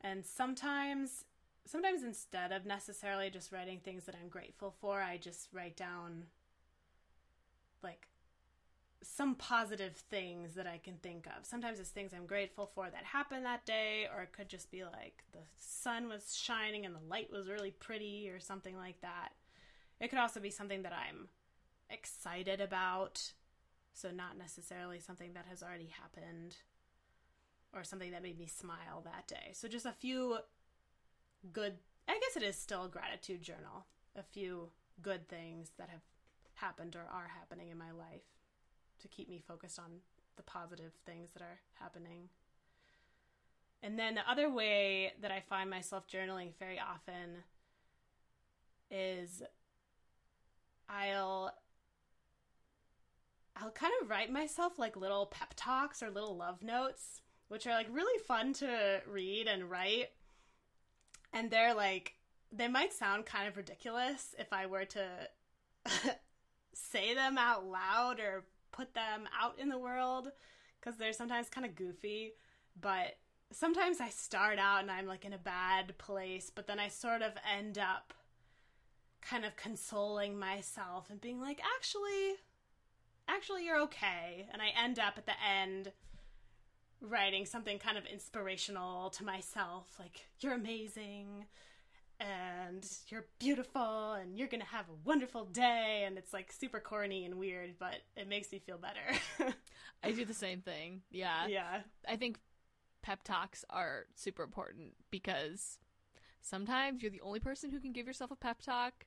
and 0.00 0.24
sometimes 0.24 1.24
sometimes 1.64 2.02
instead 2.02 2.50
of 2.52 2.66
necessarily 2.66 3.30
just 3.30 3.52
writing 3.52 3.78
things 3.78 4.04
that 4.04 4.16
I'm 4.20 4.28
grateful 4.28 4.74
for, 4.80 5.00
I 5.00 5.16
just 5.16 5.48
write 5.52 5.76
down 5.76 6.24
like 7.82 8.08
some 9.02 9.34
positive 9.34 9.96
things 9.96 10.54
that 10.54 10.66
I 10.66 10.78
can 10.78 10.94
think 10.96 11.26
of. 11.26 11.44
Sometimes 11.44 11.80
it's 11.80 11.90
things 11.90 12.12
I'm 12.14 12.26
grateful 12.26 12.70
for 12.72 12.88
that 12.90 13.04
happened 13.04 13.44
that 13.44 13.66
day, 13.66 14.08
or 14.14 14.22
it 14.22 14.32
could 14.32 14.48
just 14.48 14.70
be 14.70 14.84
like 14.84 15.24
the 15.32 15.40
sun 15.58 16.08
was 16.08 16.36
shining 16.36 16.86
and 16.86 16.94
the 16.94 17.08
light 17.08 17.30
was 17.30 17.48
really 17.48 17.72
pretty, 17.72 18.28
or 18.28 18.40
something 18.40 18.76
like 18.76 19.00
that. 19.00 19.30
It 20.00 20.08
could 20.08 20.18
also 20.18 20.40
be 20.40 20.50
something 20.50 20.82
that 20.82 20.92
I'm 20.92 21.28
excited 21.90 22.60
about, 22.60 23.32
so 23.94 24.10
not 24.10 24.38
necessarily 24.38 24.98
something 25.00 25.32
that 25.34 25.46
has 25.48 25.62
already 25.62 25.92
happened, 26.00 26.56
or 27.74 27.84
something 27.84 28.10
that 28.10 28.22
made 28.22 28.38
me 28.38 28.46
smile 28.46 29.02
that 29.04 29.26
day. 29.26 29.52
So 29.52 29.68
just 29.68 29.86
a 29.86 29.92
few 29.92 30.38
good, 31.52 31.74
I 32.06 32.12
guess 32.12 32.36
it 32.36 32.42
is 32.42 32.56
still 32.56 32.84
a 32.84 32.88
gratitude 32.88 33.42
journal. 33.42 33.86
A 34.14 34.22
few 34.22 34.68
good 35.00 35.26
things 35.28 35.70
that 35.78 35.88
have 35.88 36.02
happened 36.54 36.96
or 36.96 37.06
are 37.10 37.30
happening 37.38 37.70
in 37.70 37.78
my 37.78 37.90
life 37.90 38.22
to 39.00 39.08
keep 39.08 39.28
me 39.28 39.42
focused 39.46 39.78
on 39.78 40.00
the 40.36 40.42
positive 40.42 40.92
things 41.06 41.30
that 41.32 41.42
are 41.42 41.60
happening. 41.80 42.28
And 43.82 43.98
then 43.98 44.14
the 44.14 44.30
other 44.30 44.50
way 44.50 45.14
that 45.22 45.30
I 45.30 45.40
find 45.40 45.70
myself 45.70 46.06
journaling 46.06 46.50
very 46.58 46.78
often 46.78 47.42
is 48.90 49.42
I'll 50.88 51.52
I'll 53.62 53.70
kind 53.70 53.92
of 54.02 54.10
write 54.10 54.32
myself 54.32 54.76
like 54.76 54.96
little 54.96 55.26
pep 55.26 55.54
talks 55.54 56.02
or 56.02 56.10
little 56.10 56.36
love 56.36 56.62
notes, 56.62 57.20
which 57.46 57.64
are 57.66 57.74
like 57.74 57.86
really 57.92 58.18
fun 58.18 58.52
to 58.54 59.00
read 59.06 59.46
and 59.46 59.70
write. 59.70 60.08
And 61.32 61.48
they're 61.48 61.74
like 61.74 62.14
they 62.50 62.68
might 62.68 62.92
sound 62.92 63.24
kind 63.24 63.48
of 63.48 63.56
ridiculous 63.56 64.34
if 64.38 64.52
I 64.52 64.66
were 64.66 64.84
to 64.84 65.06
say 66.74 67.14
them 67.14 67.38
out 67.38 67.64
loud 67.64 68.18
or 68.18 68.44
put 68.72 68.94
them 68.94 69.28
out 69.40 69.58
in 69.58 69.68
the 69.68 69.78
world 69.78 70.28
because 70.80 70.98
they're 70.98 71.12
sometimes 71.12 71.48
kind 71.48 71.64
of 71.64 71.76
goofy. 71.76 72.32
But 72.78 73.16
sometimes 73.52 74.00
I 74.00 74.08
start 74.08 74.58
out 74.58 74.80
and 74.80 74.90
I'm 74.90 75.06
like 75.06 75.24
in 75.24 75.32
a 75.32 75.38
bad 75.38 75.96
place, 75.98 76.50
but 76.52 76.66
then 76.66 76.80
I 76.80 76.88
sort 76.88 77.22
of 77.22 77.32
end 77.56 77.78
up 77.78 78.12
kind 79.22 79.44
of 79.44 79.54
consoling 79.54 80.36
myself 80.36 81.10
and 81.10 81.20
being 81.20 81.40
like, 81.40 81.60
actually, 81.76 82.34
actually, 83.28 83.64
you're 83.64 83.80
okay. 83.82 84.46
And 84.52 84.60
I 84.62 84.68
end 84.82 84.98
up 84.98 85.14
at 85.16 85.26
the 85.26 85.32
end 85.46 85.92
writing 87.00 87.44
something 87.46 87.78
kind 87.78 87.98
of 87.98 88.06
inspirational 88.06 89.10
to 89.10 89.24
myself, 89.24 89.86
like, 89.98 90.26
you're 90.40 90.54
amazing. 90.54 91.46
and 92.20 92.86
you're 93.08 93.26
beautiful 93.40 94.12
and 94.12 94.38
you're 94.38 94.46
gonna 94.46 94.64
have 94.64 94.84
a 94.88 94.94
wonderful 95.04 95.44
day 95.46 96.04
and 96.06 96.16
it's 96.16 96.32
like 96.32 96.52
super 96.52 96.78
corny 96.78 97.24
and 97.24 97.34
weird 97.36 97.74
but 97.80 97.96
it 98.16 98.28
makes 98.28 98.52
me 98.52 98.60
feel 98.60 98.78
better 98.78 99.54
I 100.04 100.12
do 100.12 100.24
the 100.24 100.34
same 100.34 100.60
thing. 100.60 101.02
Yeah. 101.10 101.48
yeah 101.48 101.80
I 102.08 102.14
think 102.14 102.38
pep 103.02 103.24
talks 103.24 103.64
are 103.70 104.04
super 104.14 104.44
important 104.44 104.92
because 105.10 105.78
sometimes 106.42 107.02
you're 107.02 107.10
the 107.10 107.22
only 107.22 107.40
person 107.40 107.70
who 107.72 107.80
can 107.80 107.92
give 107.92 108.06
yourself 108.06 108.30
a 108.30 108.36
pep 108.36 108.62
talk 108.62 109.06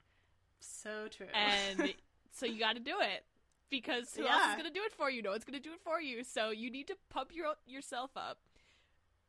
so 0.59 1.07
true 1.09 1.27
and 1.33 1.93
so 2.33 2.45
you 2.45 2.59
got 2.59 2.73
to 2.73 2.81
do 2.81 2.95
it 2.99 3.23
because 3.69 4.13
who 4.15 4.25
else 4.25 4.49
is 4.49 4.55
going 4.55 4.67
to 4.67 4.73
do 4.73 4.83
it 4.85 4.93
for 4.93 5.09
you? 5.09 5.21
No 5.21 5.31
one's 5.31 5.43
going 5.43 5.59
to 5.59 5.63
do 5.63 5.73
it 5.73 5.81
for 5.83 5.99
you. 5.99 6.23
So 6.23 6.49
you 6.51 6.69
need 6.69 6.87
to 6.87 6.95
pump 7.09 7.31
your 7.33 7.53
yourself 7.65 8.11
up. 8.15 8.37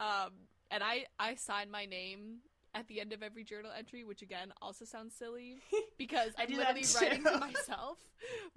Um, 0.01 0.33
and 0.71 0.83
I 0.83 1.07
I 1.19 1.35
sign 1.37 1.71
my 1.71 1.87
name 1.87 2.39
at 2.75 2.89
the 2.89 3.01
end 3.01 3.13
of 3.13 3.23
every 3.23 3.45
journal 3.45 3.71
entry, 3.77 4.05
which 4.05 4.23
again 4.23 4.53
also 4.61 4.85
sounds 4.85 5.15
silly 5.15 5.57
because 5.99 6.33
I 6.39 6.43
I'm 6.43 6.51
literally 6.51 6.85
writing 7.01 7.25
to 7.25 7.39
myself. 7.41 7.99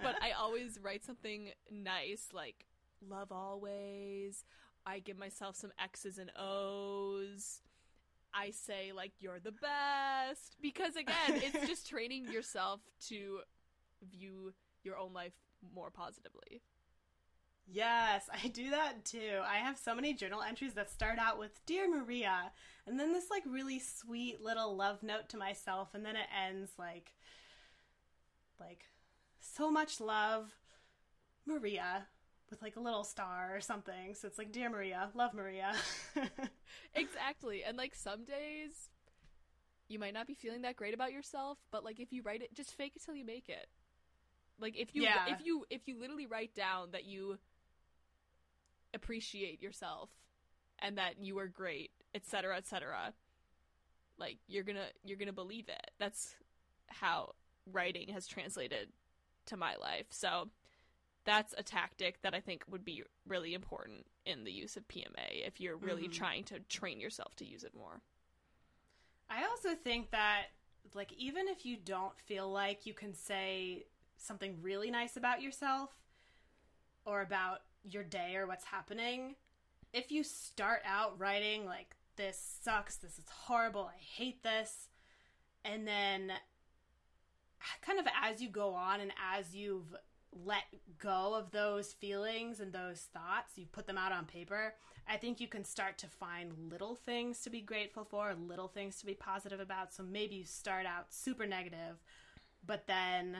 But 0.01 0.15
I 0.21 0.31
always 0.31 0.79
write 0.81 1.05
something 1.05 1.49
nice 1.71 2.27
like 2.33 2.65
"love 3.07 3.31
always." 3.31 4.43
I 4.85 4.99
give 4.99 5.17
myself 5.17 5.55
some 5.55 5.71
X's 5.81 6.17
and 6.17 6.31
O's. 6.37 7.61
I 8.33 8.51
say 8.51 8.91
like 8.95 9.13
you're 9.19 9.39
the 9.39 9.51
best 9.51 10.55
because 10.61 10.95
again, 10.95 11.41
it's 11.43 11.67
just 11.67 11.87
training 11.87 12.31
yourself 12.31 12.81
to 13.07 13.39
view 14.11 14.53
your 14.83 14.97
own 14.97 15.13
life 15.13 15.33
more 15.73 15.89
positively. 15.91 16.61
Yes, 17.71 18.27
I 18.33 18.47
do 18.47 18.71
that 18.71 19.05
too. 19.05 19.41
I 19.45 19.57
have 19.57 19.77
so 19.77 19.93
many 19.93 20.13
journal 20.13 20.41
entries 20.41 20.73
that 20.73 20.89
start 20.89 21.19
out 21.19 21.37
with 21.37 21.63
Dear 21.65 21.87
Maria, 21.89 22.51
and 22.87 22.99
then 22.99 23.13
this 23.13 23.29
like 23.29 23.43
really 23.45 23.79
sweet 23.79 24.41
little 24.41 24.75
love 24.75 25.03
note 25.03 25.29
to 25.29 25.37
myself, 25.37 25.89
and 25.93 26.03
then 26.05 26.15
it 26.15 26.27
ends 26.35 26.71
like 26.79 27.13
like 28.59 28.85
so 29.39 29.69
much 29.71 29.99
love, 30.01 30.51
Maria, 31.45 32.07
with 32.49 32.61
like 32.61 32.75
a 32.75 32.79
little 32.81 33.03
star 33.03 33.55
or 33.55 33.61
something. 33.61 34.15
So 34.15 34.27
it's 34.27 34.37
like 34.37 34.51
Dear 34.51 34.69
Maria, 34.69 35.09
love 35.13 35.33
Maria. 35.33 35.73
Exactly. 36.95 37.63
And 37.63 37.77
like 37.77 37.95
some 37.95 38.25
days 38.25 38.89
you 39.87 39.99
might 39.99 40.13
not 40.13 40.27
be 40.27 40.33
feeling 40.35 40.61
that 40.63 40.75
great 40.75 40.93
about 40.93 41.11
yourself, 41.11 41.57
but 41.71 41.83
like 41.83 41.99
if 41.99 42.11
you 42.13 42.21
write 42.21 42.41
it, 42.41 42.53
just 42.53 42.75
fake 42.75 42.93
it 42.95 43.03
till 43.03 43.15
you 43.15 43.25
make 43.25 43.49
it. 43.49 43.67
Like 44.59 44.75
if 44.77 44.93
you 44.93 45.03
Yeah. 45.03 45.25
if 45.27 45.45
you 45.45 45.65
if 45.69 45.87
you 45.87 45.99
literally 45.99 46.25
write 46.27 46.53
down 46.55 46.91
that 46.91 47.05
you 47.05 47.39
appreciate 48.93 49.61
yourself 49.61 50.09
and 50.79 50.97
that 50.97 51.19
you 51.23 51.37
are 51.39 51.47
great, 51.47 51.91
etc., 52.15 52.57
etc., 52.57 53.13
like 54.17 54.37
you're 54.47 54.63
going 54.63 54.75
to 54.75 54.87
you're 55.03 55.17
going 55.17 55.27
to 55.27 55.33
believe 55.33 55.69
it. 55.69 55.91
That's 55.99 56.35
how 56.87 57.35
writing 57.71 58.09
has 58.09 58.27
translated 58.27 58.89
to 59.45 59.57
my 59.57 59.75
life. 59.75 60.07
So 60.09 60.49
that's 61.25 61.53
a 61.57 61.63
tactic 61.63 62.21
that 62.21 62.33
I 62.33 62.39
think 62.39 62.63
would 62.67 62.83
be 62.83 63.03
really 63.27 63.53
important 63.53 64.07
in 64.25 64.43
the 64.43 64.51
use 64.51 64.75
of 64.77 64.87
PMA 64.87 65.45
if 65.45 65.59
you're 65.59 65.77
really 65.77 66.07
Mhm. 66.07 66.13
trying 66.13 66.43
to 66.45 66.59
train 66.61 66.99
yourself 66.99 67.35
to 67.37 67.45
use 67.45 67.63
it 67.63 67.75
more. 67.75 68.01
I 69.29 69.45
also 69.45 69.75
think 69.75 70.11
that 70.11 70.47
like 70.93 71.13
even 71.13 71.47
if 71.47 71.65
you 71.65 71.77
don't 71.77 72.19
feel 72.21 72.49
like 72.49 72.85
you 72.85 72.93
can 72.93 73.13
say 73.13 73.85
something 74.19 74.57
really 74.61 74.91
nice 74.91 75.17
about 75.17 75.41
yourself 75.41 75.89
or 77.05 77.21
about 77.21 77.61
your 77.83 78.03
day 78.03 78.35
or 78.35 78.45
what's 78.45 78.65
happening, 78.65 79.35
if 79.93 80.11
you 80.11 80.23
start 80.23 80.81
out 80.85 81.19
writing 81.19 81.65
like 81.65 81.95
this 82.15 82.59
sucks, 82.61 82.97
this 82.97 83.17
is 83.17 83.25
horrible, 83.29 83.89
I 83.91 83.99
hate 83.99 84.43
this, 84.43 84.89
and 85.63 85.87
then 85.87 86.33
kind 87.81 87.99
of 87.99 88.05
as 88.23 88.41
you 88.41 88.49
go 88.49 88.73
on 88.73 88.99
and 88.99 89.11
as 89.33 89.55
you've 89.55 89.95
let 90.31 90.63
go 90.99 91.33
of 91.33 91.51
those 91.51 91.91
feelings 91.93 92.59
and 92.59 92.71
those 92.71 93.07
thoughts, 93.13 93.53
you 93.57 93.65
put 93.71 93.87
them 93.87 93.97
out 93.97 94.11
on 94.11 94.25
paper, 94.25 94.75
I 95.07 95.17
think 95.17 95.39
you 95.39 95.47
can 95.47 95.63
start 95.63 95.97
to 95.99 96.07
find 96.07 96.69
little 96.71 96.95
things 96.95 97.41
to 97.41 97.49
be 97.49 97.61
grateful 97.61 98.05
for, 98.05 98.33
little 98.35 98.67
things 98.67 98.99
to 98.99 99.07
be 99.07 99.15
positive 99.15 99.59
about. 99.59 99.91
So 99.93 100.03
maybe 100.03 100.35
you 100.35 100.45
start 100.45 100.85
out 100.85 101.07
super 101.09 101.47
negative, 101.47 101.97
but 102.65 102.85
then 102.85 103.37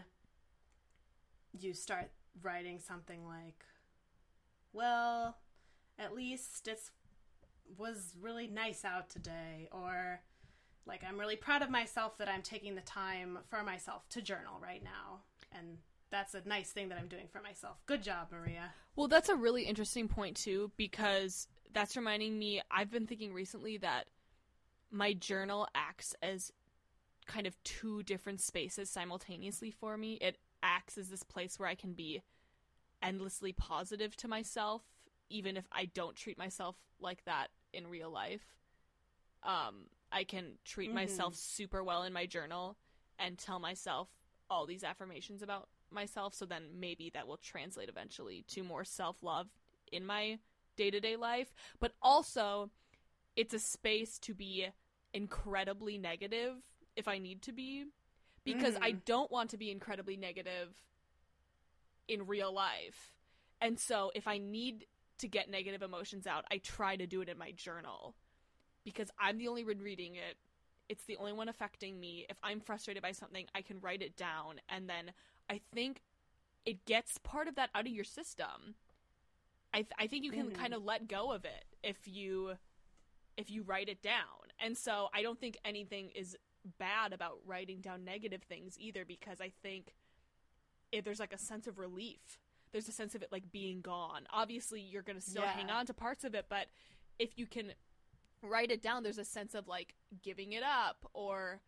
you 1.58 1.74
start 1.74 2.12
writing 2.41 2.80
something 2.80 3.26
like, 3.26 3.66
well, 4.74 5.38
at 5.97 6.16
least 6.16 6.68
it's 6.68 6.91
was 7.78 8.16
really 8.20 8.47
nice 8.47 8.84
out 8.84 9.10
today 9.10 9.70
or 9.72 10.22
like 10.88 11.04
I'm 11.08 11.20
really 11.20 11.36
proud 11.36 11.62
of 11.62 11.70
myself 11.70 12.18
that 12.18 12.28
I'm 12.28 12.41
taking 12.41 12.74
the 12.74 12.82
time 12.82 13.39
for 13.47 13.64
myself 13.64 14.10
to 14.10 14.22
journal 14.22 14.60
right 14.62 14.84
now. 14.84 15.20
And 15.52 15.78
that's 16.10 16.34
a 16.34 16.41
nice 16.47 16.72
thing 16.72 16.89
that 16.89 16.97
I'm 16.97 17.08
doing 17.08 17.28
for 17.32 17.41
myself. 17.41 17.78
Good 17.86 18.02
job, 18.02 18.30
Maria. 18.32 18.74
Well, 18.95 19.08
that's 19.08 19.30
a 19.30 19.36
really 19.36 19.64
interesting 19.64 20.08
point 20.08 20.36
too 20.36 20.72
because 20.78 21.47
that's 21.74 21.95
reminding 21.95 22.39
me 22.39 22.62
I've 22.72 22.91
been 22.91 23.06
thinking 23.06 23.34
recently 23.34 23.78
that 23.78 24.08
my 24.91 25.14
journal 25.14 25.68
acts 25.76 26.16
as 26.24 26.52
kind 27.28 27.45
of 27.45 27.62
two 27.64 28.02
different 28.04 28.41
spaces 28.41 28.89
simultaneously 28.89 29.70
for 29.70 29.95
me. 29.97 30.14
It 30.16 30.38
acts 30.64 30.97
as 30.97 31.10
this 31.10 31.24
place 31.24 31.60
where 31.60 31.70
I 31.70 31.76
can 31.76 31.93
be 31.93 32.22
endlessly 33.01 33.53
positive 33.53 34.16
to 34.18 34.28
myself 34.28 34.84
even 35.30 35.57
if 35.57 35.68
I 35.72 35.86
don't 35.86 36.16
treat 36.16 36.38
myself 36.38 36.76
like 36.99 37.24
that 37.26 37.49
in 37.74 37.88
real 37.88 38.12
life. 38.12 38.57
Um 39.43 39.88
I 40.12 40.24
can 40.24 40.57
treat 40.66 40.89
Mhm. 40.89 40.95
myself 40.95 41.36
super 41.36 41.84
well 41.84 42.03
in 42.03 42.14
my 42.14 42.26
journal 42.26 42.78
and 43.20 43.38
tell 43.38 43.60
myself 43.60 44.10
all 44.49 44.66
these 44.66 44.84
affirmations 44.84 45.41
about 45.43 45.70
myself 45.91 46.34
so 46.34 46.45
then 46.45 46.80
maybe 46.80 47.10
that 47.14 47.28
will 47.28 47.38
translate 47.38 47.89
eventually 47.89 48.43
to 48.47 48.64
more 48.64 48.84
self-love 48.84 49.47
in 49.91 50.05
my 50.05 50.39
day-to-day 50.78 51.16
life 51.16 51.53
but 51.80 51.93
also 52.01 52.70
it's 53.36 53.53
a 53.53 53.60
space 53.60 54.20
to 54.20 54.34
be 54.34 54.68
incredibly 55.14 55.97
negative 55.97 56.55
if 56.95 57.07
i 57.07 57.18
need 57.18 57.41
to 57.41 57.51
be 57.51 57.86
because 58.43 58.75
i 58.81 58.91
Mhm. 58.91 59.05
don't 59.05 59.31
want 59.31 59.49
to 59.49 59.57
be 59.57 59.71
incredibly 59.71 60.17
negative 60.17 60.75
in 62.07 62.25
real 62.27 62.51
life 62.51 63.13
and 63.61 63.79
so 63.79 64.11
if 64.15 64.27
i 64.27 64.37
need 64.37 64.87
to 65.17 65.27
get 65.27 65.49
negative 65.49 65.81
emotions 65.81 66.25
out 66.25 66.45
i 66.51 66.57
try 66.57 66.95
to 66.95 67.05
do 67.07 67.21
it 67.21 67.29
in 67.29 67.37
my 67.37 67.51
journal 67.51 68.15
because 68.83 69.11
i'm 69.19 69.37
the 69.37 69.47
only 69.47 69.63
one 69.63 69.79
reading 69.79 70.15
it 70.15 70.37
it's 70.87 71.05
the 71.05 71.17
only 71.17 71.33
one 71.33 71.49
affecting 71.49 71.99
me 71.99 72.25
if 72.29 72.37
i'm 72.43 72.59
frustrated 72.59 73.03
by 73.03 73.11
something 73.11 73.45
i 73.53 73.61
can 73.61 73.79
write 73.79 74.01
it 74.01 74.15
down 74.15 74.59
and 74.69 74.89
then 74.89 75.11
I 75.51 75.61
think 75.73 76.03
it 76.63 76.85
gets 76.85 77.17
part 77.17 77.47
of 77.47 77.55
that 77.55 77.71
out 77.73 77.87
of 77.87 77.91
your 77.91 78.03
system. 78.03 78.75
I 79.73 79.77
th- 79.77 79.93
I 79.97 80.05
think 80.05 80.23
you 80.23 80.31
can 80.31 80.49
Mhm. 80.49 80.53
kind 80.53 80.75
of 80.75 80.83
let 80.83 81.07
go 81.07 81.31
of 81.31 81.43
it 81.43 81.65
if 81.81 82.07
you 82.07 82.59
if 83.35 83.49
you 83.49 83.63
write 83.63 83.89
it 83.89 84.03
down. 84.03 84.51
And 84.59 84.77
so 84.77 85.09
I 85.11 85.23
don't 85.23 85.39
think 85.39 85.57
anything 85.65 86.11
is 86.11 86.37
bad 86.78 87.14
about 87.14 87.39
writing 87.45 87.80
down 87.82 88.03
negative 88.03 88.43
things 88.43 88.76
either 88.80 89.05
because 89.05 89.39
I 89.41 89.51
think 89.64 89.93
if 90.91 91.03
there's 91.05 91.20
like 91.20 91.34
a 91.34 91.38
sense 91.38 91.68
of 91.68 91.78
relief. 91.78 92.38
There's 92.72 92.88
a 92.88 92.91
sense 92.91 93.16
of 93.16 93.24
it 93.24 93.32
like 93.32 93.51
being 93.51 93.82
gone. 93.82 94.28
Obviously, 94.32 94.80
you're 94.80 95.01
going 95.01 95.16
to 95.18 95.22
still 95.22 95.41
Yeah. 95.43 95.53
hang 95.53 95.72
on 95.72 95.86
to 95.88 95.93
parts 95.93 96.24
of 96.24 96.36
it, 96.36 96.45
but 96.49 96.68
if 97.18 97.38
you 97.38 97.47
can 97.47 97.74
write 98.43 98.70
it 98.72 98.82
down, 98.82 99.01
there's 99.03 99.18
a 99.18 99.26
sense 99.26 99.55
of 99.55 99.68
like 99.68 99.95
giving 100.22 100.51
it 100.53 100.62
up 100.64 101.10
or 101.14 101.62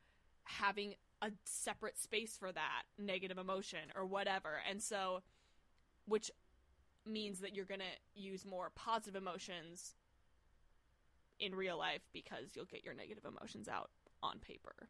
having 0.44 0.94
a 1.22 1.32
separate 1.46 1.98
space 1.98 2.38
for 2.38 2.52
that 2.52 2.84
negative 3.00 3.38
emotion 3.40 3.92
or 3.96 4.06
whatever. 4.06 4.60
And 4.70 4.82
so, 4.82 5.22
which 6.06 6.30
means 7.06 7.40
that 7.40 7.56
you're 7.56 7.66
going 7.66 7.80
to 7.82 8.20
use 8.22 8.46
more 8.46 8.70
positive 8.76 9.20
emotions 9.20 9.96
in 11.40 11.56
real 11.56 11.78
life 11.78 12.02
because 12.14 12.56
you'll 12.56 12.66
get 12.66 12.84
your 12.86 12.94
negative 12.94 13.26
emotions 13.26 13.68
out 13.68 13.90
on 14.24 14.40
paper. 14.40 14.90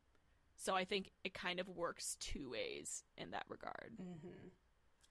So 0.57 0.75
I 0.75 0.85
think 0.85 1.11
it 1.23 1.33
kind 1.33 1.59
of 1.59 1.67
works 1.69 2.15
two 2.19 2.51
ways 2.51 3.03
in 3.17 3.31
that 3.31 3.45
regard. 3.49 3.93
hmm 3.97 4.49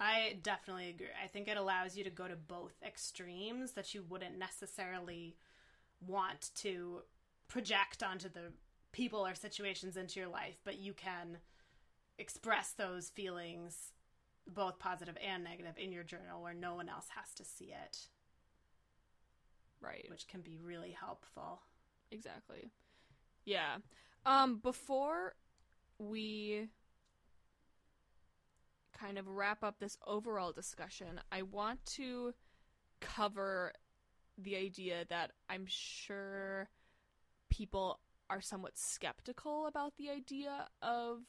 I 0.02 0.38
definitely 0.42 0.88
agree. 0.88 1.08
I 1.22 1.26
think 1.26 1.46
it 1.46 1.58
allows 1.58 1.94
you 1.94 2.04
to 2.04 2.10
go 2.10 2.26
to 2.26 2.34
both 2.36 2.72
extremes 2.82 3.72
that 3.72 3.92
you 3.94 4.02
wouldn't 4.08 4.38
necessarily 4.38 5.36
want 6.06 6.50
to 6.56 7.02
project 7.48 8.02
onto 8.02 8.30
the 8.30 8.52
people 8.92 9.26
or 9.26 9.34
situations 9.34 9.98
into 9.98 10.18
your 10.18 10.28
life, 10.30 10.56
but 10.64 10.78
you 10.78 10.94
can 10.94 11.36
express 12.18 12.72
those 12.72 13.10
feelings, 13.10 13.92
both 14.46 14.78
positive 14.78 15.18
and 15.22 15.44
negative, 15.44 15.74
in 15.76 15.92
your 15.92 16.02
journal 16.04 16.42
where 16.42 16.54
no 16.54 16.74
one 16.74 16.88
else 16.88 17.08
has 17.14 17.34
to 17.34 17.44
see 17.44 17.66
it, 17.84 18.08
Right. 19.82 20.06
which 20.08 20.26
can 20.28 20.40
be 20.40 20.56
really 20.56 20.92
helpful. 20.92 21.60
Exactly. 22.10 22.70
Yeah. 23.44 23.76
Um 24.24 24.58
before 24.58 25.34
we 25.98 26.68
kind 28.98 29.18
of 29.18 29.28
wrap 29.28 29.62
up 29.64 29.78
this 29.78 29.96
overall 30.06 30.52
discussion, 30.52 31.20
I 31.32 31.42
want 31.42 31.84
to 31.96 32.34
cover 33.00 33.72
the 34.36 34.56
idea 34.56 35.04
that 35.08 35.32
I'm 35.48 35.64
sure 35.66 36.68
people 37.48 38.00
are 38.28 38.40
somewhat 38.40 38.78
skeptical 38.78 39.66
about 39.66 39.96
the 39.96 40.10
idea 40.10 40.68
of 40.82 41.20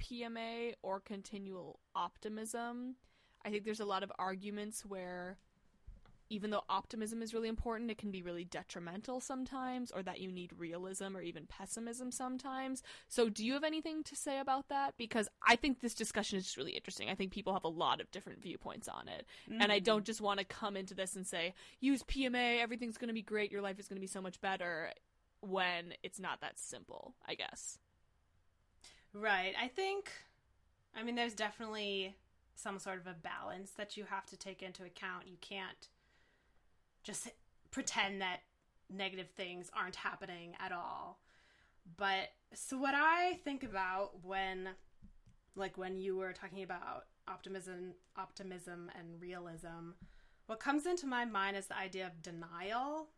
PMA 0.00 0.74
or 0.82 1.00
continual 1.00 1.80
optimism. 1.94 2.96
I 3.44 3.50
think 3.50 3.64
there's 3.64 3.80
a 3.80 3.84
lot 3.84 4.02
of 4.02 4.12
arguments 4.18 4.84
where 4.84 5.38
even 6.30 6.50
though 6.50 6.64
optimism 6.68 7.22
is 7.22 7.32
really 7.32 7.48
important, 7.48 7.90
it 7.90 7.98
can 7.98 8.10
be 8.10 8.22
really 8.22 8.44
detrimental 8.44 9.20
sometimes, 9.20 9.90
or 9.90 10.02
that 10.02 10.20
you 10.20 10.30
need 10.30 10.52
realism 10.56 11.16
or 11.16 11.22
even 11.22 11.46
pessimism 11.46 12.10
sometimes. 12.10 12.82
So, 13.08 13.28
do 13.28 13.44
you 13.44 13.54
have 13.54 13.64
anything 13.64 14.02
to 14.04 14.16
say 14.16 14.38
about 14.38 14.68
that? 14.68 14.94
Because 14.96 15.28
I 15.46 15.56
think 15.56 15.80
this 15.80 15.94
discussion 15.94 16.38
is 16.38 16.44
just 16.44 16.56
really 16.56 16.72
interesting. 16.72 17.08
I 17.08 17.14
think 17.14 17.32
people 17.32 17.52
have 17.52 17.64
a 17.64 17.68
lot 17.68 18.00
of 18.00 18.10
different 18.10 18.42
viewpoints 18.42 18.88
on 18.88 19.08
it. 19.08 19.26
Mm-hmm. 19.50 19.62
And 19.62 19.72
I 19.72 19.78
don't 19.78 20.04
just 20.04 20.20
want 20.20 20.38
to 20.38 20.44
come 20.44 20.76
into 20.76 20.94
this 20.94 21.16
and 21.16 21.26
say, 21.26 21.54
use 21.80 22.02
PMA, 22.02 22.60
everything's 22.60 22.98
going 22.98 23.08
to 23.08 23.14
be 23.14 23.22
great, 23.22 23.52
your 23.52 23.62
life 23.62 23.78
is 23.78 23.88
going 23.88 23.96
to 23.96 24.00
be 24.00 24.06
so 24.06 24.20
much 24.20 24.40
better, 24.40 24.92
when 25.40 25.94
it's 26.02 26.18
not 26.18 26.40
that 26.40 26.58
simple, 26.58 27.14
I 27.26 27.34
guess. 27.34 27.78
Right. 29.12 29.54
I 29.60 29.68
think, 29.68 30.10
I 30.96 31.02
mean, 31.02 31.14
there's 31.14 31.34
definitely 31.34 32.16
some 32.54 32.78
sort 32.78 32.98
of 32.98 33.06
a 33.06 33.14
balance 33.14 33.70
that 33.72 33.96
you 33.96 34.04
have 34.04 34.26
to 34.26 34.36
take 34.36 34.62
into 34.62 34.84
account. 34.84 35.28
You 35.28 35.36
can't 35.40 35.88
just 37.08 37.28
pretend 37.70 38.20
that 38.20 38.40
negative 38.90 39.30
things 39.34 39.70
aren't 39.74 39.96
happening 39.96 40.54
at 40.60 40.72
all. 40.72 41.20
But 41.96 42.28
so 42.52 42.76
what 42.76 42.94
I 42.94 43.40
think 43.44 43.64
about 43.64 44.22
when 44.22 44.68
like 45.56 45.78
when 45.78 45.96
you 45.96 46.16
were 46.16 46.34
talking 46.34 46.62
about 46.62 47.06
optimism 47.26 47.94
optimism 48.16 48.90
and 48.96 49.20
realism, 49.20 49.94
what 50.46 50.60
comes 50.60 50.84
into 50.84 51.06
my 51.06 51.24
mind 51.24 51.56
is 51.56 51.66
the 51.66 51.78
idea 51.78 52.06
of 52.06 52.22
denial. 52.22 53.08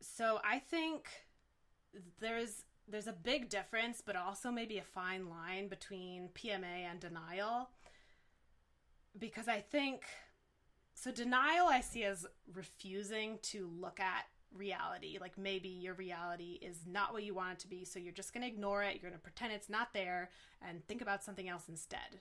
So 0.00 0.40
I 0.42 0.58
think 0.58 1.08
there's 2.20 2.64
there's 2.88 3.06
a 3.06 3.12
big 3.12 3.50
difference, 3.50 4.02
but 4.04 4.16
also 4.16 4.50
maybe 4.50 4.78
a 4.78 4.82
fine 4.82 5.28
line 5.28 5.68
between 5.68 6.30
PMA 6.34 6.86
and 6.90 6.98
denial. 6.98 7.68
Because 9.18 9.46
I 9.46 9.60
think 9.60 10.04
so 10.94 11.10
denial 11.10 11.66
I 11.66 11.80
see 11.80 12.04
as 12.04 12.26
refusing 12.52 13.38
to 13.42 13.68
look 13.68 14.00
at 14.00 14.26
reality. 14.54 15.18
Like 15.20 15.38
maybe 15.38 15.68
your 15.68 15.94
reality 15.94 16.58
is 16.62 16.80
not 16.86 17.12
what 17.12 17.24
you 17.24 17.34
want 17.34 17.52
it 17.52 17.58
to 17.60 17.68
be, 17.68 17.84
so 17.84 17.98
you're 17.98 18.12
just 18.12 18.32
going 18.32 18.42
to 18.42 18.52
ignore 18.52 18.82
it, 18.82 18.94
you're 18.94 19.10
going 19.10 19.14
to 19.14 19.18
pretend 19.18 19.52
it's 19.52 19.70
not 19.70 19.92
there 19.92 20.30
and 20.66 20.86
think 20.86 21.02
about 21.02 21.24
something 21.24 21.48
else 21.48 21.68
instead. 21.68 22.20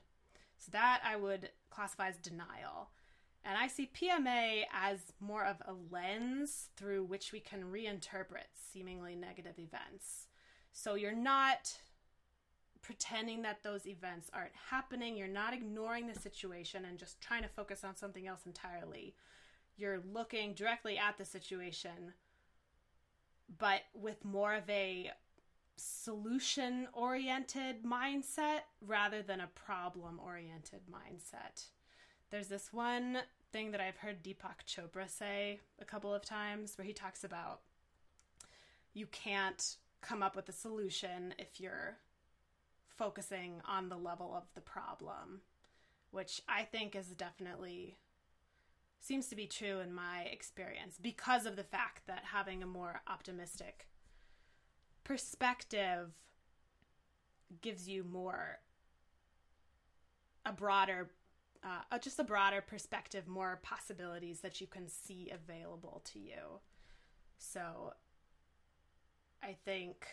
So 0.58 0.70
that 0.72 1.02
I 1.06 1.16
would 1.16 1.50
classify 1.70 2.10
as 2.10 2.18
denial. 2.18 2.90
And 3.44 3.58
I 3.58 3.68
see 3.68 3.90
PMA 3.94 4.66
as 4.72 5.00
more 5.20 5.44
of 5.44 5.62
a 5.66 5.74
lens 5.92 6.70
through 6.78 7.06
which 7.06 7.32
we 7.32 7.40
can 7.40 7.64
reinterpret 7.64 8.50
seemingly 8.72 9.16
negative 9.16 9.58
events. 9.58 10.28
So 10.72 10.94
you're 10.94 11.16
not 11.16 11.78
pretending 12.82 13.42
that 13.44 13.64
those 13.64 13.86
events 13.88 14.30
aren't 14.34 14.56
happening. 14.70 15.16
You're 15.16 15.28
not 15.28 15.54
ignoring 15.54 16.08
the 16.08 16.20
situation 16.20 16.86
and 16.86 16.98
just 16.98 17.22
trying 17.22 17.44
to 17.44 17.50
focus 17.50 17.84
on 17.84 17.96
something 17.96 18.28
else 18.28 18.42
entirely. 18.46 19.16
You're 19.78 20.02
looking 20.14 20.54
directly 20.54 20.98
at 20.98 21.18
the 21.18 21.26
situation, 21.26 22.14
but 23.58 23.82
with 23.94 24.24
more 24.26 24.54
of 24.54 24.70
a 24.70 25.12
solution 25.78 26.88
oriented 26.94 27.84
mindset 27.84 28.62
rather 28.86 29.22
than 29.22 29.40
a 29.40 29.50
problem 29.56 30.20
oriented 30.24 30.82
mindset. 30.92 31.66
There's 32.30 32.48
this 32.48 32.72
one 32.72 33.20
thing 33.52 33.72
that 33.72 33.82
I've 33.82 33.98
heard 33.98 34.24
Deepak 34.24 34.66
Chopra 34.68 35.10
say 35.10 35.60
a 35.80 35.86
couple 35.86 36.14
of 36.14 36.24
times 36.24 36.78
where 36.78 36.86
he 36.86 36.94
talks 36.94 37.24
about 37.24 37.62
you 38.94 39.06
can't 39.08 39.78
come 40.02 40.24
up 40.24 40.36
with 40.36 40.50
a 40.50 40.54
solution 40.54 41.34
if 41.38 41.60
you're 41.60 41.98
focusing 43.02 43.60
on 43.68 43.90
the 43.90 43.98
level 43.98 44.32
of 44.38 44.44
the 44.54 44.62
problem, 44.62 45.42
which 46.12 46.40
I 46.48 46.62
think 46.62 46.96
is 46.96 47.08
definitely 47.08 47.98
seems 49.00 49.26
to 49.30 49.36
be 49.36 49.48
true 49.48 49.80
in 49.80 49.92
my 49.92 50.22
experience 50.32 51.00
because 51.02 51.48
of 51.48 51.56
the 51.56 51.64
fact 51.64 52.06
that 52.06 52.26
having 52.32 52.62
a 52.62 52.68
more 52.68 53.02
optimistic 53.08 53.88
perspective 55.04 56.12
gives 57.62 57.90
you 57.90 58.04
more 58.04 58.60
a 60.46 60.54
broader 60.54 61.10
uh, 61.64 61.98
just 61.98 62.20
a 62.20 62.24
broader 62.24 62.62
perspective 62.62 63.28
more 63.28 63.60
possibilities 63.64 64.42
that 64.42 64.62
you 64.62 64.68
can 64.68 64.88
see 64.88 65.32
available 65.34 66.04
to 66.06 66.20
you. 66.20 66.60
So 67.40 67.94
i 69.44 69.56
think 69.66 70.06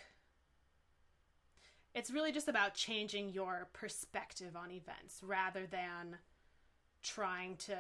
it's 1.95 2.11
really 2.11 2.33
just 2.33 2.49
about 2.49 2.75
changing 2.75 3.31
your 3.31 3.69
perspective 3.73 4.57
on 4.57 4.71
events 4.71 5.21
rather 5.23 5.67
than 5.67 6.19
trying 7.03 7.57
to 7.57 7.77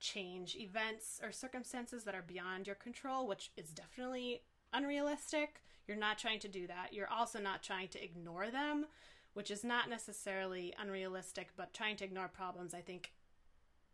change 0.00 0.56
events 0.56 1.20
or 1.22 1.30
circumstances 1.30 2.04
that 2.04 2.14
are 2.14 2.22
beyond 2.22 2.66
your 2.66 2.76
control, 2.76 3.26
which 3.26 3.50
is 3.56 3.70
definitely 3.70 4.42
unrealistic. 4.72 5.62
You're 5.86 5.96
not 5.96 6.18
trying 6.18 6.40
to 6.40 6.48
do 6.48 6.66
that. 6.66 6.92
You're 6.92 7.10
also 7.10 7.40
not 7.40 7.62
trying 7.62 7.88
to 7.88 8.02
ignore 8.02 8.50
them, 8.50 8.86
which 9.34 9.50
is 9.50 9.64
not 9.64 9.88
necessarily 9.88 10.74
unrealistic, 10.78 11.50
but 11.56 11.72
trying 11.72 11.96
to 11.96 12.04
ignore 12.04 12.28
problems, 12.28 12.74
I 12.74 12.80
think 12.80 13.12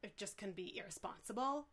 it 0.02 0.16
just 0.16 0.36
can 0.36 0.52
be 0.52 0.76
irresponsible. 0.78 1.66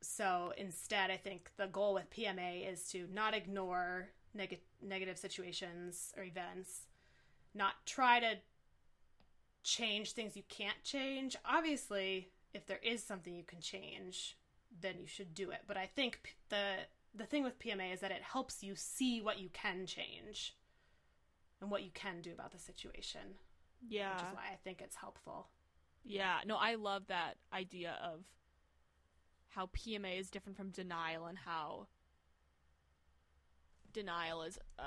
So 0.00 0.52
instead, 0.56 1.10
I 1.10 1.16
think 1.16 1.50
the 1.56 1.66
goal 1.66 1.94
with 1.94 2.10
PMA 2.10 2.70
is 2.70 2.88
to 2.90 3.06
not 3.12 3.34
ignore 3.34 4.08
neg- 4.36 4.60
negative 4.82 5.18
situations 5.18 6.12
or 6.16 6.22
events, 6.22 6.86
not 7.54 7.74
try 7.86 8.20
to 8.20 8.34
change 9.62 10.12
things 10.12 10.36
you 10.36 10.44
can't 10.48 10.82
change. 10.82 11.36
Obviously, 11.44 12.30
if 12.54 12.66
there 12.66 12.80
is 12.82 13.02
something 13.02 13.34
you 13.34 13.44
can 13.44 13.60
change, 13.60 14.36
then 14.80 14.94
you 15.00 15.06
should 15.06 15.34
do 15.34 15.50
it. 15.50 15.60
But 15.66 15.76
I 15.76 15.86
think 15.86 16.36
the 16.48 16.76
the 17.14 17.24
thing 17.24 17.42
with 17.42 17.58
PMA 17.58 17.94
is 17.94 18.00
that 18.00 18.10
it 18.10 18.22
helps 18.22 18.62
you 18.62 18.74
see 18.76 19.22
what 19.22 19.38
you 19.38 19.48
can 19.52 19.86
change 19.86 20.54
and 21.60 21.70
what 21.70 21.82
you 21.82 21.90
can 21.94 22.20
do 22.20 22.32
about 22.32 22.52
the 22.52 22.58
situation. 22.58 23.36
Yeah. 23.88 24.12
Which 24.12 24.22
is 24.22 24.34
why 24.34 24.52
I 24.52 24.56
think 24.62 24.82
it's 24.82 24.96
helpful. 24.96 25.48
Yeah. 26.04 26.36
No, 26.46 26.56
I 26.56 26.74
love 26.74 27.06
that 27.08 27.36
idea 27.52 27.96
of 28.04 28.20
how 29.48 29.70
PMA 29.74 30.20
is 30.20 30.30
different 30.30 30.58
from 30.58 30.70
denial 30.70 31.24
and 31.26 31.38
how 31.38 31.86
denial 33.96 34.42
is 34.42 34.58
a, 34.78 34.82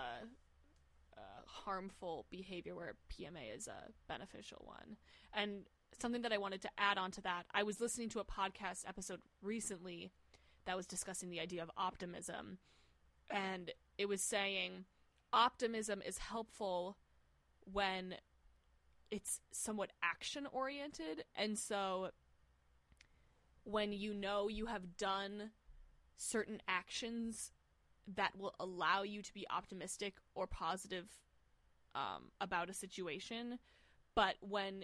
a 1.17 1.21
harmful 1.45 2.27
behavior 2.29 2.75
where 2.75 2.93
PMA 3.11 3.57
is 3.57 3.67
a 3.67 3.91
beneficial 4.07 4.61
one. 4.63 4.97
And 5.33 5.63
something 5.99 6.21
that 6.21 6.31
I 6.31 6.37
wanted 6.37 6.61
to 6.61 6.69
add 6.77 6.99
on 6.99 7.09
to 7.11 7.21
that, 7.21 7.47
I 7.51 7.63
was 7.63 7.81
listening 7.81 8.09
to 8.09 8.19
a 8.19 8.23
podcast 8.23 8.87
episode 8.87 9.19
recently 9.41 10.11
that 10.65 10.77
was 10.77 10.85
discussing 10.85 11.31
the 11.31 11.39
idea 11.39 11.63
of 11.63 11.71
optimism. 11.75 12.59
And 13.31 13.71
it 13.97 14.07
was 14.07 14.21
saying 14.21 14.85
optimism 15.33 16.03
is 16.05 16.19
helpful 16.19 16.97
when 17.71 18.13
it's 19.09 19.41
somewhat 19.51 19.91
action 20.03 20.45
oriented. 20.51 21.23
And 21.35 21.57
so 21.57 22.11
when 23.63 23.91
you 23.91 24.13
know 24.13 24.47
you 24.47 24.67
have 24.67 24.97
done 24.97 25.49
certain 26.15 26.61
actions 26.67 27.51
that 28.15 28.31
will 28.37 28.55
allow 28.59 29.03
you 29.03 29.21
to 29.21 29.33
be 29.33 29.45
optimistic 29.49 30.15
or 30.35 30.47
positive 30.47 31.07
um, 31.95 32.31
about 32.41 32.69
a 32.69 32.73
situation. 32.73 33.59
But 34.15 34.35
when 34.41 34.83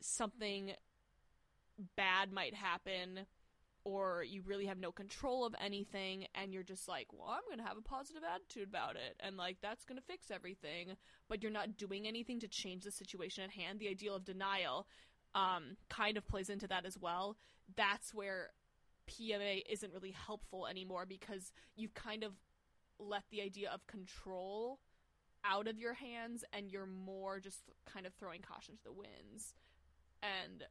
something 0.00 0.72
bad 1.96 2.32
might 2.32 2.54
happen, 2.54 3.26
or 3.84 4.22
you 4.22 4.42
really 4.44 4.66
have 4.66 4.78
no 4.78 4.92
control 4.92 5.46
of 5.46 5.54
anything, 5.64 6.26
and 6.34 6.52
you're 6.52 6.62
just 6.62 6.88
like, 6.88 7.06
well, 7.12 7.28
I'm 7.28 7.42
going 7.46 7.58
to 7.58 7.68
have 7.68 7.78
a 7.78 7.82
positive 7.82 8.22
attitude 8.22 8.68
about 8.68 8.96
it, 8.96 9.16
and 9.20 9.36
like 9.36 9.58
that's 9.62 9.84
going 9.84 9.98
to 9.98 10.04
fix 10.04 10.30
everything, 10.30 10.96
but 11.28 11.42
you're 11.42 11.52
not 11.52 11.76
doing 11.76 12.06
anything 12.06 12.40
to 12.40 12.48
change 12.48 12.84
the 12.84 12.90
situation 12.90 13.44
at 13.44 13.50
hand, 13.50 13.78
the 13.78 13.88
ideal 13.88 14.16
of 14.16 14.24
denial 14.24 14.86
um, 15.34 15.76
kind 15.88 16.16
of 16.16 16.26
plays 16.26 16.50
into 16.50 16.66
that 16.68 16.84
as 16.84 16.98
well. 16.98 17.36
That's 17.76 18.14
where 18.14 18.50
PMA 19.08 19.62
isn't 19.68 19.92
really 19.92 20.12
helpful 20.12 20.66
anymore 20.66 21.06
because 21.06 21.52
you've 21.76 21.94
kind 21.94 22.22
of 22.22 22.32
let 22.98 23.22
the 23.30 23.40
idea 23.42 23.70
of 23.72 23.86
control 23.86 24.80
out 25.44 25.68
of 25.68 25.78
your 25.78 25.94
hands 25.94 26.44
and 26.52 26.70
you're 26.70 26.86
more 26.86 27.40
just 27.40 27.62
kind 27.92 28.06
of 28.06 28.12
throwing 28.14 28.40
caution 28.40 28.76
to 28.76 28.84
the 28.84 28.92
winds 28.92 29.54
and 30.22 30.64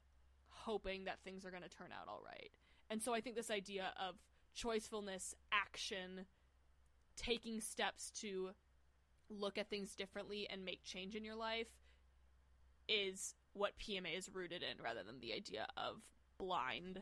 hoping 0.50 1.06
that 1.06 1.20
things 1.24 1.46
are 1.46 1.52
going 1.52 1.64
to 1.64 1.70
turn 1.70 1.90
out 1.92 2.08
all 2.08 2.22
right. 2.26 2.52
And 2.90 3.02
so 3.02 3.14
I 3.14 3.22
think 3.22 3.36
this 3.36 3.52
idea 3.52 3.94
of 4.00 4.16
choicefulness, 4.58 5.34
action, 5.52 6.26
taking 7.16 7.62
steps 7.62 8.12
to 8.22 8.50
look 9.30 9.58
at 9.58 9.70
things 9.70 9.96
differently 9.96 10.48
and 10.50 10.64
make 10.64 10.84
change 10.84 11.16
in 11.16 11.24
your 11.24 11.36
life 11.36 11.68
is 12.88 13.36
what 13.54 13.74
PMA 13.80 14.18
is 14.18 14.30
rooted 14.34 14.64
in 14.64 14.82
rather 14.84 15.04
than 15.04 15.20
the 15.20 15.34
idea 15.34 15.68
of 15.76 16.02
blind 16.38 17.02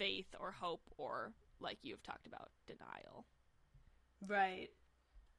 faith 0.00 0.34
or 0.40 0.52
hope 0.52 0.80
or 0.96 1.32
like 1.60 1.76
you've 1.82 2.02
talked 2.02 2.26
about 2.26 2.48
denial. 2.66 3.26
Right. 4.26 4.70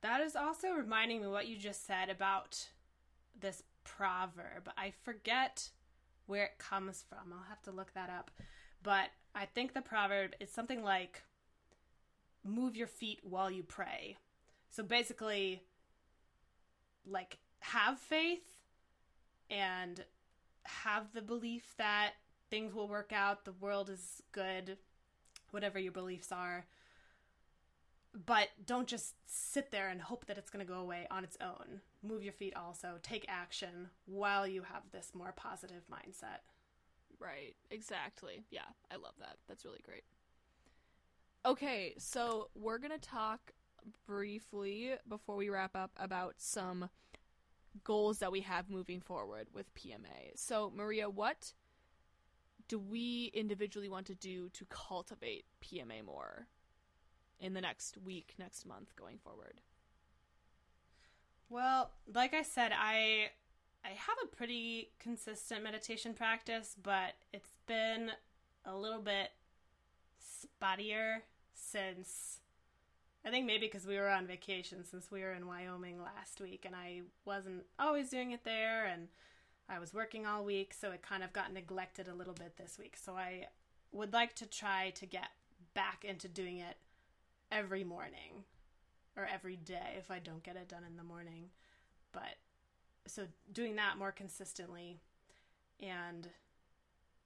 That 0.02 0.22
is 0.22 0.36
also 0.36 0.70
reminding 0.70 1.22
me 1.22 1.28
what 1.28 1.48
you 1.48 1.58
just 1.58 1.88
said 1.88 2.10
about 2.10 2.68
this 3.40 3.64
proverb. 3.84 4.70
I 4.78 4.94
forget 5.04 5.70
where 6.28 6.44
it 6.46 6.60
comes 6.60 7.04
from. 7.10 7.34
I'll 7.34 7.50
have 7.50 7.64
to 7.64 7.72
look 7.72 7.94
that 7.96 8.12
up. 8.12 8.30
But 8.84 9.10
I 9.34 9.46
think 9.46 9.74
the 9.74 9.82
proverb 9.82 10.34
is 10.40 10.52
something 10.52 10.84
like 10.84 11.24
move 12.44 12.76
your 12.76 12.88
feet 12.88 13.20
while 13.24 13.50
you 13.50 13.64
pray. 13.64 14.18
So 14.70 14.84
basically, 14.84 15.64
like, 17.06 17.40
have 17.60 18.00
faith 18.00 18.60
and 19.50 20.06
have 20.64 21.14
the 21.14 21.22
belief 21.22 21.74
that 21.78 22.12
things 22.52 22.76
will 22.76 22.88
work 22.88 23.12
out, 23.12 23.46
the 23.46 23.54
world 23.54 23.90
is 23.90 24.22
good, 24.32 24.78
whatever 25.50 25.80
your 25.80 25.94
beliefs 25.94 26.32
are. 26.32 26.66
But 28.26 28.50
don't 28.64 28.88
just 28.88 29.16
sit 29.26 29.72
there 29.72 29.88
and 29.88 30.02
hope 30.02 30.26
that 30.26 30.38
it's 30.38 30.50
going 30.50 30.64
to 30.64 30.72
go 30.72 30.80
away 30.80 31.08
on 31.10 31.24
its 31.24 31.38
own. 31.42 31.80
Move 32.04 32.24
your 32.24 32.34
feet 32.34 32.54
also. 32.56 33.00
Take 33.02 33.26
action 33.30 33.90
while 34.06 34.46
you 34.46 34.64
have 34.64 34.84
this 34.92 35.14
more 35.16 35.34
positive 35.36 35.84
mindset. 35.90 36.42
Right, 37.20 37.56
exactly. 37.72 38.44
Yeah, 38.52 38.68
I 38.92 38.96
love 38.96 39.14
that. 39.20 39.38
That's 39.48 39.64
really 39.64 39.82
great. 39.84 40.04
Okay, 41.46 41.94
so 41.98 42.50
we're 42.54 42.80
going 42.80 42.92
to 42.92 43.00
talk 43.00 43.54
briefly 44.06 44.92
before 45.08 45.38
we 45.38 45.50
wrap 45.50 45.76
up 45.76 45.92
about 45.98 46.36
some 46.38 46.90
goals 47.86 48.20
that 48.20 48.32
we 48.32 48.42
have 48.42 48.70
moving 48.70 49.00
forward 49.00 49.48
with 49.54 49.74
PMA. 49.74 50.36
So, 50.36 50.72
Maria, 50.76 51.10
what 51.10 51.54
do 52.72 52.80
we 52.80 53.30
individually 53.34 53.90
want 53.90 54.06
to 54.06 54.16
do 54.16 54.48
to 54.48 54.64
cultivate 54.70 55.44
PMA 55.62 56.06
more 56.06 56.48
in 57.38 57.54
the 57.54 57.60
next 57.60 57.98
week, 57.98 58.34
next 58.40 58.66
month, 58.66 58.96
going 58.96 59.18
forward? 59.18 59.60
Well, 61.50 61.92
like 62.16 62.34
I 62.34 62.44
said, 62.44 62.72
I 62.74 63.32
I 63.84 63.90
have 63.90 64.16
a 64.24 64.34
pretty 64.34 64.92
consistent 65.00 65.66
meditation 65.66 66.14
practice, 66.14 66.78
but 66.82 67.16
it's 67.34 67.58
been 67.68 68.12
a 68.64 68.74
little 68.74 69.02
bit 69.02 69.32
spottier 70.24 71.24
since 71.54 72.40
I 73.26 73.32
think 73.32 73.46
maybe 73.46 73.66
because 73.66 73.86
we 73.86 73.98
were 73.98 74.10
on 74.10 74.28
vacation 74.28 74.86
since 74.86 75.12
we 75.12 75.24
were 75.24 75.34
in 75.34 75.46
Wyoming 75.46 76.02
last 76.02 76.40
week 76.40 76.64
and 76.66 76.74
I 76.74 77.02
wasn't 77.26 77.66
always 77.78 78.10
doing 78.10 78.32
it 78.32 78.46
there 78.46 78.86
and 78.86 79.10
I 79.70 79.80
was 79.80 79.94
working 79.94 80.26
all 80.26 80.44
week, 80.44 80.74
so 80.74 80.92
it 80.92 81.02
kind 81.02 81.24
of 81.24 81.34
got 81.34 81.54
neglected 81.54 82.08
a 82.08 82.14
little 82.14 82.34
bit 82.34 82.58
this 82.58 82.78
week. 82.78 82.98
So 82.98 83.14
I 83.16 83.48
would 83.92 84.14
like 84.14 84.36
to 84.36 84.46
try 84.46 84.92
to 84.92 85.06
get 85.06 85.30
back 85.74 86.04
into 86.04 86.28
doing 86.28 86.58
it 86.58 86.78
every 87.52 87.84
morning 87.84 88.44
or 89.16 89.26
every 89.26 89.56
day 89.56 89.96
if 89.98 90.10
I 90.12 90.20
don't 90.20 90.44
get 90.44 90.56
it 90.56 90.70
done 90.70 90.84
in 90.90 90.98
the 90.98 91.04
morning. 91.04 91.50
But 92.12 92.38
so 93.08 93.24
doing 93.52 93.76
that 93.78 93.98
more 93.98 94.12
consistently 94.12 95.00
and 95.80 96.28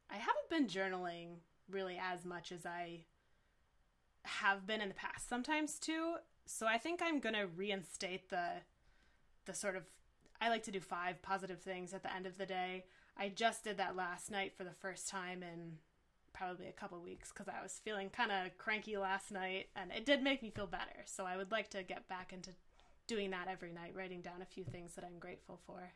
I 0.10 0.16
haven't 0.16 0.50
been 0.50 0.68
journaling 0.68 1.38
really 1.70 2.00
as 2.02 2.26
much 2.26 2.52
as 2.52 2.66
I 2.66 3.02
have 4.24 4.66
been 4.66 4.82
in 4.82 4.90
the 4.90 4.96
past 4.96 5.28
sometimes 5.28 5.80
too. 5.80 6.16
So 6.46 6.68
I 6.68 6.78
think 6.78 7.02
I'm 7.04 7.20
going 7.20 7.36
to 7.36 7.48
reinstate 7.48 8.30
the 8.30 8.62
the 9.46 9.54
sort 9.54 9.76
of 9.76 9.84
I 10.42 10.50
like 10.50 10.64
to 10.64 10.72
do 10.72 10.80
five 10.80 11.22
positive 11.22 11.62
things 11.62 11.94
at 11.94 12.04
the 12.04 12.14
end 12.14 12.26
of 12.26 12.38
the 12.38 12.46
day. 12.46 12.86
I 13.18 13.30
just 13.30 13.64
did 13.64 13.78
that 13.78 13.96
last 13.96 14.30
night 14.30 14.54
for 14.56 14.64
the 14.64 14.74
first 14.74 15.08
time 15.08 15.42
in 15.42 15.78
probably 16.34 16.68
a 16.68 16.74
couple 16.74 17.00
weeks 17.02 17.32
because 17.32 17.48
I 17.48 17.64
was 17.64 17.80
feeling 17.84 18.10
kind 18.10 18.32
of 18.32 18.58
cranky 18.58 18.98
last 18.98 19.32
night 19.32 19.68
and 19.76 19.92
it 19.92 20.06
did 20.06 20.22
make 20.22 20.44
me 20.44 20.50
feel 20.50 20.68
better. 20.68 21.04
So 21.06 21.26
I 21.26 21.38
would 21.38 21.52
like 21.52 21.70
to 21.70 21.84
get 21.84 22.08
back 22.10 22.34
into 22.34 22.52
doing 23.08 23.32
that 23.32 23.48
every 23.50 23.72
night, 23.72 23.94
writing 23.96 24.22
down 24.22 24.42
a 24.42 24.46
few 24.46 24.64
things 24.64 24.96
that 24.96 25.06
I'm 25.06 25.20
grateful 25.20 25.60
for. 25.66 25.92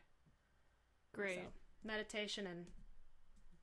Great. 1.12 1.36
So, 1.36 1.42
meditation 1.84 2.46
and 2.46 2.66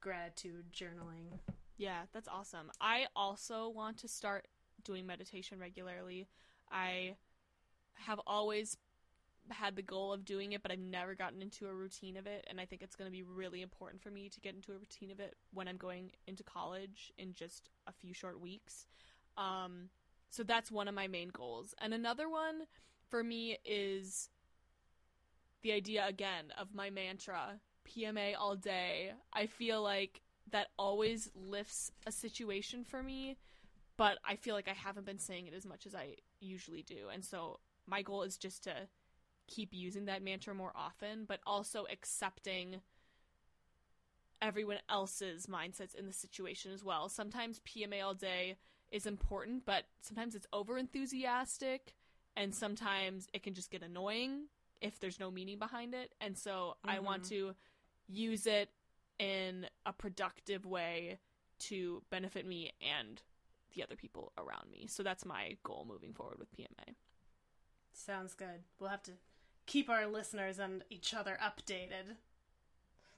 gratitude 0.02 0.66
journaling. 0.74 1.40
Yeah, 1.78 2.02
that's 2.14 2.28
awesome. 2.28 2.72
I 2.82 3.06
also 3.16 3.70
want 3.70 3.98
to 4.00 4.08
start 4.08 4.48
doing 4.84 5.06
meditation 5.06 5.60
regularly. 5.60 6.28
I 6.72 7.16
have 7.94 8.20
always 8.28 8.78
had 9.52 9.76
the 9.76 9.82
goal 9.82 10.14
of 10.14 10.26
doing 10.26 10.54
it, 10.54 10.62
but 10.62 10.72
I've 10.72 10.80
never 10.80 11.16
gotten 11.16 11.42
into 11.42 11.68
a 11.68 11.74
routine 11.74 12.18
of 12.18 12.28
it. 12.28 12.46
And 12.50 12.60
I 12.60 12.66
think 12.66 12.82
it's 12.82 12.96
going 12.96 13.08
to 13.08 13.12
be 13.12 13.24
really 13.24 13.62
important 13.62 14.02
for 14.02 14.10
me 14.10 14.30
to 14.30 14.40
get 14.40 14.56
into 14.56 14.72
a 14.72 14.78
routine 14.78 15.12
of 15.12 15.20
it 15.20 15.36
when 15.54 15.68
I'm 15.68 15.78
going 15.78 16.12
into 16.28 16.44
college 16.44 17.12
in 17.18 17.34
just 17.34 17.70
a 17.88 17.92
few 17.92 18.14
short 18.14 18.40
weeks. 18.40 18.86
Um, 19.38 19.90
so 20.30 20.44
that's 20.44 20.72
one 20.72 20.88
of 20.88 20.96
my 20.96 21.08
main 21.08 21.30
goals. 21.30 21.74
And 21.80 21.94
another 21.94 22.30
one 22.30 22.64
for 23.10 23.24
me 23.24 23.58
is 23.66 24.30
the 25.62 25.72
idea 25.72 26.06
again 26.08 26.52
of 26.60 26.74
my 26.74 26.90
mantra 26.90 27.60
PMA 27.88 28.34
all 28.38 28.56
day. 28.56 29.12
I 29.34 29.48
feel 29.48 29.82
like 29.82 30.22
that 30.52 30.68
always 30.78 31.30
lifts 31.36 31.92
a 32.06 32.12
situation 32.12 32.84
for 32.84 33.04
me 33.04 33.38
but 33.98 34.20
I 34.24 34.36
feel 34.36 34.56
like 34.56 34.70
I 34.70 34.74
haven't 34.74 35.06
been 35.06 35.20
saying 35.20 35.48
it 35.48 35.56
as 35.56 35.66
much 35.66 35.86
as 35.86 35.96
I 35.96 36.16
usually 36.40 36.84
do. 36.84 37.10
And 37.12 37.26
so 37.26 37.60
my 37.88 38.04
goal 38.04 38.22
is 38.22 38.38
just 38.38 38.64
to 38.66 38.88
keep 39.48 39.74
using 39.74 40.06
that 40.06 40.24
mantra 40.24 40.54
more 40.54 40.74
often, 40.76 41.26
but 41.28 41.40
also 41.46 41.86
accepting 41.92 42.82
everyone 44.42 44.78
else's 44.90 45.48
mindsets 45.48 45.96
in 45.96 46.06
the 46.06 46.14
situation 46.14 46.72
as 46.72 46.84
well. 46.84 47.10
Sometimes 47.10 47.62
PMA 47.62 48.04
all 48.04 48.14
day 48.14 48.58
is 48.92 49.06
important, 49.06 49.66
but 49.66 49.86
sometimes 50.02 50.36
it's 50.36 50.48
over 50.54 50.78
enthusiastic 50.78 51.96
and 52.36 52.54
sometimes 52.54 53.28
it 53.34 53.42
can 53.44 53.54
just 53.54 53.72
get 53.72 53.82
annoying 53.82 54.44
if 54.80 55.00
there's 55.00 55.20
no 55.20 55.32
meaning 55.32 55.58
behind 55.58 55.94
it. 55.94 56.14
And 56.22 56.38
so 56.38 56.76
mm-hmm. 56.86 56.90
I 56.90 57.00
want 57.00 57.24
mm-hmm. 57.24 57.50
to 57.50 57.56
use 58.08 58.46
it 58.46 58.70
in 59.20 59.66
a 59.86 59.94
productive 59.94 60.66
way 60.66 61.18
to 61.60 62.04
benefit 62.12 62.46
me 62.46 62.72
and 62.82 63.22
the 63.76 63.84
other 63.84 63.96
people 63.96 64.32
around 64.38 64.70
me. 64.72 64.86
So 64.88 65.04
that's 65.04 65.26
my 65.26 65.58
goal 65.64 65.86
moving 65.88 66.14
forward 66.14 66.38
with 66.38 66.56
PMA. 66.56 66.94
Sounds 67.92 68.36
good. 68.36 68.64
We'll 68.80 68.90
have 68.90 69.04
to 69.04 69.14
keep 69.68 69.90
our 69.90 70.08
listeners 70.08 70.58
and 70.58 70.84
each 70.90 71.14
other 71.14 71.38
updated. 71.44 72.16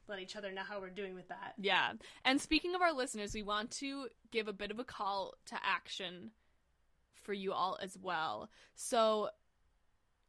Let 0.10 0.20
each 0.20 0.36
other 0.36 0.52
know 0.52 0.64
how 0.68 0.82
we're 0.82 0.90
doing 0.90 1.14
with 1.14 1.30
that. 1.30 1.54
Yeah. 1.58 1.94
And 2.26 2.42
speaking 2.42 2.76
of 2.76 2.82
our 2.82 2.92
listeners, 2.92 3.34
we 3.34 3.44
want 3.44 3.72
to 3.74 4.08
give 4.32 4.48
a 4.48 4.54
bit 4.54 4.72
of 4.72 4.80
a 4.80 4.84
call 4.84 5.36
to 5.46 5.56
action 5.64 6.32
for 7.14 7.32
you 7.32 7.54
all 7.54 7.78
as 7.82 7.98
well. 8.02 8.50
So 8.76 9.30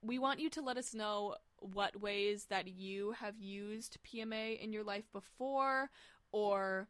we 0.02 0.18
want 0.18 0.38
you 0.38 0.50
to 0.50 0.60
let 0.60 0.76
us 0.76 0.94
know 0.94 1.36
what 1.58 2.00
ways 2.00 2.46
that 2.50 2.68
you 2.68 3.12
have 3.12 3.38
used 3.38 3.98
PMA 4.04 4.60
in 4.60 4.72
your 4.72 4.84
life 4.84 5.04
before 5.12 5.90
or 6.32 6.88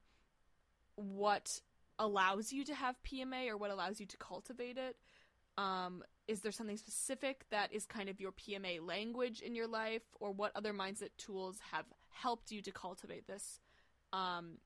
what 0.96 1.60
allows 1.98 2.52
you 2.52 2.64
to 2.64 2.74
have 2.74 2.96
PMA 3.02 3.48
or 3.48 3.56
what 3.56 3.70
allows 3.70 4.00
you 4.00 4.06
to 4.06 4.16
cultivate 4.16 4.78
it? 4.78 4.96
Um, 5.58 6.02
is 6.30 6.42
there 6.42 6.52
something 6.52 6.76
specific 6.76 7.44
that 7.50 7.72
is 7.72 7.86
kind 7.86 8.08
of 8.08 8.20
your 8.20 8.30
PMA 8.30 8.86
language 8.86 9.40
in 9.40 9.56
your 9.56 9.66
life, 9.66 10.02
or 10.20 10.30
what 10.30 10.52
other 10.54 10.72
mindset 10.72 11.08
tools 11.18 11.58
have 11.72 11.86
helped 12.08 12.52
you 12.52 12.62
to 12.62 12.70
cultivate 12.70 13.26
this? 13.26 13.58
Um, 14.12 14.58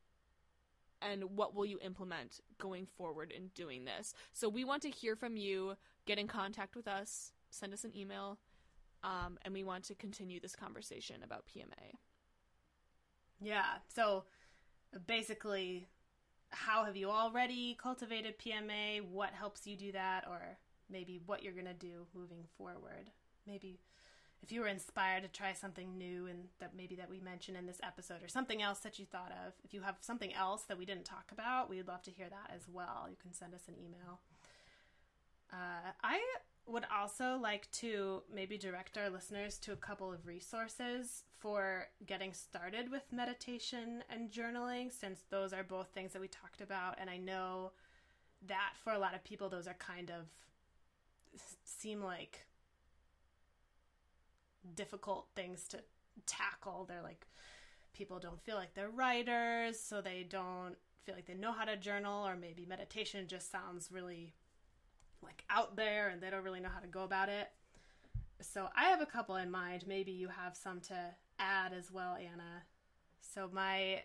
and 1.01 1.25
what 1.37 1.55
will 1.55 1.65
you 1.65 1.79
implement 1.83 2.41
going 2.59 2.85
forward 2.85 3.33
in 3.35 3.49
doing 3.55 3.87
this? 3.87 4.13
So 4.35 4.47
we 4.47 4.63
want 4.65 4.83
to 4.83 4.91
hear 4.91 5.17
from 5.17 5.39
you. 5.39 5.77
Get 6.05 6.19
in 6.19 6.29
contact 6.29 6.77
with 6.77 6.87
us. 6.87 7.33
Send 7.49 7.73
us 7.73 7.85
an 7.85 7.97
email, 7.97 8.39
um, 9.03 9.39
and 9.43 9.55
we 9.55 9.65
want 9.65 9.85
to 9.85 9.95
continue 9.95 10.41
this 10.41 10.55
conversation 10.55 11.23
about 11.25 11.45
PMA. 11.47 11.95
Yeah. 13.41 13.79
So 13.89 14.25
basically, 15.07 15.89
how 16.51 16.85
have 16.85 16.95
you 16.95 17.09
already 17.09 17.75
cultivated 17.81 18.35
PMA? 18.39 19.01
What 19.01 19.31
helps 19.31 19.67
you 19.67 19.77
do 19.77 19.93
that? 19.93 20.25
Or 20.29 20.59
maybe 20.91 21.21
what 21.25 21.43
you're 21.43 21.53
going 21.53 21.65
to 21.67 21.75
do 21.75 22.07
moving 22.15 22.45
forward. 22.57 23.11
Maybe 23.47 23.81
if 24.43 24.53
you 24.53 24.61
were 24.61 24.69
inspired 24.69 25.23
to 25.23 25.29
try 25.29 25.55
something 25.55 25.97
new 25.97 26.27
and 26.27 26.45
that 26.61 26.73
maybe 26.77 26.95
that 26.97 27.09
we 27.09 27.19
mentioned 27.19 27.57
in 27.57 27.67
this 27.67 27.81
episode 27.83 28.23
or 28.23 28.29
something 28.29 28.61
else 28.61 28.81
that 28.81 28.99
you 28.99 29.07
thought 29.07 29.33
of. 29.47 29.55
If 29.65 29.73
you 29.73 29.81
have 29.81 29.97
something 30.03 30.35
else 30.35 30.63
that 30.65 30.79
we 30.79 30.85
didn't 30.85 31.07
talk 31.07 31.31
about, 31.33 31.71
we'd 31.71 31.89
love 31.89 32.03
to 32.03 32.11
hear 32.11 32.29
that 32.29 32.55
as 32.55 32.69
well. 32.71 33.07
You 33.09 33.17
can 33.21 33.33
send 33.33 33.55
us 33.55 33.63
an 33.69 33.75
email. 33.83 34.21
Uh, 35.51 35.93
I 36.03 36.21
would 36.67 36.85
also 36.95 37.39
like 37.41 37.71
to 37.73 38.23
maybe 38.35 38.59
direct 38.59 38.99
our 38.99 39.09
listeners 39.09 39.59
to 39.59 39.73
a 39.73 39.77
couple 39.77 40.13
of 40.13 40.27
resources 40.27 41.25
for 41.39 41.89
getting 42.07 42.33
started 42.33 42.91
with 42.91 43.03
meditation 43.13 44.03
and 44.11 44.31
journaling, 44.31 44.93
since 44.93 45.21
those 45.31 45.53
are 45.53 45.63
both 45.63 45.89
things 45.89 46.13
that 46.13 46.21
we 46.21 46.29
talked 46.29 46.61
about. 46.61 46.97
And 47.01 47.09
I 47.09 47.17
know 47.17 47.73
that 48.47 48.73
for 48.83 48.93
a 48.93 48.99
lot 48.99 49.15
of 49.15 49.25
people, 49.25 49.49
those 49.49 49.67
are 49.67 49.77
kind 49.79 50.11
of 50.11 50.27
seem 51.65 52.03
like 52.03 52.47
difficult 54.75 55.29
things 55.35 55.69
to 55.69 55.79
tackle. 56.27 56.87
They're 56.89 57.03
like, 57.03 57.27
people 57.93 58.19
don't 58.19 58.43
feel 58.43 58.57
like 58.57 58.75
they're 58.75 58.91
writers, 58.91 59.79
so 59.79 60.01
they 60.01 60.27
don't 60.29 60.77
feel 61.05 61.15
like 61.15 61.27
they 61.27 61.35
know 61.35 61.53
how 61.53 61.65
to 61.65 61.77
journal, 61.77 62.27
or 62.27 62.37
maybe 62.37 62.65
meditation 62.67 63.27
just 63.27 63.51
sounds 63.51 63.91
really 63.93 64.35
like 65.23 65.45
out 65.51 65.77
there 65.77 66.09
and 66.09 66.21
they 66.21 66.31
don't 66.31 66.45
really 66.45 66.61
know 66.61 66.69
how 66.69 66.81
to 66.81 66.87
go 66.87 67.03
about 67.03 67.29
it. 67.29 67.51
So 68.41 68.69
I 68.77 68.85
have 68.85 69.01
a 69.01 69.07
couple 69.07 69.37
in 69.37 69.51
mind. 69.51 69.85
Maybe 69.87 70.13
you 70.13 70.29
have 70.29 70.57
some 70.57 70.81
to 70.83 71.15
add 71.39 71.73
as 71.73 71.91
well, 71.91 72.17
Anna. 72.17 72.65
So 73.21 73.49
my 73.53 74.03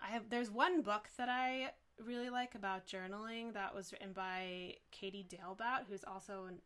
I 0.00 0.10
have 0.10 0.28
there's 0.28 0.50
one 0.50 0.82
book 0.82 1.08
that 1.16 1.28
I 1.28 1.70
really 2.06 2.30
like 2.30 2.54
about 2.54 2.86
journaling 2.86 3.54
that 3.54 3.74
was 3.74 3.92
written 3.92 4.12
by 4.12 4.74
Katie 4.90 5.26
Dalebout, 5.28 5.86
who's 5.88 6.04
also 6.04 6.44
an, 6.48 6.58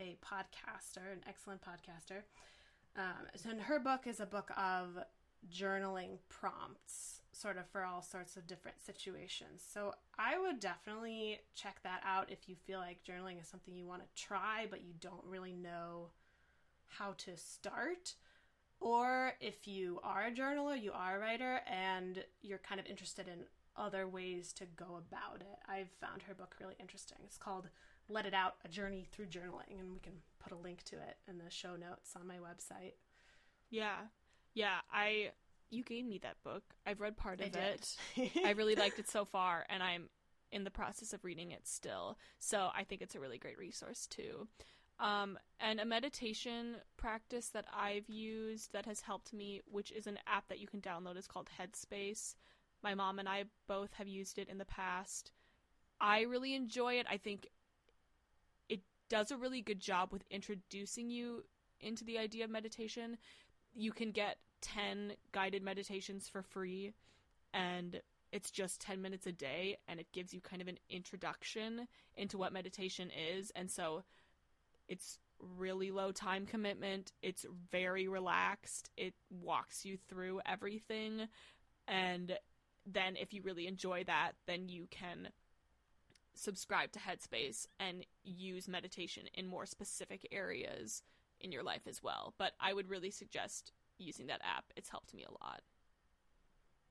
a 0.00 0.16
podcaster, 0.24 1.12
an 1.12 1.20
excellent 1.28 1.60
podcaster. 1.62 2.22
Um, 2.96 3.26
and 3.50 3.60
her 3.62 3.78
book 3.78 4.06
is 4.06 4.20
a 4.20 4.26
book 4.26 4.50
of 4.56 4.98
journaling 5.52 6.18
prompts, 6.28 7.20
sort 7.32 7.58
of 7.58 7.68
for 7.68 7.84
all 7.84 8.02
sorts 8.02 8.36
of 8.36 8.46
different 8.46 8.80
situations. 8.84 9.62
So 9.72 9.94
I 10.18 10.38
would 10.38 10.60
definitely 10.60 11.40
check 11.54 11.80
that 11.82 12.02
out 12.06 12.30
if 12.30 12.48
you 12.48 12.56
feel 12.66 12.78
like 12.78 13.04
journaling 13.04 13.40
is 13.40 13.48
something 13.48 13.74
you 13.74 13.86
want 13.86 14.02
to 14.02 14.22
try, 14.22 14.66
but 14.70 14.82
you 14.82 14.94
don't 15.00 15.24
really 15.24 15.52
know 15.52 16.10
how 16.86 17.14
to 17.18 17.36
start. 17.36 18.14
Or 18.80 19.32
if 19.40 19.66
you 19.66 20.00
are 20.02 20.26
a 20.26 20.32
journaler, 20.32 20.80
you 20.80 20.92
are 20.92 21.16
a 21.16 21.20
writer, 21.20 21.60
and 21.66 22.24
you're 22.42 22.58
kind 22.58 22.80
of 22.80 22.86
interested 22.86 23.28
in 23.28 23.44
other 23.76 24.06
ways 24.06 24.52
to 24.54 24.64
go 24.76 25.00
about 25.08 25.40
it. 25.40 25.58
I've 25.68 25.90
found 26.00 26.22
her 26.22 26.34
book 26.34 26.56
really 26.60 26.74
interesting. 26.78 27.18
It's 27.24 27.36
called 27.36 27.68
Let 28.08 28.26
It 28.26 28.34
Out 28.34 28.54
A 28.64 28.68
Journey 28.68 29.06
Through 29.10 29.26
Journaling, 29.26 29.78
and 29.78 29.92
we 29.92 30.00
can 30.00 30.14
put 30.38 30.52
a 30.52 30.56
link 30.56 30.82
to 30.84 30.96
it 30.96 31.16
in 31.28 31.38
the 31.38 31.50
show 31.50 31.76
notes 31.76 32.12
on 32.18 32.26
my 32.26 32.36
website. 32.36 32.94
Yeah. 33.70 33.96
Yeah, 34.54 34.78
I 34.92 35.30
you 35.70 35.82
gave 35.82 36.04
me 36.04 36.18
that 36.18 36.42
book. 36.44 36.62
I've 36.86 37.00
read 37.00 37.16
part 37.16 37.40
of 37.40 37.50
did. 37.52 37.84
it. 38.16 38.30
I 38.44 38.50
really 38.50 38.76
liked 38.76 38.98
it 38.98 39.10
so 39.10 39.24
far 39.24 39.64
and 39.68 39.82
I'm 39.82 40.08
in 40.52 40.62
the 40.62 40.70
process 40.70 41.12
of 41.12 41.24
reading 41.24 41.50
it 41.50 41.66
still. 41.66 42.16
So 42.38 42.70
I 42.76 42.84
think 42.84 43.02
it's 43.02 43.16
a 43.16 43.20
really 43.20 43.38
great 43.38 43.58
resource 43.58 44.06
too. 44.06 44.46
Um, 45.00 45.36
and 45.58 45.80
a 45.80 45.84
meditation 45.84 46.76
practice 46.96 47.48
that 47.48 47.66
I've 47.76 48.08
used 48.08 48.72
that 48.72 48.86
has 48.86 49.00
helped 49.00 49.32
me, 49.32 49.60
which 49.66 49.90
is 49.90 50.06
an 50.06 50.18
app 50.26 50.48
that 50.48 50.60
you 50.60 50.68
can 50.68 50.80
download, 50.80 51.16
is 51.16 51.26
called 51.26 51.50
Headspace. 51.58 52.36
My 52.84 52.94
mom 52.94 53.18
and 53.18 53.28
I 53.28 53.44
both 53.66 53.94
have 53.94 54.06
used 54.06 54.38
it 54.38 54.48
in 54.48 54.58
the 54.58 54.66
past. 54.66 55.32
I 56.00 56.20
really 56.20 56.54
enjoy 56.54 56.94
it. 56.94 57.06
I 57.10 57.16
think 57.16 57.48
it 58.68 58.80
does 59.08 59.30
a 59.30 59.38
really 59.38 59.62
good 59.62 59.80
job 59.80 60.12
with 60.12 60.22
introducing 60.30 61.08
you 61.08 61.44
into 61.80 62.04
the 62.04 62.18
idea 62.18 62.44
of 62.44 62.50
meditation. 62.50 63.16
You 63.74 63.90
can 63.90 64.10
get 64.10 64.36
10 64.60 65.14
guided 65.32 65.62
meditations 65.62 66.28
for 66.28 66.42
free, 66.42 66.92
and 67.54 68.02
it's 68.32 68.50
just 68.50 68.82
10 68.82 69.00
minutes 69.00 69.26
a 69.26 69.32
day, 69.32 69.78
and 69.88 69.98
it 69.98 70.12
gives 70.12 70.34
you 70.34 70.42
kind 70.42 70.60
of 70.60 70.68
an 70.68 70.78
introduction 70.90 71.88
into 72.16 72.36
what 72.36 72.52
meditation 72.52 73.10
is. 73.34 73.50
And 73.56 73.70
so 73.70 74.04
it's 74.88 75.18
really 75.56 75.90
low 75.90 76.12
time 76.12 76.44
commitment, 76.44 77.12
it's 77.22 77.46
very 77.72 78.08
relaxed, 78.08 78.90
it 78.96 79.14
walks 79.30 79.86
you 79.86 79.96
through 79.96 80.42
everything. 80.44 81.28
And 81.88 82.38
then, 82.86 83.16
if 83.16 83.32
you 83.32 83.42
really 83.42 83.66
enjoy 83.66 84.04
that, 84.04 84.32
then 84.46 84.68
you 84.68 84.86
can 84.90 85.28
subscribe 86.34 86.92
to 86.92 86.98
Headspace 86.98 87.66
and 87.78 88.04
use 88.24 88.68
meditation 88.68 89.24
in 89.34 89.46
more 89.46 89.66
specific 89.66 90.26
areas 90.32 91.02
in 91.40 91.52
your 91.52 91.62
life 91.62 91.86
as 91.86 92.02
well. 92.02 92.34
But 92.38 92.52
I 92.60 92.72
would 92.72 92.90
really 92.90 93.10
suggest 93.10 93.72
using 93.98 94.26
that 94.26 94.40
app. 94.42 94.64
It's 94.76 94.90
helped 94.90 95.14
me 95.14 95.24
a 95.24 95.44
lot. 95.44 95.62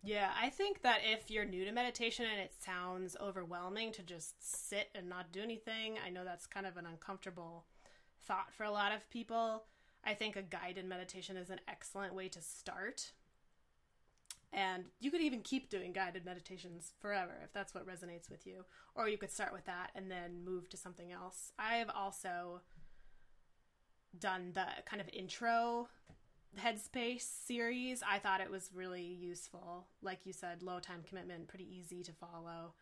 Yeah, 0.01 0.31
I 0.39 0.49
think 0.49 0.81
that 0.81 0.99
if 1.03 1.31
you're 1.31 1.45
new 1.45 1.63
to 1.63 1.71
meditation 1.71 2.25
and 2.29 2.41
it 2.41 2.53
sounds 2.59 3.15
overwhelming 3.21 3.93
to 3.93 4.03
just 4.03 4.35
sit 4.67 4.89
and 4.93 5.07
not 5.07 5.31
do 5.31 5.41
anything, 5.41 5.97
I 6.05 6.09
know 6.09 6.25
that's 6.25 6.45
kind 6.45 6.65
of 6.65 6.75
an 6.75 6.85
uncomfortable 6.85 7.65
thought 8.27 8.53
for 8.53 8.65
a 8.65 8.71
lot 8.71 8.93
of 8.93 9.09
people. 9.09 9.63
I 10.03 10.13
think 10.13 10.35
a 10.35 10.41
guided 10.41 10.85
meditation 10.85 11.37
is 11.37 11.49
an 11.49 11.61
excellent 11.69 12.13
way 12.13 12.27
to 12.29 12.41
start. 12.41 13.13
And 14.55 14.85
you 14.99 15.09
could 15.09 15.21
even 15.21 15.41
keep 15.41 15.69
doing 15.69 15.93
guided 15.93 16.25
meditations 16.25 16.93
forever 17.01 17.33
if 17.43 17.51
that's 17.53 17.73
what 17.73 17.87
resonates 17.87 18.29
with 18.29 18.45
you. 18.45 18.65
Or 18.93 19.09
you 19.09 19.17
could 19.17 19.31
start 19.31 19.51
with 19.51 19.65
that 19.65 19.89
and 19.95 20.11
then 20.11 20.45
move 20.45 20.69
to 20.69 20.77
something 20.77 21.11
else. 21.11 21.51
I 21.57 21.75
have 21.77 21.89
also 21.89 22.61
done 24.17 24.51
the 24.53 24.65
kind 24.85 25.01
of 25.01 25.09
intro 25.11 25.87
Headspace 26.59 27.25
series. 27.47 28.03
I 28.07 28.19
thought 28.19 28.41
it 28.41 28.51
was 28.51 28.69
really 28.73 29.01
useful. 29.01 29.87
Like 30.01 30.19
you 30.25 30.33
said, 30.33 30.61
low 30.61 30.79
time 30.79 31.01
commitment, 31.07 31.47
pretty 31.47 31.67
easy 31.67 32.03
to 32.03 32.11
follow. 32.11 32.73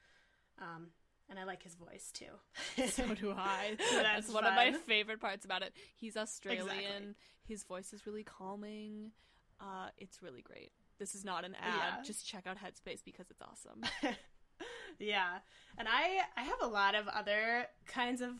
Um, 0.60 0.88
and 1.30 1.40
I 1.40 1.46
like 1.46 1.64
his 1.64 1.76
voice 1.76 2.12
too. 2.12 2.86
so 2.90 3.16
do 3.16 3.32
I. 3.32 3.78
So 3.90 3.96
that's, 3.96 4.28
that's 4.28 4.34
one 4.34 4.46
of 4.46 4.56
my 4.56 4.74
favorite 4.74 5.22
parts 5.22 5.46
about 5.46 5.62
it. 5.62 5.74
He's 5.96 6.18
Australian. 6.18 6.66
Exactly. 6.68 7.16
His 7.48 7.64
voice 7.64 7.94
is 7.94 8.06
really 8.06 8.24
calming. 8.24 9.12
Uh, 9.60 9.88
it's 9.98 10.22
really 10.22 10.42
great. 10.42 10.72
This 11.02 11.16
is 11.16 11.26
not 11.26 11.44
an 11.46 11.56
ad. 11.56 11.74
Yeah. 11.98 12.04
Just 12.04 12.28
check 12.28 12.46
out 12.46 12.58
Headspace 12.58 13.04
because 13.04 13.32
it's 13.32 13.42
awesome. 13.42 13.82
yeah. 15.00 15.40
And 15.76 15.88
I 15.88 16.20
I 16.38 16.44
have 16.44 16.62
a 16.62 16.68
lot 16.68 16.94
of 16.94 17.08
other 17.08 17.66
kinds 17.88 18.22
of 18.22 18.34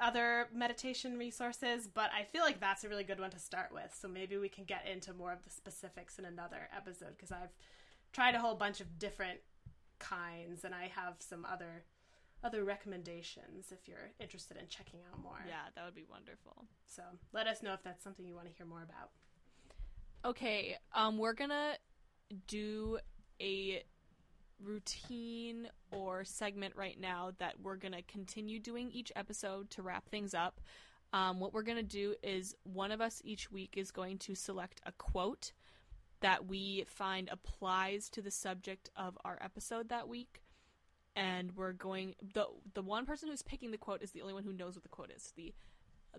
other 0.00 0.48
meditation 0.52 1.16
resources, 1.16 1.86
but 1.86 2.10
I 2.12 2.24
feel 2.24 2.42
like 2.42 2.58
that's 2.58 2.82
a 2.82 2.88
really 2.88 3.04
good 3.04 3.20
one 3.20 3.30
to 3.30 3.38
start 3.38 3.70
with. 3.72 3.96
So 3.96 4.08
maybe 4.08 4.36
we 4.36 4.48
can 4.48 4.64
get 4.64 4.84
into 4.92 5.14
more 5.14 5.32
of 5.32 5.44
the 5.44 5.50
specifics 5.50 6.18
in 6.18 6.24
another 6.24 6.68
episode 6.76 7.10
because 7.16 7.30
I've 7.30 7.54
tried 8.12 8.34
a 8.34 8.40
whole 8.40 8.56
bunch 8.56 8.80
of 8.80 8.98
different 8.98 9.38
kinds 10.00 10.64
and 10.64 10.74
I 10.74 10.90
have 10.92 11.14
some 11.20 11.44
other 11.44 11.84
other 12.42 12.64
recommendations 12.64 13.70
if 13.70 13.86
you're 13.86 14.10
interested 14.18 14.56
in 14.56 14.66
checking 14.66 15.00
out 15.10 15.22
more. 15.22 15.38
yeah, 15.46 15.70
that 15.76 15.84
would 15.84 15.94
be 15.94 16.04
wonderful. 16.10 16.66
So 16.84 17.02
let 17.32 17.46
us 17.46 17.62
know 17.62 17.74
if 17.74 17.84
that's 17.84 18.02
something 18.02 18.26
you 18.26 18.34
want 18.34 18.48
to 18.48 18.52
hear 18.52 18.66
more 18.66 18.82
about. 18.82 19.10
Okay, 20.26 20.76
um, 20.92 21.18
we're 21.18 21.34
gonna 21.34 21.74
do 22.48 22.98
a 23.40 23.84
routine 24.60 25.68
or 25.92 26.24
segment 26.24 26.74
right 26.74 26.98
now 27.00 27.30
that 27.38 27.54
we're 27.62 27.76
gonna 27.76 28.02
continue 28.02 28.58
doing 28.58 28.90
each 28.90 29.12
episode 29.14 29.70
to 29.70 29.82
wrap 29.82 30.08
things 30.08 30.34
up. 30.34 30.60
Um, 31.12 31.38
what 31.38 31.52
we're 31.54 31.62
gonna 31.62 31.84
do 31.84 32.16
is 32.24 32.56
one 32.64 32.90
of 32.90 33.00
us 33.00 33.22
each 33.24 33.52
week 33.52 33.74
is 33.76 33.92
going 33.92 34.18
to 34.18 34.34
select 34.34 34.80
a 34.84 34.90
quote 34.90 35.52
that 36.22 36.48
we 36.48 36.84
find 36.88 37.28
applies 37.28 38.10
to 38.10 38.20
the 38.20 38.32
subject 38.32 38.90
of 38.96 39.16
our 39.24 39.38
episode 39.40 39.90
that 39.90 40.08
week. 40.08 40.42
And 41.14 41.54
we're 41.54 41.72
going 41.72 42.16
the 42.34 42.46
the 42.74 42.82
one 42.82 43.06
person 43.06 43.28
who's 43.28 43.42
picking 43.42 43.70
the 43.70 43.78
quote 43.78 44.02
is 44.02 44.10
the 44.10 44.22
only 44.22 44.34
one 44.34 44.42
who 44.42 44.52
knows 44.52 44.74
what 44.74 44.82
the 44.82 44.88
quote 44.88 45.12
is. 45.14 45.32
The 45.36 45.54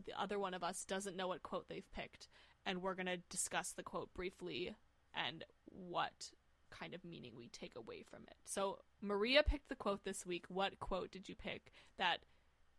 the 0.05 0.17
other 0.17 0.39
one 0.39 0.53
of 0.53 0.63
us 0.63 0.85
doesn't 0.85 1.17
know 1.17 1.27
what 1.27 1.43
quote 1.43 1.67
they've 1.67 1.91
picked 1.91 2.29
and 2.67 2.81
we're 2.81 2.93
going 2.93 3.07
to 3.07 3.17
discuss 3.29 3.71
the 3.71 3.81
quote 3.81 4.13
briefly 4.13 4.75
and 5.15 5.43
what 5.65 6.31
kind 6.69 6.93
of 6.93 7.03
meaning 7.03 7.31
we 7.35 7.47
take 7.47 7.75
away 7.75 8.03
from 8.03 8.19
it. 8.27 8.35
So, 8.45 8.79
Maria 9.01 9.41
picked 9.41 9.69
the 9.69 9.75
quote 9.75 10.03
this 10.03 10.25
week. 10.25 10.45
What 10.49 10.79
quote 10.79 11.11
did 11.11 11.29
you 11.29 11.35
pick 11.35 11.71
that 11.97 12.17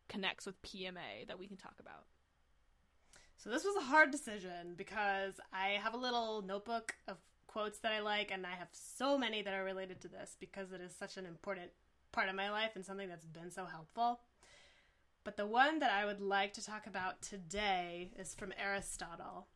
connects 0.08 0.46
with 0.46 0.60
PMA 0.62 1.26
that 1.26 1.38
we 1.38 1.46
can 1.46 1.56
talk 1.56 1.74
about? 1.80 2.04
So 3.38 3.50
this 3.50 3.64
was 3.64 3.76
a 3.76 3.86
hard 3.86 4.10
decision 4.10 4.74
because 4.76 5.34
I 5.52 5.78
have 5.80 5.94
a 5.94 5.98
little 5.98 6.42
notebook 6.42 6.96
of 7.06 7.18
quotes 7.46 7.78
that 7.80 7.92
I 7.92 8.00
like, 8.00 8.32
and 8.32 8.44
I 8.44 8.56
have 8.58 8.68
so 8.72 9.16
many 9.16 9.42
that 9.42 9.54
are 9.54 9.62
related 9.62 10.00
to 10.02 10.08
this 10.08 10.36
because 10.40 10.72
it 10.72 10.80
is 10.80 10.92
such 10.98 11.16
an 11.16 11.24
important 11.24 11.70
part 12.10 12.28
of 12.28 12.34
my 12.34 12.50
life 12.50 12.72
and 12.74 12.84
something 12.84 13.08
that's 13.08 13.26
been 13.26 13.52
so 13.52 13.64
helpful. 13.64 14.20
But 15.22 15.36
the 15.36 15.46
one 15.46 15.78
that 15.78 15.92
I 15.92 16.04
would 16.04 16.20
like 16.20 16.52
to 16.54 16.64
talk 16.64 16.88
about 16.88 17.22
today 17.22 18.10
is 18.18 18.34
from 18.34 18.52
Aristotle, 18.58 19.46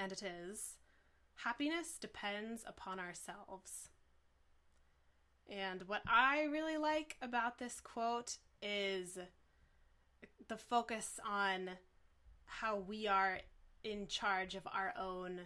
and 0.00 0.10
it 0.12 0.22
is 0.22 0.76
Happiness 1.44 1.96
depends 1.98 2.64
upon 2.66 3.00
ourselves. 3.00 3.88
And 5.48 5.84
what 5.88 6.02
I 6.06 6.42
really 6.44 6.76
like 6.76 7.16
about 7.22 7.58
this 7.58 7.80
quote 7.80 8.36
is 8.60 9.16
the 10.48 10.58
focus 10.58 11.18
on 11.26 11.70
how 12.44 12.76
we 12.76 13.06
are 13.06 13.38
in 13.82 14.06
charge 14.06 14.54
of 14.54 14.66
our 14.66 14.92
own 15.00 15.40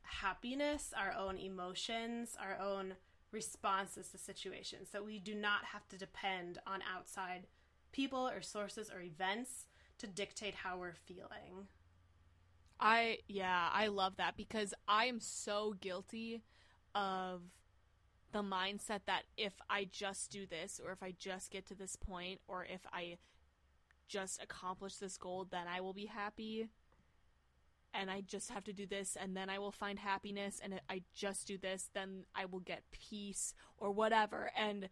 happiness, 0.00 0.94
our 0.96 1.12
own 1.12 1.36
emotions, 1.36 2.36
our 2.40 2.58
own 2.58 2.94
responses 3.32 4.08
to 4.08 4.18
situations. 4.18 4.88
That 4.92 5.04
we 5.04 5.18
do 5.18 5.34
not 5.34 5.66
have 5.74 5.86
to 5.88 5.98
depend 5.98 6.58
on 6.66 6.80
outside 6.90 7.48
people 7.92 8.26
or 8.26 8.40
sources 8.40 8.90
or 8.90 9.02
events 9.02 9.66
to 9.98 10.06
dictate 10.06 10.54
how 10.54 10.78
we're 10.78 10.94
feeling. 10.94 11.66
I 12.80 13.18
yeah, 13.28 13.68
I 13.72 13.88
love 13.88 14.16
that 14.16 14.36
because 14.36 14.72
I 14.88 15.04
am 15.04 15.20
so 15.20 15.74
guilty 15.80 16.42
of 16.94 17.42
the 18.32 18.42
mindset 18.42 19.00
that 19.06 19.24
if 19.36 19.54
I 19.68 19.88
just 19.90 20.30
do 20.30 20.46
this 20.46 20.80
or 20.82 20.92
if 20.92 21.02
I 21.02 21.14
just 21.18 21.50
get 21.50 21.66
to 21.66 21.74
this 21.74 21.96
point 21.96 22.40
or 22.48 22.64
if 22.64 22.86
I 22.92 23.18
just 24.08 24.42
accomplish 24.42 24.96
this 24.96 25.16
goal 25.16 25.46
then 25.50 25.66
I 25.68 25.80
will 25.80 25.92
be 25.92 26.06
happy 26.06 26.68
and 27.92 28.10
I 28.10 28.20
just 28.22 28.50
have 28.50 28.64
to 28.64 28.72
do 28.72 28.86
this 28.86 29.16
and 29.20 29.36
then 29.36 29.50
I 29.50 29.58
will 29.58 29.72
find 29.72 29.98
happiness 29.98 30.60
and 30.62 30.74
if 30.74 30.80
I 30.88 31.02
just 31.14 31.46
do 31.46 31.58
this 31.58 31.90
then 31.92 32.24
I 32.34 32.44
will 32.44 32.60
get 32.60 32.82
peace 32.92 33.54
or 33.76 33.90
whatever. 33.90 34.50
And 34.56 34.88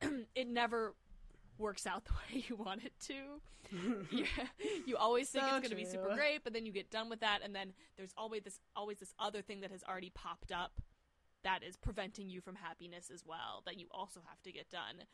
it 0.34 0.48
never 0.48 0.94
works 1.58 1.86
out 1.86 2.04
the 2.06 2.12
way 2.12 2.44
you 2.48 2.56
want 2.56 2.84
it 2.84 2.92
to. 3.06 3.14
you, 4.10 4.26
you 4.84 4.96
always 4.96 5.30
think 5.30 5.44
So 5.44 5.56
it's 5.56 5.68
going 5.68 5.70
to 5.70 5.76
be 5.76 5.84
super 5.84 6.14
great, 6.14 6.44
but 6.44 6.52
then 6.52 6.66
you 6.66 6.72
get 6.72 6.90
done 6.90 7.08
with 7.08 7.20
that, 7.20 7.40
and 7.42 7.54
then 7.54 7.72
there's 7.96 8.12
always 8.18 8.42
this 8.42 8.60
always 8.76 8.98
this 8.98 9.14
other 9.18 9.40
thing 9.40 9.60
that 9.60 9.70
has 9.70 9.82
already 9.88 10.10
popped 10.10 10.52
up 10.52 10.80
that 11.44 11.62
is 11.62 11.76
preventing 11.76 12.28
you 12.28 12.40
from 12.40 12.54
happiness 12.54 13.10
as 13.12 13.24
well 13.26 13.62
that 13.66 13.78
you 13.78 13.86
also 13.90 14.20
have 14.28 14.42
to 14.42 14.52
get 14.52 14.70
done. 14.70 15.06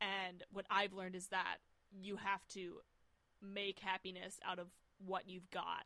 And 0.00 0.42
what 0.52 0.66
I've 0.70 0.92
learned 0.92 1.14
is 1.14 1.28
that 1.28 1.58
you 1.92 2.16
have 2.16 2.46
to 2.48 2.78
make 3.42 3.78
happiness 3.80 4.38
out 4.44 4.58
of 4.58 4.68
what 5.04 5.28
you've 5.28 5.50
got 5.50 5.84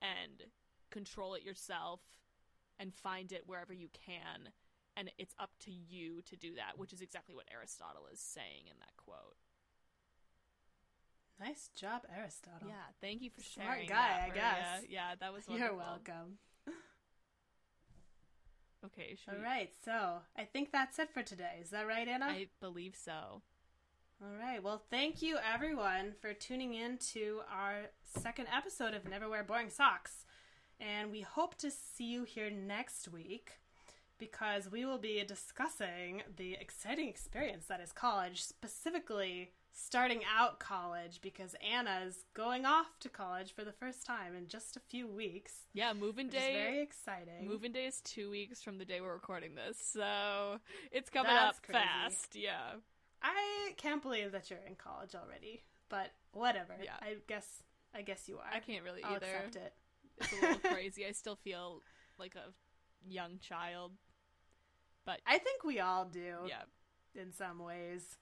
and 0.00 0.44
control 0.90 1.34
it 1.34 1.42
yourself 1.42 2.00
and 2.78 2.94
find 2.94 3.32
it 3.32 3.42
wherever 3.46 3.72
you 3.72 3.88
can. 4.06 4.50
And 4.98 5.12
it's 5.16 5.34
up 5.38 5.50
to 5.60 5.70
you 5.70 6.22
to 6.22 6.34
do 6.34 6.56
that, 6.56 6.76
which 6.76 6.92
is 6.92 7.00
exactly 7.00 7.34
what 7.34 7.44
Aristotle 7.52 8.08
is 8.12 8.18
saying 8.18 8.66
in 8.66 8.78
that 8.80 8.96
quote. 8.96 9.36
Nice 11.38 11.70
job, 11.76 12.02
Aristotle. 12.12 12.66
Yeah, 12.66 12.74
thank 13.00 13.22
you 13.22 13.30
for 13.30 13.40
Smart 13.42 13.68
sharing. 13.68 13.88
Smart 13.88 14.02
guy, 14.02 14.26
I 14.26 14.34
guess. 14.34 14.82
Yeah, 14.88 15.14
that 15.20 15.32
was 15.32 15.44
You're 15.48 15.74
welcome. 15.74 16.38
Okay, 18.84 19.16
All 19.28 19.34
we- 19.36 19.44
right, 19.44 19.70
so 19.84 20.18
I 20.36 20.44
think 20.44 20.70
that's 20.70 20.98
it 21.00 21.10
for 21.12 21.22
today. 21.22 21.58
Is 21.60 21.70
that 21.70 21.86
right, 21.86 22.06
Anna? 22.06 22.26
I 22.26 22.46
believe 22.60 22.94
so. 22.94 23.42
All 24.22 24.36
right. 24.40 24.62
Well, 24.62 24.82
thank 24.90 25.20
you 25.22 25.36
everyone 25.52 26.12
for 26.20 26.32
tuning 26.32 26.74
in 26.74 26.98
to 27.12 27.40
our 27.52 27.90
second 28.04 28.46
episode 28.56 28.94
of 28.94 29.08
Never 29.08 29.28
Wear 29.28 29.42
Boring 29.44 29.70
Socks. 29.70 30.24
And 30.80 31.10
we 31.10 31.20
hope 31.22 31.56
to 31.56 31.70
see 31.70 32.04
you 32.04 32.22
here 32.24 32.50
next 32.50 33.08
week 33.08 33.58
because 34.18 34.70
we 34.70 34.84
will 34.84 34.98
be 34.98 35.22
discussing 35.26 36.22
the 36.36 36.54
exciting 36.60 37.08
experience 37.08 37.66
that 37.66 37.80
is 37.80 37.92
college, 37.92 38.42
specifically 38.42 39.52
starting 39.72 40.22
out 40.36 40.58
college 40.58 41.20
because 41.22 41.54
Anna's 41.62 42.24
going 42.34 42.66
off 42.66 42.98
to 43.00 43.08
college 43.08 43.54
for 43.54 43.64
the 43.64 43.72
first 43.72 44.04
time 44.04 44.34
in 44.34 44.48
just 44.48 44.76
a 44.76 44.80
few 44.80 45.06
weeks. 45.06 45.52
Yeah, 45.72 45.92
moving 45.92 46.28
day. 46.28 46.52
very 46.54 46.82
exciting. 46.82 47.46
Moving 47.46 47.72
day 47.72 47.86
is 47.86 48.00
two 48.00 48.30
weeks 48.30 48.62
from 48.62 48.78
the 48.78 48.84
day 48.84 49.00
we're 49.00 49.12
recording 49.12 49.54
this, 49.54 49.78
so 49.80 50.58
it's 50.90 51.10
coming 51.10 51.32
That's 51.32 51.58
up 51.58 51.62
crazy. 51.64 51.78
fast. 51.78 52.36
Yeah, 52.36 52.72
I 53.22 53.72
can't 53.76 54.02
believe 54.02 54.32
that 54.32 54.50
you're 54.50 54.58
in 54.66 54.74
college 54.74 55.14
already, 55.14 55.62
but 55.88 56.10
whatever. 56.32 56.74
Yeah. 56.82 56.94
I 57.00 57.16
guess 57.28 57.62
I 57.94 58.02
guess 58.02 58.28
you 58.28 58.36
are. 58.38 58.50
I 58.52 58.58
can't 58.60 58.84
really 58.84 59.02
I'll 59.04 59.14
either. 59.16 59.26
accept 59.26 59.56
it. 59.56 59.72
It's 60.20 60.32
a 60.32 60.40
little 60.40 60.58
crazy. 60.72 61.06
I 61.06 61.12
still 61.12 61.36
feel 61.36 61.82
like 62.18 62.34
a 62.34 62.52
young 63.08 63.38
child. 63.38 63.92
But 65.08 65.22
I 65.26 65.38
think 65.38 65.64
we 65.64 65.80
all 65.80 66.04
do 66.04 66.34
yeah, 66.46 66.64
in 67.18 67.32
some 67.32 67.60
ways. 67.60 68.18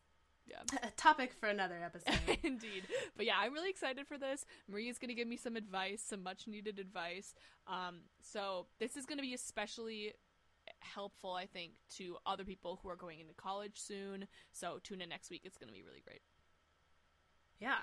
yeah. 0.47 0.63
A 0.85 0.93
topic 0.93 1.33
for 1.33 1.49
another 1.49 1.81
episode. 1.85 2.39
Indeed. 2.45 2.85
But 3.17 3.27
yeah, 3.27 3.35
I'm 3.41 3.53
really 3.53 3.71
excited 3.71 4.07
for 4.07 4.17
this. 4.17 4.47
Maria's 4.69 4.97
going 4.97 5.09
to 5.09 5.15
give 5.15 5.27
me 5.27 5.37
some 5.37 5.57
advice, 5.57 6.01
some 6.01 6.23
much 6.23 6.47
needed 6.47 6.79
advice. 6.79 7.35
Um, 7.67 8.03
so 8.23 8.69
this 8.79 8.97
is 8.97 9.05
going 9.05 9.19
to 9.19 9.23
be 9.23 9.35
especially 9.35 10.13
helpful, 10.79 11.33
I 11.33 11.47
think, 11.47 11.73
to 11.97 12.19
other 12.25 12.45
people 12.45 12.79
who 12.81 12.89
are 12.89 12.95
going 12.95 13.19
into 13.19 13.35
college 13.35 13.81
soon. 13.81 14.29
So 14.53 14.79
tune 14.85 15.01
in 15.01 15.09
next 15.09 15.29
week. 15.29 15.41
It's 15.43 15.59
going 15.59 15.67
to 15.67 15.75
be 15.75 15.83
really 15.83 16.05
great. 16.07 16.23
yeah. 17.59 17.79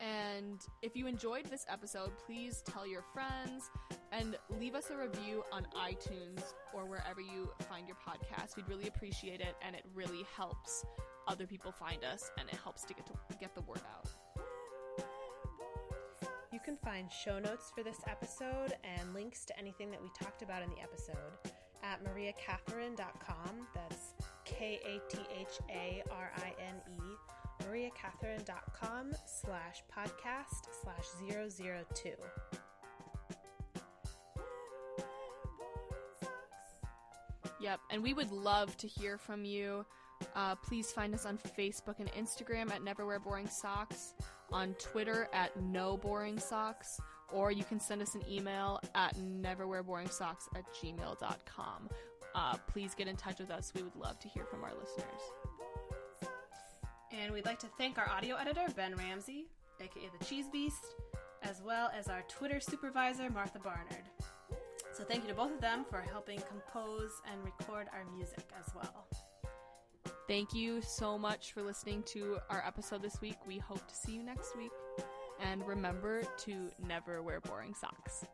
And 0.00 0.60
if 0.80 0.96
you 0.96 1.06
enjoyed 1.06 1.44
this 1.46 1.66
episode, 1.68 2.10
please 2.26 2.62
tell 2.62 2.86
your 2.86 3.04
friends 3.12 3.70
and 4.12 4.36
leave 4.58 4.74
us 4.74 4.90
a 4.90 4.96
review 4.96 5.44
on 5.52 5.66
iTunes 5.76 6.42
or 6.72 6.86
wherever 6.86 7.20
you 7.20 7.50
find 7.68 7.86
your 7.86 7.96
podcast. 7.96 8.56
We'd 8.56 8.68
really 8.68 8.88
appreciate 8.88 9.40
it, 9.40 9.56
and 9.60 9.76
it 9.76 9.84
really 9.94 10.24
helps 10.34 10.86
other 11.28 11.46
people 11.46 11.70
find 11.70 12.02
us, 12.04 12.30
and 12.38 12.48
it 12.48 12.56
helps 12.62 12.84
to 12.84 12.94
get 12.94 13.06
to 13.06 13.12
get 13.38 13.54
the 13.54 13.60
word 13.62 13.82
out. 13.94 14.08
You 16.52 16.60
can 16.64 16.76
find 16.78 17.10
show 17.12 17.38
notes 17.38 17.70
for 17.74 17.84
this 17.84 17.98
episode 18.08 18.74
and 18.82 19.14
links 19.14 19.44
to 19.44 19.58
anything 19.58 19.90
that 19.90 20.02
we 20.02 20.08
talked 20.18 20.42
about 20.42 20.62
in 20.62 20.70
the 20.70 20.80
episode 20.80 21.14
at 21.82 22.02
mariakatharine.com. 22.04 23.66
That's 23.74 24.14
K 24.44 24.80
A 24.84 25.14
T 25.14 25.22
H 25.38 25.58
A 25.70 26.02
R 26.10 26.32
I 26.36 26.52
N 26.60 26.80
E. 26.88 27.29
mariakatharine.com 27.70 29.12
slash 29.26 29.82
podcast 29.96 30.68
slash 30.82 31.06
002. 31.94 32.10
Yep, 37.60 37.80
and 37.90 38.02
we 38.02 38.14
would 38.14 38.32
love 38.32 38.76
to 38.78 38.86
hear 38.88 39.18
from 39.18 39.44
you. 39.44 39.84
Uh, 40.34 40.54
please 40.56 40.90
find 40.90 41.14
us 41.14 41.26
on 41.26 41.38
Facebook 41.38 41.98
and 41.98 42.10
Instagram 42.12 42.70
at 42.70 42.82
Never 42.82 43.06
Wear 43.06 43.20
Boring 43.20 43.48
Socks, 43.48 44.14
on 44.50 44.74
Twitter 44.74 45.28
at 45.32 45.58
No 45.60 45.96
Boring 45.96 46.38
Socks, 46.38 46.98
or 47.32 47.52
you 47.52 47.64
can 47.64 47.78
send 47.78 48.02
us 48.02 48.14
an 48.14 48.22
email 48.28 48.80
at 48.94 49.14
neverwearboringsocks 49.16 50.48
at 50.56 50.64
gmail.com. 50.74 51.88
Uh, 52.34 52.56
please 52.68 52.94
get 52.94 53.08
in 53.08 53.16
touch 53.16 53.38
with 53.38 53.50
us. 53.50 53.72
We 53.74 53.82
would 53.82 53.96
love 53.96 54.18
to 54.20 54.28
hear 54.28 54.44
from 54.44 54.64
our 54.64 54.72
listeners. 54.74 55.49
And 57.12 57.32
we'd 57.32 57.44
like 57.44 57.58
to 57.60 57.66
thank 57.76 57.98
our 57.98 58.08
audio 58.08 58.36
editor, 58.36 58.66
Ben 58.76 58.94
Ramsey, 58.94 59.46
aka 59.80 60.08
the 60.16 60.24
Cheese 60.24 60.46
Beast, 60.52 60.94
as 61.42 61.60
well 61.60 61.90
as 61.96 62.08
our 62.08 62.22
Twitter 62.28 62.60
supervisor, 62.60 63.28
Martha 63.30 63.58
Barnard. 63.58 64.04
So 64.92 65.02
thank 65.04 65.22
you 65.22 65.28
to 65.28 65.34
both 65.34 65.52
of 65.52 65.60
them 65.60 65.84
for 65.88 66.00
helping 66.00 66.40
compose 66.48 67.10
and 67.30 67.42
record 67.44 67.88
our 67.92 68.04
music 68.16 68.48
as 68.58 68.72
well. 68.74 69.08
Thank 70.28 70.54
you 70.54 70.80
so 70.80 71.18
much 71.18 71.52
for 71.52 71.62
listening 71.62 72.04
to 72.08 72.38
our 72.48 72.62
episode 72.64 73.02
this 73.02 73.20
week. 73.20 73.36
We 73.46 73.58
hope 73.58 73.84
to 73.88 73.94
see 73.94 74.12
you 74.12 74.22
next 74.22 74.56
week. 74.56 74.70
And 75.40 75.66
remember 75.66 76.22
to 76.44 76.70
never 76.86 77.22
wear 77.22 77.40
boring 77.40 77.74
socks. 77.74 78.24